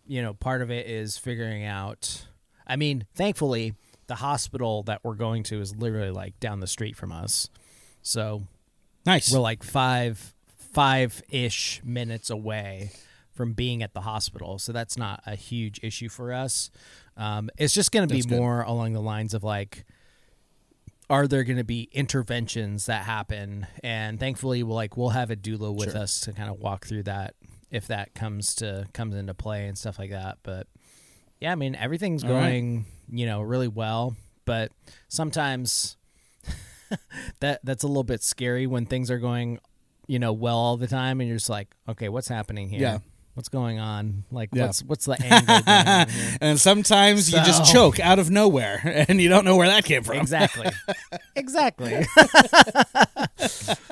you 0.06 0.22
know, 0.22 0.34
part 0.34 0.62
of 0.62 0.70
it 0.72 0.88
is 0.88 1.18
figuring 1.18 1.66
out 1.66 2.28
I 2.66 2.76
mean, 2.76 3.06
thankfully, 3.16 3.74
the 4.08 4.16
hospital 4.16 4.84
that 4.84 5.04
we're 5.04 5.16
going 5.16 5.44
to 5.44 5.62
is 5.62 5.76
literally 5.76 6.12
like 6.12 6.40
down 6.40 6.60
the 6.60 6.68
street 6.68 6.96
from 6.96 7.12
us. 7.12 7.50
So 8.02 8.44
nice. 9.06 9.32
we're 9.32 9.40
like 9.40 9.64
five 9.64 10.34
five 10.74 11.22
ish 11.30 11.82
minutes 11.84 12.30
away 12.30 12.92
from 13.34 13.54
being 13.54 13.84
at 13.84 13.94
the 13.94 14.02
hospital, 14.02 14.58
so 14.58 14.72
that's 14.72 14.98
not 14.98 15.22
a 15.26 15.36
huge 15.36 15.80
issue 15.84 16.10
for 16.10 16.34
us. 16.34 16.72
Um, 17.16 17.50
it's 17.58 17.74
just 17.74 17.92
going 17.92 18.08
to 18.08 18.12
be 18.12 18.22
That's 18.22 18.28
good. 18.32 18.40
more 18.40 18.62
along 18.64 18.94
the 18.94 19.02
lines 19.02 19.34
of 19.34 19.44
like, 19.44 19.86
are 21.10 21.28
there 21.28 21.44
going 21.44 21.58
to 21.58 21.64
be 21.64 21.90
interventions 21.92 22.86
that 22.88 23.04
happen? 23.04 23.68
And 23.84 24.20
thankfully, 24.20 24.64
we'll 24.64 24.76
like 24.76 24.98
we'll 24.98 25.10
have 25.10 25.30
a 25.32 25.36
doula 25.36 25.74
with 25.76 25.92
Sure. 25.92 26.02
us 26.02 26.20
to 26.22 26.34
kind 26.34 26.50
of 26.50 26.60
walk 26.60 26.86
through 26.86 27.04
that 27.04 27.36
if 27.70 27.88
that 27.88 28.14
comes 28.16 28.56
to 28.56 28.88
comes 28.94 29.16
into 29.16 29.34
play 29.34 29.68
and 29.68 29.78
stuff 29.78 30.00
like 30.00 30.12
that. 30.12 30.38
But 30.44 30.68
yeah, 31.40 31.52
I 31.52 31.56
mean 31.56 31.76
everything's 31.76 32.24
All 32.24 32.32
right. 32.32 32.50
going 32.50 32.86
you 33.12 33.26
know 33.26 33.42
really 33.42 33.68
well, 33.68 34.16
but 34.46 34.72
sometimes 35.08 35.98
that 37.40 37.60
that's 37.64 37.84
a 37.84 37.88
little 37.88 38.04
bit 38.04 38.24
scary 38.24 38.68
when 38.68 38.86
things 38.86 39.10
are 39.12 39.20
going 39.20 39.60
you 40.08 40.20
know 40.20 40.32
well 40.34 40.58
all 40.58 40.78
the 40.78 40.88
time 40.88 41.20
and 41.20 41.28
you're 41.28 41.38
just 41.38 41.50
like 41.50 41.74
okay 41.88 42.08
what's 42.10 42.30
happening 42.30 42.70
here 42.70 42.80
Yeah. 42.80 42.98
what's 43.34 43.50
going 43.50 43.78
on 43.78 44.24
like 44.32 44.50
Yeah. 44.54 44.68
what's 44.68 44.82
what's 44.84 45.06
the 45.06 45.22
angle 45.22 45.60
going 45.64 45.88
on 45.88 46.08
here? 46.18 46.38
and 46.40 46.58
sometimes 46.60 47.30
you 47.30 47.38
just 47.40 47.70
choke 47.74 48.00
out 48.00 48.20
of 48.20 48.30
nowhere 48.30 48.80
and 49.10 49.20
you 49.20 49.28
don't 49.28 49.44
know 49.44 49.58
where 49.58 49.68
that 49.68 49.84
came 49.84 50.04
from. 50.04 50.16
exactly 50.18 50.70
exactly 51.36 52.06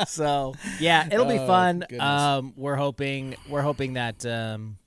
so 0.07 0.53
yeah 0.79 1.07
it'll 1.11 1.25
be 1.25 1.37
Oh, 1.39 1.47
fun 1.47 1.83
um 1.99 2.53
we're 2.55 2.75
hoping 2.77 3.35
we're 3.49 3.61
hoping 3.61 3.93
that 3.93 4.25
um 4.25 4.77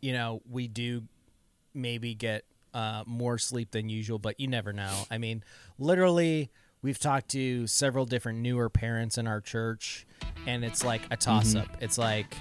you 0.00 0.12
know 0.12 0.42
we 0.50 0.66
do 0.68 1.02
maybe 1.74 2.14
get 2.14 2.44
uh 2.72 3.02
more 3.06 3.38
sleep 3.38 3.70
than 3.72 3.88
usual 3.88 4.18
but 4.18 4.38
you 4.40 4.46
never 4.48 4.72
know 4.72 5.04
i 5.10 5.18
mean 5.18 5.42
literally 5.78 6.50
we've 6.82 6.98
talked 6.98 7.28
to 7.28 7.66
several 7.66 8.04
different 8.06 8.38
newer 8.38 8.68
parents 8.68 9.18
in 9.18 9.26
our 9.26 9.40
church 9.40 10.06
and 10.46 10.64
it's 10.64 10.84
like 10.84 11.02
a 11.10 11.16
toss 11.16 11.54
up 11.54 11.66
Mm-hmm. 11.72 11.84
it's 11.84 11.98
like 11.98 12.36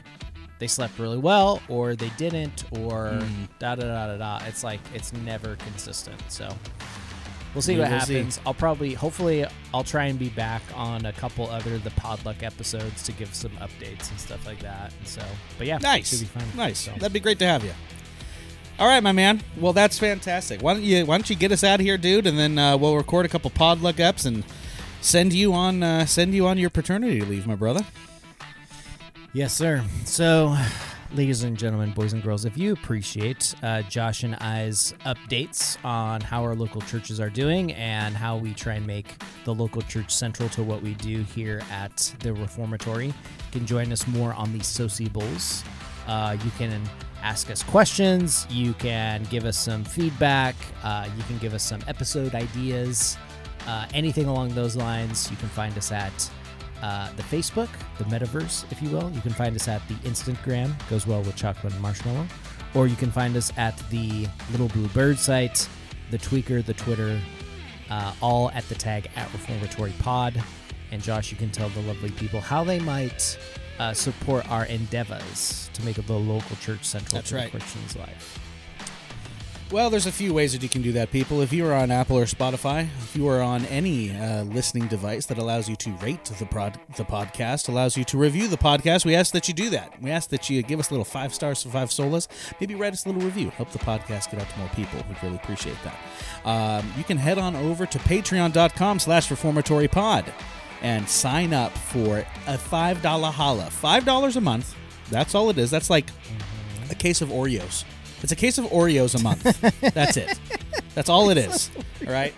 they 0.59 0.67
slept 0.67 0.97
really 0.99 1.17
well 1.17 1.61
or 1.67 1.95
they 1.95 2.09
didn't 2.17 2.63
or 2.79 3.09
Mm-hmm. 3.11 3.45
da 3.59 3.75
da 3.75 3.83
da 3.83 4.07
da 4.15 4.17
da 4.39 4.45
it's 4.47 4.63
like 4.63 4.79
it's 4.93 5.11
never 5.13 5.55
consistent 5.57 6.21
so 6.29 6.49
We'll 7.53 7.61
see 7.61 7.75
We 7.75 7.81
what 7.81 7.91
will 7.91 7.99
see. 7.99 8.13
happens. 8.15 8.39
I'll 8.47 8.55
probably, 8.55 8.95
hopefully, 8.95 9.45
I'll 9.75 9.83
try 9.83 10.05
and 10.05 10.17
be 10.17 10.29
back 10.29 10.63
on 10.73 11.05
a 11.05 11.13
couple 11.13 11.47
other 11.51 11.77
the 11.77 11.91
Podluck 11.91 12.41
episodes 12.41 13.03
to 13.03 13.11
give 13.11 13.31
some 13.35 13.51
updates 13.57 14.09
and 14.09 14.19
stuff 14.19 14.43
like 14.47 14.57
that. 14.61 14.91
And 14.97 15.07
so, 15.07 15.21
but 15.59 15.67
yeah, 15.67 15.77
Nice. 15.77 16.25
Nice. 16.55 16.79
So, 16.79 16.93
That'd 16.93 17.13
be 17.13 17.19
great 17.19 17.37
to 17.37 17.45
have 17.45 17.63
you. 17.63 17.73
All 18.79 18.87
right, 18.87 19.03
my 19.03 19.11
man. 19.11 19.41
Well, 19.57 19.71
that's 19.73 19.99
fantastic. 19.99 20.61
Why 20.61 20.73
don't 20.73 20.83
you 20.83 21.05
Why 21.05 21.17
don't 21.17 21.29
you 21.29 21.35
get 21.35 21.51
us 21.51 21.63
out 21.63 21.79
of 21.79 21.85
here, 21.85 21.97
dude, 21.97 22.25
and 22.25 22.37
then 22.37 22.57
uh, 22.57 22.75
we'll 22.77 22.95
record 22.97 23.25
a 23.25 23.29
couple 23.29 23.51
Podluck 23.51 23.99
ups 23.99 24.25
and 24.25 24.43
send 24.99 25.31
you 25.31 25.53
on 25.53 25.83
uh, 25.83 26.05
send 26.05 26.33
you 26.33 26.47
on 26.47 26.57
your 26.57 26.69
paternity 26.69 27.21
leave, 27.21 27.45
my 27.45 27.55
brother. 27.55 27.85
yes, 29.31 29.53
sir. 29.53 29.83
So, 30.05 30.57
ladies 31.13 31.43
and 31.43 31.55
gentlemen, 31.55 31.91
boys 31.91 32.13
and 32.13 32.23
girls, 32.23 32.45
if 32.45 32.57
you 32.57 32.73
appreciate 32.73 33.53
uh, 33.61 33.83
Josh 33.83 34.23
and 34.23 34.35
I's 34.37 34.93
updates 35.05 35.77
on 35.85 36.21
how 36.21 36.41
our 36.43 36.55
local 36.55 36.81
churches 36.81 37.19
are 37.19 37.29
doing 37.29 37.73
and 37.73 38.15
how 38.15 38.37
we 38.37 38.55
try 38.55 38.73
and 38.73 38.87
make 38.87 39.21
the 39.45 39.53
local 39.53 39.83
church 39.83 40.11
central 40.11 40.49
to 40.49 40.63
what 40.63 40.81
we 40.81 40.95
do 40.95 41.21
here 41.21 41.61
at 41.71 42.13
the 42.19 42.33
Reformatory, 42.33 43.07
you 43.07 43.13
can 43.51 43.67
join 43.67 43.91
us 43.91 44.07
more 44.07 44.33
on 44.33 44.51
the 44.51 44.63
Sociables. 44.63 45.63
Uh, 46.07 46.35
you 46.43 46.51
can 46.57 46.81
ask 47.23 47.49
us 47.49 47.63
questions. 47.63 48.45
You 48.49 48.73
can 48.73 49.23
give 49.23 49.45
us 49.45 49.57
some 49.57 49.83
feedback. 49.83 50.55
Uh, 50.83 51.07
you 51.17 51.23
can 51.23 51.37
give 51.39 51.53
us 51.53 51.63
some 51.63 51.81
episode 51.87 52.35
ideas. 52.35 53.17
Uh, 53.65 53.87
anything 53.93 54.27
along 54.27 54.49
those 54.49 54.75
lines, 54.75 55.31
you 55.31 55.37
can 55.37 55.47
find 55.49 55.75
us 55.77 55.91
at 55.91 56.29
uh, 56.81 57.09
the 57.15 57.23
Facebook, 57.23 57.69
the 57.97 58.03
metaverse, 58.05 58.69
if 58.71 58.81
you 58.81 58.89
will. 58.89 59.09
You 59.11 59.21
can 59.21 59.31
find 59.31 59.55
us 59.55 59.69
at 59.69 59.81
the 59.87 59.93
Instagram, 60.07 60.73
goes 60.89 61.07
well 61.07 61.21
with 61.21 61.35
chocolate 61.37 61.71
and 61.71 61.81
marshmallow. 61.81 62.27
Or 62.75 62.87
you 62.87 62.97
can 62.97 63.09
find 63.09 63.37
us 63.37 63.53
at 63.55 63.77
the 63.89 64.27
Little 64.51 64.67
Blue 64.67 64.87
Bird 64.89 65.17
site, 65.17 65.67
the 66.11 66.17
Tweaker, 66.17 66.63
the 66.65 66.73
Twitter, 66.73 67.19
uh, 67.89 68.13
all 68.21 68.51
at 68.51 68.67
the 68.67 68.75
tag 68.75 69.09
at 69.15 69.31
Reformatory 69.31 69.93
Pod. 69.99 70.43
And 70.91 71.01
Josh, 71.01 71.31
you 71.31 71.37
can 71.37 71.51
tell 71.51 71.69
the 71.69 71.81
lovely 71.81 72.11
people 72.11 72.41
how 72.41 72.63
they 72.63 72.79
might 72.79 73.37
uh, 73.79 73.93
support 73.93 74.49
our 74.49 74.65
endeavors 74.65 75.69
to 75.73 75.83
make 75.83 75.95
the 75.95 76.13
local 76.13 76.55
church 76.57 76.83
central 76.83 77.17
That's 77.17 77.29
to 77.29 77.35
right. 77.35 77.51
the 77.51 77.59
Christian's 77.59 77.95
life. 77.95 78.39
Well, 79.73 79.89
there's 79.89 80.05
a 80.05 80.11
few 80.11 80.35
ways 80.35 80.53
that 80.53 80.61
you 80.61 80.69
can 80.69 80.83
do 80.83 80.91
that, 80.91 81.09
people. 81.09 81.41
If 81.41 81.51
you 81.51 81.65
are 81.65 81.73
on 81.73 81.89
Apple 81.89 82.15
or 82.19 82.25
Spotify, 82.25 82.87
if 82.99 83.15
you 83.15 83.27
are 83.27 83.41
on 83.41 83.65
any 83.65 84.15
uh, 84.15 84.43
listening 84.43 84.87
device 84.87 85.25
that 85.25 85.39
allows 85.39 85.67
you 85.67 85.75
to 85.77 85.89
rate 85.93 86.23
the 86.25 86.45
prod, 86.45 86.79
the 86.95 87.03
podcast, 87.03 87.69
allows 87.69 87.97
you 87.97 88.03
to 88.03 88.17
review 88.19 88.47
the 88.47 88.57
podcast, 88.57 89.03
we 89.03 89.15
ask 89.15 89.33
that 89.33 89.47
you 89.47 89.53
do 89.55 89.71
that. 89.71 89.99
We 89.99 90.11
ask 90.11 90.29
that 90.29 90.47
you 90.47 90.61
give 90.61 90.79
us 90.79 90.91
a 90.91 90.93
little 90.93 91.05
five 91.05 91.33
stars 91.33 91.63
for 91.63 91.69
five 91.69 91.89
solas. 91.89 92.27
Maybe 92.59 92.75
write 92.75 92.93
us 92.93 93.05
a 93.05 93.09
little 93.09 93.23
review. 93.23 93.49
Help 93.49 93.71
the 93.71 93.79
podcast 93.79 94.29
get 94.29 94.41
out 94.41 94.49
to 94.51 94.59
more 94.59 94.69
people. 94.75 95.03
We'd 95.09 95.23
really 95.23 95.37
appreciate 95.37 95.77
that. 95.83 96.47
Um, 96.47 96.93
you 96.95 97.03
can 97.03 97.17
head 97.17 97.39
on 97.39 97.55
over 97.55 97.87
to 97.87 97.97
patreon.com 97.97 98.99
slash 98.99 99.31
reformatory 99.31 99.87
pod 99.87 100.31
and 100.83 101.07
sign 101.07 101.53
up 101.53 101.71
for 101.71 102.19
a 102.47 102.57
$5 102.57 103.31
holla. 103.31 103.63
$5 103.63 104.35
a 104.35 104.41
month. 104.41 104.75
That's 105.09 105.33
all 105.33 105.49
it 105.49 105.57
is. 105.57 105.71
That's 105.71 105.89
like 105.89 106.09
a 106.91 106.95
case 106.95 107.21
of 107.21 107.29
Oreos. 107.29 107.85
It's 108.21 108.31
a 108.31 108.35
case 108.35 108.57
of 108.57 108.65
Oreos 108.65 109.19
a 109.19 109.23
month. 109.23 109.43
That's 109.93 110.17
it. 110.17 110.39
That's 110.95 111.09
all 111.09 111.29
it 111.29 111.37
is. 111.37 111.71
All 112.05 112.13
right. 112.13 112.33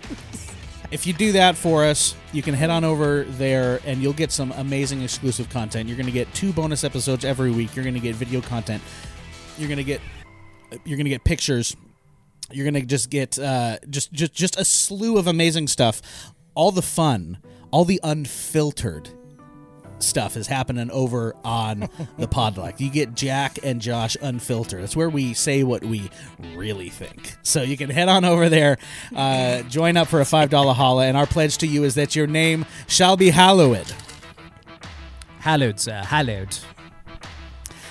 If 0.90 1.06
you 1.06 1.12
do 1.12 1.32
that 1.32 1.56
for 1.56 1.84
us, 1.84 2.14
you 2.32 2.42
can 2.42 2.54
head 2.54 2.70
on 2.70 2.84
over 2.84 3.24
there 3.24 3.80
and 3.84 4.00
you'll 4.00 4.12
get 4.12 4.30
some 4.30 4.52
amazing 4.52 5.02
exclusive 5.02 5.48
content. 5.50 5.88
You're 5.88 5.96
going 5.96 6.06
to 6.06 6.12
get 6.12 6.32
two 6.32 6.52
bonus 6.52 6.84
episodes 6.84 7.24
every 7.24 7.50
week. 7.50 7.74
You're 7.74 7.84
going 7.84 7.94
to 7.94 8.00
get 8.00 8.14
video 8.14 8.40
content. 8.40 8.82
You're 9.58 9.68
going 9.68 9.78
to 9.78 9.84
get 9.84 10.00
you're 10.84 10.96
going 10.96 11.04
to 11.04 11.10
get 11.10 11.24
pictures. 11.24 11.76
You're 12.50 12.64
going 12.64 12.74
to 12.74 12.86
just 12.86 13.10
get 13.10 13.38
uh, 13.38 13.78
just 13.90 14.12
just 14.12 14.32
just 14.32 14.58
a 14.58 14.64
slew 14.64 15.18
of 15.18 15.26
amazing 15.26 15.66
stuff. 15.68 16.00
All 16.54 16.70
the 16.70 16.82
fun, 16.82 17.38
all 17.76 17.84
the 17.84 18.00
unfiltered 18.04 19.06
stuff 19.98 20.38
is 20.38 20.46
happening 20.46 20.90
over 20.92 21.36
on 21.44 21.80
the 22.18 22.26
Podluck. 22.26 22.80
You 22.80 22.88
get 22.88 23.14
Jack 23.14 23.58
and 23.62 23.82
Josh 23.82 24.16
unfiltered. 24.22 24.82
That's 24.82 24.96
where 24.96 25.10
we 25.10 25.34
say 25.34 25.62
what 25.62 25.84
we 25.84 26.10
really 26.54 26.88
think. 26.88 27.34
So 27.42 27.60
you 27.60 27.76
can 27.76 27.90
head 27.90 28.08
on 28.08 28.24
over 28.24 28.48
there, 28.48 28.78
uh, 29.14 29.60
join 29.64 29.98
up 29.98 30.08
for 30.08 30.22
a 30.22 30.24
five 30.24 30.48
dollar 30.48 30.72
holla, 30.72 31.04
and 31.04 31.18
our 31.18 31.26
pledge 31.26 31.58
to 31.58 31.66
you 31.66 31.84
is 31.84 31.96
that 31.96 32.16
your 32.16 32.26
name 32.26 32.64
shall 32.88 33.14
be 33.14 33.28
hallowed, 33.28 33.92
Hallowed, 35.40 35.78
sir. 35.78 36.02
Hallowed. 36.02 36.56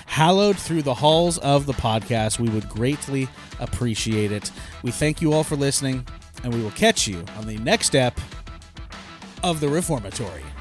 hallowed 0.07 0.57
through 0.57 0.81
the 0.81 0.95
halls 0.95 1.37
of 1.37 1.67
the 1.67 1.73
podcast. 1.73 2.39
We 2.39 2.49
would 2.49 2.67
greatly 2.69 3.27
appreciate 3.59 4.31
it. 4.31 4.49
We 4.81 4.89
thank 4.89 5.21
you 5.21 5.31
all 5.31 5.43
for 5.43 5.55
listening, 5.55 6.07
and 6.43 6.51
we 6.51 6.63
will 6.63 6.71
catch 6.71 7.07
you 7.07 7.23
on 7.37 7.45
the 7.45 7.59
next 7.59 7.85
step 7.85 8.19
of 9.45 9.59
the 9.59 9.69
Reformatory. 9.69 10.54